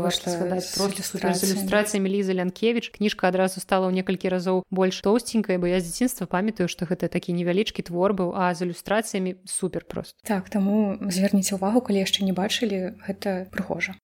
ілюстрацыямі 1.44 2.10
ліза 2.10 2.34
лянкевич 2.34 2.90
кніжка 2.96 3.28
адразу 3.28 3.60
стала 3.60 3.92
ў 3.92 4.00
некалькі 4.00 4.32
разоў 4.32 4.64
больш 4.72 5.02
тоўсценькая 5.04 5.60
бо 5.60 5.68
я 5.68 5.84
з 5.84 5.92
дзяцінства 5.92 6.26
памятаю 6.32 6.72
што 6.72 6.88
гэта 6.88 7.12
такі 7.12 7.36
невялічкі 7.36 7.86
твор 7.92 8.16
быў 8.16 8.36
а 8.36 8.52
з 8.56 8.70
ілюстрацыямі 8.70 9.38
супер 9.44 9.84
прост 9.84 10.16
так 10.24 10.48
таму 10.50 10.96
звярніце 11.02 11.60
ўвагу 11.60 11.84
калі 11.84 12.04
яшчэ 12.08 12.24
не 12.24 12.36
бачылі 12.36 12.96
гэта 13.04 13.52
прыгожа 13.52 14.00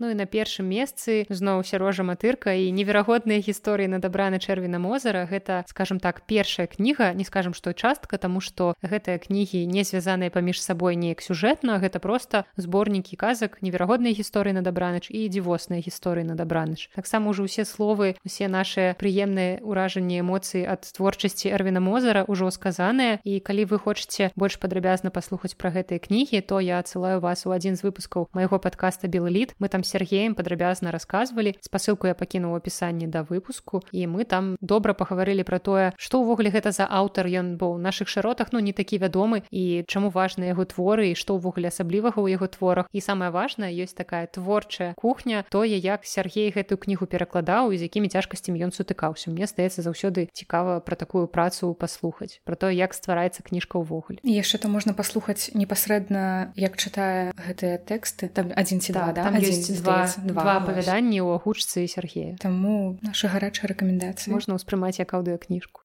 Ну 0.00 0.08
і 0.08 0.16
на 0.16 0.24
першым 0.24 0.64
месцы 0.64 1.28
зноў 1.28 1.60
сярожа 1.60 2.00
матырка 2.08 2.56
і 2.56 2.72
неверагодныя 2.72 3.44
гісторыі 3.44 3.92
на 3.92 4.00
дабрана 4.00 4.40
чэрвіна 4.40 4.80
мозара 4.80 5.28
гэта 5.28 5.60
скажем 5.68 6.00
так 6.00 6.24
першая 6.24 6.64
кніга 6.64 7.12
не 7.12 7.28
скажем 7.28 7.52
што 7.52 7.76
частка 7.76 8.16
таму 8.16 8.40
што 8.40 8.72
гэтыя 8.80 9.20
кнігі 9.20 9.68
не 9.68 9.84
звязаныя 9.84 10.32
паміж 10.32 10.56
сабой 10.64 10.96
неяк 10.96 11.20
сюжэтна 11.20 11.76
гэта 11.84 12.00
просто 12.00 12.48
зборнікі 12.56 13.20
казак 13.20 13.60
неверагодныя 13.60 14.16
гісторыі 14.16 14.56
на 14.56 14.64
дабранач 14.64 15.12
і 15.12 15.28
дзівосныя 15.28 15.84
гісторыі 15.84 16.24
на 16.24 16.34
дабранач. 16.34 16.88
Таксама 16.96 17.28
ўжо 17.36 17.44
ўсе 17.44 17.68
словы 17.68 18.16
усе 18.24 18.48
нашыя 18.48 18.96
прыемныя 18.96 19.60
ўражанні 19.60 20.24
эмоцыі 20.24 20.64
ад 20.64 20.88
творчасці 20.96 21.52
эрвіна 21.52 21.84
мозара 21.84 22.24
ўжо 22.24 22.48
сказаныя. 22.48 23.20
І 23.28 23.44
калі 23.44 23.68
вы 23.68 23.76
хочаце 23.76 24.32
больш 24.32 24.56
падрабязна 24.56 25.12
паслухаць 25.12 25.60
пра 25.60 25.76
гэтыя 25.76 26.00
кнігі 26.00 26.40
то 26.40 26.56
я 26.64 26.80
адсылаю 26.80 27.20
вас 27.20 27.44
у 27.44 27.52
адзін 27.52 27.76
з 27.76 27.84
выпускаў 27.84 28.32
майго 28.32 28.56
подкаста 28.56 29.04
белліт 29.04 29.52
мы 29.60 29.68
там 29.68 29.84
Сергеем 29.90 30.38
падрабязна 30.38 30.94
расказвалі 30.94 31.56
спасылку 31.58 32.06
я 32.06 32.14
пакінуў 32.14 32.54
апісанні 32.54 33.10
да 33.10 33.26
выпуску 33.26 33.82
і 33.90 34.06
мы 34.06 34.22
там 34.22 34.54
добра 34.62 34.94
пагаварылі 34.94 35.42
пра 35.42 35.58
тое 35.58 35.90
што 35.98 36.22
ўвогуле 36.22 36.54
гэта 36.54 36.70
за 36.70 36.86
аўтар 36.86 37.26
ён 37.26 37.58
быў. 37.58 37.82
Наших 37.82 38.06
шыротах 38.06 38.54
ну 38.54 38.62
не 38.62 38.70
такі 38.70 39.02
вядомы 39.02 39.42
і 39.50 39.82
чаму 39.90 40.14
важны 40.14 40.54
яго 40.54 40.62
творы 40.70 41.10
і 41.10 41.18
што 41.18 41.34
ўвогуле 41.34 41.74
асаблівага 41.74 42.22
ў 42.22 42.38
яго 42.38 42.46
творах. 42.46 42.86
І 42.94 43.02
самае 43.02 43.34
важнае 43.34 43.74
ёсць 43.74 43.98
такая 43.98 44.30
творчая 44.30 44.94
кухня 44.94 45.42
тое 45.50 45.74
як 45.74 46.06
Сергей 46.06 46.54
гэтую 46.54 46.78
кнігу 46.78 47.10
перакладаў 47.10 47.74
і 47.74 47.80
з 47.80 47.90
якімі 47.90 48.12
цяжкасцямі 48.12 48.62
ён 48.62 48.70
сутыкаўся. 48.70 49.34
Мне 49.34 49.50
здаецца 49.50 49.82
заўсёды 49.82 50.28
цікава 50.30 50.78
пра 50.84 50.94
такую 50.94 51.26
працу 51.26 51.74
паслухаць 51.74 52.38
про 52.44 52.54
то 52.54 52.70
як 52.70 52.94
ствараецца 52.94 53.42
кніжка 53.42 53.80
ўвогуле. 53.80 54.20
Яшчэ 54.22 54.62
то 54.62 54.68
можна 54.68 54.94
паслухаць 54.94 55.50
непасрэдна 55.56 56.52
як 56.54 56.76
чытае 56.76 57.32
гэтыя 57.34 57.80
тэксты. 57.80 58.28
Там 58.28 58.52
адзін 58.54 58.84
ці 58.84 58.92
два 58.92 59.10
да, 59.16 59.24
там 59.24 59.40
ёсць 59.40 59.79
два, 59.80 60.06
два 60.22 60.56
апавяданні 60.60 61.20
ў 61.24 61.40
агучцы 61.40 61.86
Сергея. 61.88 62.36
Таму 62.38 62.98
наша 63.02 63.32
гарачая 63.32 63.72
рэкамендацыя. 63.72 64.32
Можна 64.32 64.60
ўспрымаць 64.60 65.00
як 65.00 65.16
аўдыокніжку 65.16 65.80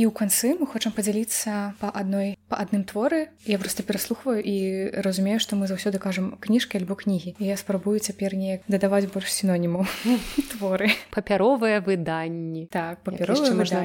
І 0.00 0.08
ў 0.08 0.16
канцы 0.16 0.56
мы 0.56 0.64
хочам 0.64 0.96
падзяліцца 0.96 1.76
па 1.76 1.92
адной 1.92 2.40
па 2.48 2.56
адным 2.56 2.88
творы. 2.88 3.28
Я 3.44 3.60
просто 3.60 3.84
пераслухваю 3.84 4.40
і 4.40 4.88
разумею 5.04 5.36
што 5.44 5.60
мы 5.60 5.68
заўсёды 5.68 6.00
кажам 6.00 6.40
кніжкі 6.40 6.80
альбо 6.80 6.96
кнігі. 6.96 7.36
Я 7.36 7.60
спрабую 7.60 8.00
цяпер 8.00 8.32
неяк 8.32 8.64
дадаваць 8.64 9.12
больш 9.12 9.28
сіноніму 9.28 9.84
творы. 10.56 10.88
Папяровыя 11.12 11.84
выданні. 11.84 12.64
Так 12.72 13.04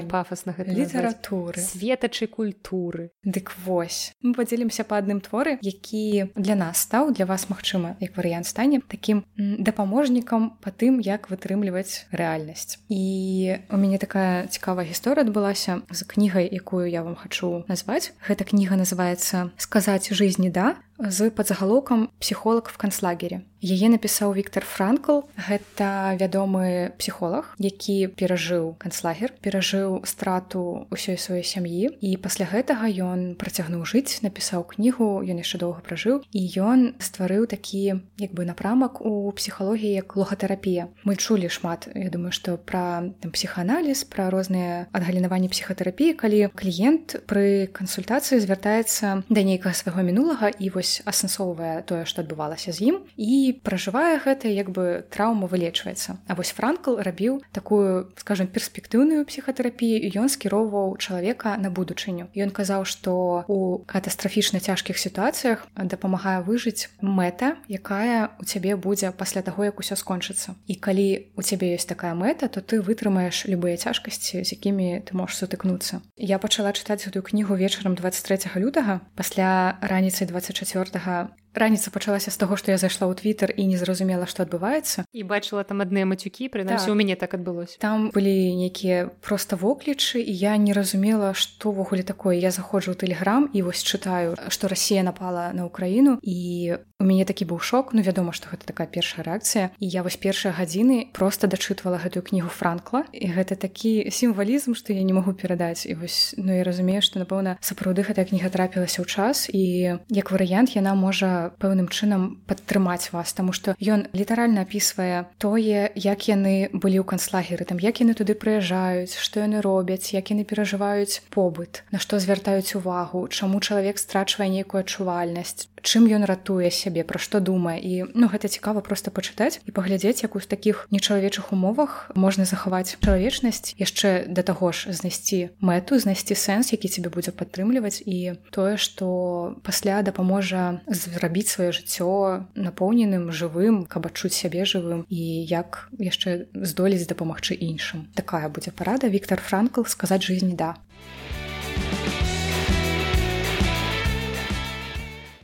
пафаснага 0.07 0.63
літаратуры. 0.63 1.59
Светачай 1.59 2.31
культуры. 2.31 3.11
Дык 3.27 3.51
вось. 3.67 4.15
Мы 4.23 4.39
падзелімся 4.39 4.87
па 4.87 5.03
адным 5.03 5.19
творы 5.19 5.59
які 5.59 6.31
для 6.39 6.55
нас 6.55 6.87
стаў 6.87 7.11
для 7.11 7.27
вас 7.27 7.51
магчыма 7.51 7.99
як 7.99 8.15
варыянт 8.15 8.47
стане 8.47 8.79
такім 8.79 9.27
дапаможнікам 9.35 10.63
па 10.63 10.71
тым 10.71 11.03
як 11.03 11.27
вытрымліваць 11.27 12.07
рэальнасць. 12.15 12.79
І 12.87 13.59
у 13.67 13.75
мяне 13.75 13.99
такая 13.99 14.47
цікавая 14.47 14.87
гісторыя 14.87 15.27
адбылася 15.27 15.83
з 15.91 16.04
кнігай 16.07 16.49
якую 16.51 16.85
я 16.89 17.03
вам 17.03 17.15
хачу 17.15 17.63
назваць 17.67 18.13
гэта 18.27 18.45
кніга 18.45 18.75
называется 18.75 19.51
сказаць 19.57 20.13
жизни 20.13 20.49
да 20.49 20.75
з 20.99 21.29
падзагалоўкам 21.29 22.09
псіхолог 22.19 22.71
в 22.71 22.77
канцлагере 22.77 23.43
яе 23.65 23.89
напісаў 23.89 24.37
Віктор 24.37 24.61
франкл. 24.61 25.25
Гэта 25.33 26.13
вядомы 26.21 26.93
псіхолог 27.01 27.57
які 27.57 28.13
перажыў 28.13 28.77
канцлагер 28.77 29.33
перажыў 29.41 30.05
страту 30.05 30.85
ўсёй 30.93 31.17
сваёй 31.17 31.41
сям'і. 31.41 31.89
І 31.97 32.17
пасля 32.21 32.45
гэтага 32.45 32.85
ён 32.85 33.33
працягнуў 33.41 33.89
жыць 33.89 34.21
напісаў 34.21 34.69
кнігу 34.69 35.25
ён 35.25 35.37
яшчэ 35.41 35.57
доўга 35.57 35.81
пражыў. 35.81 36.21
І 36.29 36.41
ён 36.61 36.93
стварыў 37.01 37.49
такі 37.49 38.05
як 38.21 38.31
бы 38.37 38.45
напрамак 38.45 39.01
у 39.01 39.31
псіхалогіі 39.33 39.97
як 39.97 40.13
логатэрапія. 40.13 40.93
Мы 41.03 41.17
чулі 41.17 41.49
шмат 41.49 41.89
Я 41.95 42.09
думаю 42.13 42.31
што 42.31 42.57
пра 42.61 43.09
псіхааналіз 43.25 44.05
пра 44.05 44.29
розныя 44.29 44.85
адгалінаванні 44.93 45.49
псіхатэрапіі 45.49 46.13
калі 46.13 46.53
кліент 46.53 47.17
пры 47.25 47.65
кансультацыі 47.73 48.37
звяртаецца 48.39 49.25
да 49.29 49.41
нейкага 49.41 49.73
свайго 49.73 50.05
мінулага 50.05 50.53
і 50.53 50.69
вось 50.69 50.84
вось 50.85 51.01
асэнсоўвае 51.09 51.81
тое 51.89 52.05
што 52.05 52.21
адбывалася 52.21 52.69
з 52.69 52.93
ім 52.93 52.95
і 53.17 53.57
пражывае 53.65 54.21
гэта 54.21 54.45
як 54.53 54.69
бы 54.69 55.01
траўма 55.09 55.49
вылечваецца. 55.49 56.21
А 56.29 56.37
вось 56.37 56.53
франкл 56.53 57.01
рабіў 57.01 57.41
такую 57.51 58.13
скажем 58.21 58.45
перспектыўную 58.45 59.25
псіхатэрапію 59.25 59.97
і 59.97 60.07
ён 60.21 60.29
скіроўваў 60.29 61.01
чалавека 61.01 61.57
на 61.57 61.73
будучыню. 61.73 62.29
Ён 62.37 62.53
казаў 62.53 62.85
што 62.85 63.45
у 63.49 63.81
катастрафічна 63.89 64.61
цяжкіх 64.61 65.01
сітуацыях 65.01 65.65
дапамагае 65.73 66.45
выжыць 66.45 66.93
мэта 67.01 67.57
якая 67.65 68.37
у 68.37 68.45
цябе 68.45 68.77
будзе 68.77 69.09
пасля 69.09 69.41
таго 69.41 69.65
як 69.65 69.81
усё 69.81 69.97
скончыцца. 69.97 70.53
І 70.69 70.77
калі 70.77 71.33
у 71.33 71.41
цябе 71.41 71.73
ёсць 71.73 71.89
такая 71.89 72.13
мэта 72.13 72.45
то 72.45 72.61
ты 72.61 72.77
вытрымаеш 72.77 73.49
любыя 73.49 73.73
цяжкасці 73.81 74.45
з 74.45 74.49
якімі 74.53 75.01
ты 75.01 75.17
можаш 75.17 75.41
сутыкнуцца. 75.41 76.05
Я 76.13 76.37
пачала 76.37 76.77
чытаць 76.77 77.09
гэтую 77.09 77.25
кнігу 77.25 77.57
вечарам 77.57 77.97
23 77.97 78.53
лютага 78.61 79.01
пасля 79.17 79.81
раніцай 79.81 80.27
24 80.27 80.74
4 80.75 81.44
раніца 81.55 81.91
пачалася 81.91 82.31
з 82.31 82.37
таго 82.37 82.59
што 82.59 82.71
я 82.71 82.77
зайшла 82.77 83.07
ў 83.07 83.15
твиттер 83.15 83.55
і 83.55 83.65
не 83.65 83.77
зразумела 83.79 84.27
што 84.27 84.43
адбываецца. 84.43 85.07
І 85.15 85.23
бачыла 85.23 85.63
там 85.63 85.81
адныя 85.81 86.05
мацюкі 86.05 86.51
прынамсі 86.51 86.91
так. 86.91 86.93
у 86.93 86.97
мяне 86.99 87.15
так 87.15 87.33
адбылося. 87.33 87.79
Там 87.79 88.11
былі 88.11 88.55
нейкія 88.59 89.09
просто 89.21 89.55
воклічы 89.55 90.19
і 90.19 90.33
я 90.33 90.57
не 90.57 90.73
разумела 90.73 91.33
што 91.33 91.71
ўвогуле 91.71 92.03
такое. 92.03 92.37
Я 92.37 92.51
заходжу 92.51 92.91
ў 92.91 92.99
тэлеграм 92.99 93.49
і 93.53 93.65
вось 93.65 93.81
чытаю 93.81 94.35
што 94.51 94.67
Росія 94.67 95.03
напала 95.03 95.51
на 95.55 95.65
ўкраіну 95.65 96.19
і 96.21 96.77
у 96.99 97.03
мяне 97.03 97.25
такі 97.25 97.45
быў 97.45 97.59
шок. 97.59 97.91
Ну 97.93 98.01
вядома 98.01 98.31
што 98.31 98.51
гэта 98.51 98.67
такая 98.67 98.87
першая 98.87 99.23
рэакцыя. 99.23 99.71
І 99.79 99.85
я 99.87 100.03
вось 100.03 100.19
першыя 100.19 100.55
гадзіны 100.55 101.11
просто 101.11 101.47
дачытвала 101.47 101.99
гэтую 101.99 102.23
кнігу 102.23 102.49
франкла. 102.49 103.03
І 103.11 103.31
гэта 103.35 103.55
такі 103.59 104.07
сімвалізм 104.11 104.75
што 104.75 104.95
я 104.95 105.03
не 105.03 105.13
магу 105.13 105.35
перадаць. 105.35 105.85
І 105.85 105.95
вось 105.99 106.35
ну 106.37 106.55
я 106.55 106.63
разумею 106.63 107.03
што 107.03 107.19
напэўна 107.19 107.59
сапраўды 107.59 108.07
гэтая 108.07 108.25
кніга 108.25 108.49
трапілася 108.49 109.03
ў 109.03 109.07
час. 109.07 109.47
І 109.51 109.99
як 110.07 110.31
варыянт 110.31 110.75
яна 110.75 110.95
можа 110.95 111.44
пэўным 111.61 111.87
чынам 111.89 112.39
падтрымаць 112.49 113.11
вас 113.11 113.33
таму 113.37 113.53
што 113.53 113.75
ён 113.79 114.07
літаральна 114.13 114.65
апісвае 114.65 115.25
тое 115.37 115.91
як 115.95 116.27
яны 116.29 116.69
былі 116.73 117.01
ў 117.01 117.05
канцлагеры 117.05 117.65
там 117.69 117.81
як 117.83 118.01
яны 118.01 118.17
туды 118.17 118.35
прыязджаюць 118.39 119.17
што 119.17 119.45
яны 119.45 119.61
робяць 119.65 120.13
як 120.15 120.33
яны 120.33 120.43
перажываюць 120.43 121.21
побыт 121.29 121.83
на 121.91 121.99
што 121.99 122.19
звяртаюць 122.19 122.75
увагу 122.79 123.27
чаму 123.29 123.61
чалавек 123.61 124.01
страчвае 124.01 124.49
нейкую 124.49 124.85
адчувальнасць 124.85 125.69
чым 125.85 126.09
ён 126.09 126.25
ратуе 126.25 126.73
сябе 126.73 127.05
пра 127.05 127.21
што 127.21 127.39
думае. 127.39 127.77
І 127.77 128.09
ну 128.17 128.25
гэта 128.27 128.49
цікава 128.49 128.81
просто 128.81 129.13
пачытаць 129.13 129.61
і 129.69 129.71
паглядзець 129.71 130.25
як 130.25 130.35
у 130.35 130.41
з 130.41 130.49
такіх 130.49 130.89
нечалавечых 130.89 131.53
умовах 131.53 132.09
можна 132.17 132.49
захаваць 132.49 132.97
чалавечнасць 132.97 133.77
яшчэ 133.77 134.25
да 134.27 134.41
таго 134.41 134.73
ж 134.73 134.91
знайсці 134.91 135.53
мэту 135.61 136.01
знайсці 136.01 136.33
сэнс 136.33 136.73
які 136.73 136.89
тебе 136.89 137.13
будзе 137.13 137.29
падтрымліваць 137.31 138.01
і 138.01 138.41
тое 138.49 138.81
што 138.81 139.55
пасля 139.61 140.01
дапаможа 140.01 140.81
зрабіць 140.89 141.53
сваё 141.53 141.69
жыццё 141.69 142.49
напоўненым 142.57 143.29
жывым 143.29 143.85
каб 143.85 144.09
адчуць 144.09 144.33
сябе 144.33 144.65
жывым 144.65 145.05
і 145.09 145.21
як 145.45 145.87
яшчэ 146.01 146.49
здолець 146.53 147.05
дапамагчы 147.05 147.53
іншым. 147.53 148.09
Такая 148.15 148.49
будзе 148.49 148.71
парада. 148.71 149.07
Віктор 149.07 149.39
франкл 149.41 149.85
сказаць 149.85 150.25
жизнь 150.25 150.55
да 150.57 150.75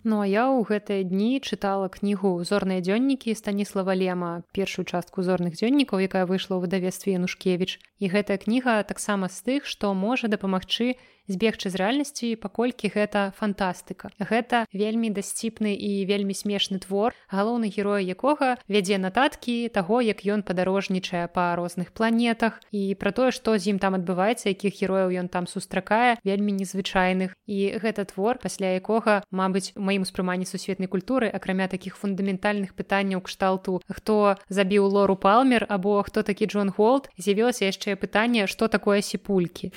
Ну 0.04 0.22
а 0.22 0.26
я 0.26 0.49
ў 0.49 0.66
гэтыя 0.66 1.06
дні 1.06 1.38
чытала 1.45 1.86
кнігу 1.86 2.41
зорныя 2.41 2.82
дзённікі 2.82 3.38
станіслава 3.38 3.93
лема 3.93 4.41
першую 4.49 4.86
частку 4.89 5.22
зорных 5.22 5.54
дзённікаў 5.62 6.02
якая 6.02 6.26
выйшла 6.26 6.58
ў 6.58 6.66
выдавестве 6.66 7.14
янушкевич 7.14 7.78
і 8.02 8.10
гэтая 8.10 8.41
кніга 8.41 8.82
таксама 8.82 9.30
з 9.30 9.38
тых 9.45 9.70
што 9.70 9.93
можа 9.93 10.26
дапамагчы 10.26 10.97
збегчы 11.32 11.72
з 11.72 11.80
рэальнасці 11.80 12.36
паколькі 12.36 12.92
гэта 12.94 13.32
фантастыка. 13.40 14.12
Гэта 14.20 14.66
вельмі 14.76 15.10
дасціпны 15.10 15.74
і 15.74 16.06
вельмі 16.06 16.36
смешны 16.36 16.80
твор 16.84 17.16
галоўны 17.32 17.72
герой 17.72 18.06
якога 18.06 18.60
вядзе 18.68 19.00
нататкі 19.00 19.72
таго 19.74 20.02
як 20.04 20.22
ён 20.28 20.44
падарожнічае 20.44 21.28
па 21.32 21.56
розных 21.56 21.96
планетах 21.96 22.60
і 22.72 22.94
пра 23.00 23.16
тое 23.16 23.32
што 23.32 23.58
з 23.58 23.74
ім 23.74 23.80
там 23.80 23.96
адбываецца 23.96 24.52
якіх 24.52 24.78
герояў 24.84 25.16
ён 25.24 25.28
там 25.32 25.48
сустракае 25.48 26.20
вельмі 26.24 26.52
незвычайных. 26.60 27.34
І 27.48 27.80
гэта 27.80 28.06
твор 28.06 28.38
пасля 28.38 28.76
якога 28.76 29.24
Мабыць 29.32 29.72
у 29.80 29.82
маім 29.88 30.04
успрыманні 30.04 30.46
сусветнай 30.46 30.90
культуры 30.92 31.30
акрамя 31.32 31.68
такіх 31.72 31.96
фундаментальных 31.96 32.76
пытанняў 32.76 33.24
кшталту 33.24 33.80
хто 33.88 34.36
забіў 34.50 34.88
лору 34.92 35.16
палмер 35.16 35.66
або 35.70 36.02
хто 36.04 36.24
такі 36.24 36.48
Джон 36.52 36.74
Голд 36.76 37.08
з'явілася 37.18 37.70
яшчэ 37.70 37.96
пытанне 37.96 38.48
што 38.52 38.68
такое 38.68 39.02
сіпулькі. 39.02 39.72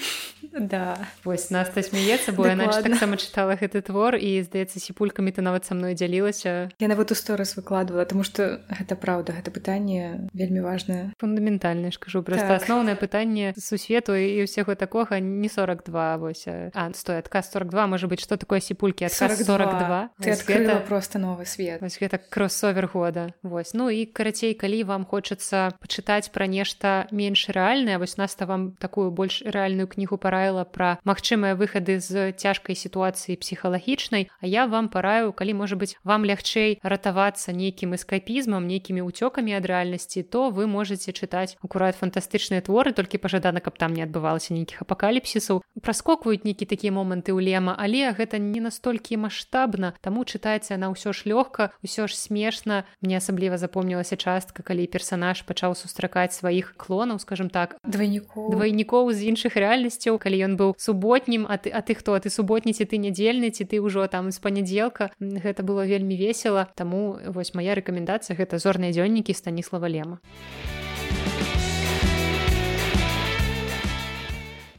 Да. 0.53 0.99
Вось 1.25 1.44
наста 1.51 1.83
смяецца 1.83 2.33
бо 2.33 2.47
яна 2.49 2.71
таксама 2.71 3.17
чытала 3.17 3.59
гэты 3.59 3.83
твор 3.83 4.17
і 4.17 4.41
здаецца 4.47 4.81
сіпулькамі 4.81 5.35
ты 5.35 5.43
нават 5.43 5.67
са 5.67 5.75
мной 5.75 5.99
дзялілася 5.99 6.71
я 6.79 6.89
нават 6.89 7.11
у 7.11 7.15
сторыс 7.19 7.57
выкладывала 7.59 8.07
тому 8.07 8.25
что 8.25 8.63
гэта 8.71 8.97
праўда 8.97 9.35
гэта 9.35 9.51
пытанне 9.51 10.31
вельмі 10.33 10.61
важное 10.65 11.13
фундаментальна 11.19 11.91
ж 11.91 11.99
кажу 11.99 12.23
просто 12.23 12.57
так. 12.57 12.63
асноўнае 12.63 12.97
пытанне 12.97 13.53
сусвету 13.59 14.15
і 14.15 14.47
ўсяго 14.47 14.79
такога 14.79 15.21
не 15.21 15.49
42 15.49 16.17
вось 16.19 16.47
а 16.49 16.89
стой 16.95 17.19
адказ 17.19 17.51
42 17.53 17.87
можа 17.87 18.07
быть 18.07 18.21
что 18.21 18.37
такое 18.37 18.61
сіпулькі 18.61 19.11
адказ 19.11 19.45
42 19.45 20.11
ты 20.23 20.33
гэта 20.55 20.81
просто 20.87 21.19
новы 21.19 21.47
свет. 21.47 21.81
Вось 21.81 21.99
гэта 21.99 22.19
кроссовер 22.19 22.87
года. 22.87 23.35
Вось. 23.43 23.75
Ну 23.75 23.91
і 23.91 24.07
карацей 24.07 24.55
калі 24.55 24.85
вам 24.85 25.05
хочацца 25.05 25.73
пачытаць 25.81 26.31
пра 26.31 26.47
нешта 26.47 27.07
менш 27.11 27.49
рэальнае 27.49 27.99
вось 27.99 28.17
наста 28.17 28.47
вам 28.47 28.73
такую 28.79 29.11
больш 29.11 29.43
рэальную 29.43 29.89
кнігу 29.89 30.17
параіла 30.17 30.65
пра 30.65 30.99
магчым 31.05 31.24
магчымыя 31.25 31.57
выхады 31.57 32.05
з 32.05 32.37
цяжкай 32.37 32.77
сітуацыі 32.77 33.41
псіхалагічнай 33.41 34.29
А 34.29 34.45
я 34.45 34.69
вам 34.69 34.93
параю 34.93 35.33
калі 35.33 35.57
можа 35.57 35.73
быть 35.73 35.97
вам 36.05 36.29
лягчэй 36.29 36.85
ратавацца 36.85 37.49
нейкім 37.57 37.97
эскапізмам 37.97 38.69
нейкімі 38.69 39.01
ўцёкамі 39.09 39.57
ад 39.57 39.65
рэальнасці 39.65 40.21
то 40.29 40.53
вы 40.53 40.69
можете 40.69 41.17
чытаць 41.17 41.57
акурат 41.65 41.97
фантастычныя 41.97 42.61
творы 42.61 42.93
толькі 42.93 43.17
пажадана 43.25 43.65
каб 43.65 43.81
там 43.81 43.97
не 43.97 44.05
адбывалася 44.05 44.53
нейкіх 44.53 44.85
апакаліпсісаў. 44.85 45.65
Праскокваюць 45.81 46.45
нейкі 46.45 46.69
такія 46.69 46.93
моманты 46.93 47.33
ў 47.33 47.41
лема 47.41 47.73
але 47.73 48.13
гэта 48.13 48.37
не 48.37 48.61
настолькі 48.61 49.17
маштабна 49.25 49.97
таму 50.05 50.29
чытаецца 50.29 50.77
на 50.77 50.93
ўсё 50.93 51.17
ж 51.17 51.25
лёгка 51.25 51.73
ўсё 51.81 52.05
ж 52.05 52.13
смешна. 52.21 52.85
Мне 53.01 53.17
асабліва 53.17 53.57
запомнілася 53.57 54.21
частка 54.21 54.61
калі 54.61 54.85
персанаж 54.93 55.41
пачаў 55.49 55.73
сустракаць 55.73 56.37
сваіх 56.37 56.77
клонаў 56.77 57.17
скажем 57.17 57.49
так 57.49 57.81
двайнікоў. 57.81 58.53
двайнікоў 58.53 59.09
з 59.17 59.33
іншых 59.33 59.57
рэальнасцяў. 59.57 60.21
Калі 60.21 60.37
ён 60.45 60.61
быў 60.61 60.77
субой 60.77 61.14
суботнім 61.15 61.47
а 61.49 61.59
ты 61.59 61.71
а 61.71 61.81
ты 61.81 61.95
хто? 61.95 62.19
Ты 62.19 62.31
суботніці 62.31 62.85
ты 62.85 62.99
нядзельны 62.99 63.51
ці 63.51 63.65
ты 63.65 63.79
ўжо 63.79 64.07
там 64.11 64.33
з 64.33 64.39
панядзелка? 64.43 65.11
Гэта 65.21 65.63
было 65.63 65.87
вельмі 65.87 66.17
весела. 66.17 66.67
Таму 66.75 67.19
вось 67.31 67.55
моя 67.55 67.75
рэкамендацыя 67.75 68.35
гэта 68.35 68.59
зорныя 68.59 68.91
дзённікі 68.91 69.31
станіслава 69.31 69.87
лема 69.87 70.19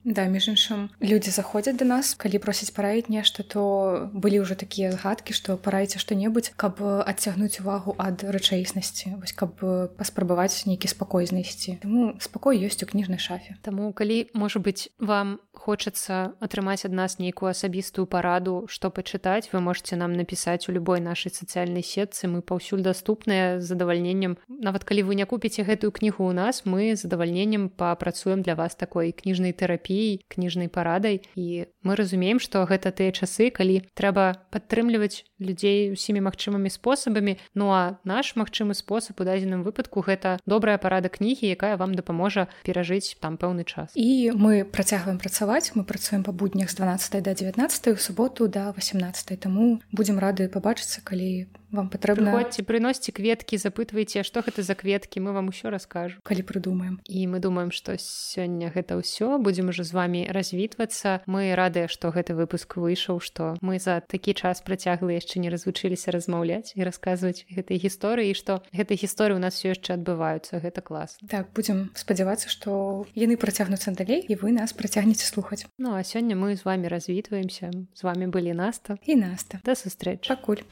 Да 0.06 0.30
між 0.30 0.54
іншым 0.54 0.94
людзі 1.02 1.34
заходзяць 1.34 1.82
да 1.82 1.86
нас 1.90 2.14
калі 2.14 2.38
просяць 2.38 2.70
параіць 2.70 3.10
нешта 3.10 3.42
то 3.42 4.06
былі 4.14 4.46
ўжо 4.46 4.54
такія 4.54 4.94
згадкі 4.94 5.34
што 5.34 5.58
параіце 5.58 5.98
што-небудзь 5.98 6.54
каб 6.54 6.78
адцягнуць 6.78 7.58
увагу 7.66 7.98
ад 7.98 8.22
рэчаіснасці 8.22 9.18
вось 9.18 9.34
каб 9.34 9.58
паспрабаваць 9.98 10.70
нейкі 10.70 10.86
спакой 10.94 11.26
знайсці. 11.26 11.82
Таму 11.82 12.14
спакой 12.22 12.62
ёсць 12.62 12.86
у 12.86 12.86
кніжнай 12.86 13.18
шафе. 13.18 13.58
Таму 13.66 13.90
калі 13.98 14.30
можа 14.38 14.62
быць 14.62 14.94
вам 15.02 15.42
хочацца 15.58 16.38
атрымаць 16.38 16.86
ад 16.86 16.94
нас 16.94 17.18
нейкую 17.18 17.50
асабістую 17.50 18.06
параду 18.06 18.70
што 18.70 18.94
пачытаць 18.94 19.50
вы 19.50 19.58
можете 19.58 19.98
нам 19.98 20.14
напісаць 20.14 20.70
у 20.70 20.72
любой 20.78 21.02
нашай 21.02 21.34
сацыяльнай 21.34 21.82
сетцы. 21.82 22.30
Мы 22.30 22.46
паўсюль 22.46 22.86
даступныя 22.86 23.58
з 23.58 23.66
задавальненнем. 23.66 24.38
Нават 24.54 24.86
калі 24.86 25.10
вы 25.10 25.18
не 25.18 25.26
купіце 25.26 25.66
гэтую 25.66 25.90
кнігу 25.90 26.30
ў 26.30 26.38
нас 26.38 26.62
мы 26.62 26.94
задавальненнем 26.94 27.74
папрацуем 27.74 28.46
для 28.46 28.54
вас 28.54 28.78
такой 28.78 29.10
кніжнай 29.10 29.50
тэрапіі 29.50 29.95
тэрапіяй 29.96 30.26
кніжнай 30.28 30.68
парадай 30.68 31.22
і 31.36 31.66
мы 31.84 31.96
разумеем 31.96 32.40
што 32.40 32.66
гэта 32.68 32.92
тыя 32.92 33.12
часы 33.12 33.50
калі 33.50 33.82
трэба 33.96 34.36
падтрымліваць 34.52 35.24
людзей 35.40 35.92
усімі 35.92 36.26
магчымымі 36.28 36.70
спосабамі. 36.70 37.38
Ну 37.56 37.72
а 37.72 38.00
наш 38.04 38.36
магчымы 38.36 38.74
спосаб 38.76 39.20
у 39.20 39.24
дадзеным 39.24 39.64
выпадку 39.64 40.02
гэта 40.02 40.40
добрая 40.46 40.78
парада 40.78 41.10
кнігі 41.10 41.48
якая 41.48 41.78
вам 41.78 41.96
дапаможа 41.96 42.48
перажыць 42.64 43.16
там 43.20 43.38
пэўны 43.38 43.64
час. 43.64 43.92
І 43.96 44.32
мы 44.36 44.66
працягваем 44.66 45.20
працаваць. 45.20 45.72
Мы 45.76 45.84
працуем 45.84 46.24
па 46.24 46.32
буднях 46.32 46.72
з 46.72 46.76
12 46.76 47.24
до 47.24 47.34
19 47.34 47.88
у 47.88 47.98
суботу 47.98 48.48
до 48.48 48.74
18 48.76 49.40
таму 49.40 49.80
будзем 49.92 50.20
рады 50.20 50.48
пабачыцца 50.50 51.02
калі 51.04 51.48
вам 51.76 51.90
патрэбна 51.90 52.34
ці 52.50 52.64
прыносьце 52.64 53.12
кветкі 53.12 53.60
запытвайце 53.60 54.24
што 54.24 54.42
гэта 54.42 54.64
за 54.64 54.76
кветкі 54.76 55.20
мы 55.20 55.36
вам 55.36 55.52
усё 55.52 55.70
раскажу 55.70 56.24
калі 56.24 56.42
прыдумаем 56.48 57.00
і 57.06 57.28
мы 57.28 57.40
думаем 57.40 57.72
што 57.72 58.00
сёння 58.00 58.72
гэта 58.72 58.98
ўсё 59.00 59.38
будзем 59.40 59.70
уже 59.70 59.84
з 59.84 59.94
вами 59.94 60.28
развітвацца. 60.30 61.22
Мы 61.26 61.54
радыя 61.56 61.88
што 61.88 62.10
гэты 62.10 62.34
выпуск 62.34 62.78
выйшаў 62.78 63.20
што 63.20 63.56
мы 63.62 63.80
за 63.80 64.02
такі 64.02 64.34
час 64.34 64.62
працяглы 64.62 65.18
яшчэ 65.20 65.40
не 65.40 65.50
развучыліся 65.50 66.12
размаўляць 66.12 66.74
і 66.76 66.84
расказваць 66.88 67.46
гэтай 67.50 67.78
гісторыі 67.78 68.34
што 68.34 68.64
гэтай 68.72 68.98
гісторыі 68.98 69.38
у 69.38 69.44
нас 69.44 69.56
все 69.56 69.76
яшчэ 69.76 70.00
адбываюцца. 70.00 70.60
Гэта 70.64 70.82
клас 70.82 71.18
так 71.28 71.52
будзем 71.54 71.92
спадзявацца 71.96 72.50
што 72.50 73.06
яны 73.14 73.38
працягнуцца 73.38 73.92
далей 73.92 74.24
і 74.24 74.36
вы 74.40 74.52
нас 74.52 74.74
працягнеце 74.74 75.26
слухаць. 75.26 75.66
Ну 75.78 75.96
а 75.96 76.04
сёння 76.04 76.36
мы 76.36 76.56
з 76.56 76.66
вами 76.66 76.88
развітваемся. 76.88 77.72
З 77.94 78.02
вами 78.04 78.28
былі 78.28 78.54
наста. 78.54 78.98
І 79.06 79.16
наста. 79.16 79.60
Да 79.64 79.76
сустрэч 79.76 80.28
пакуль 80.28 80.64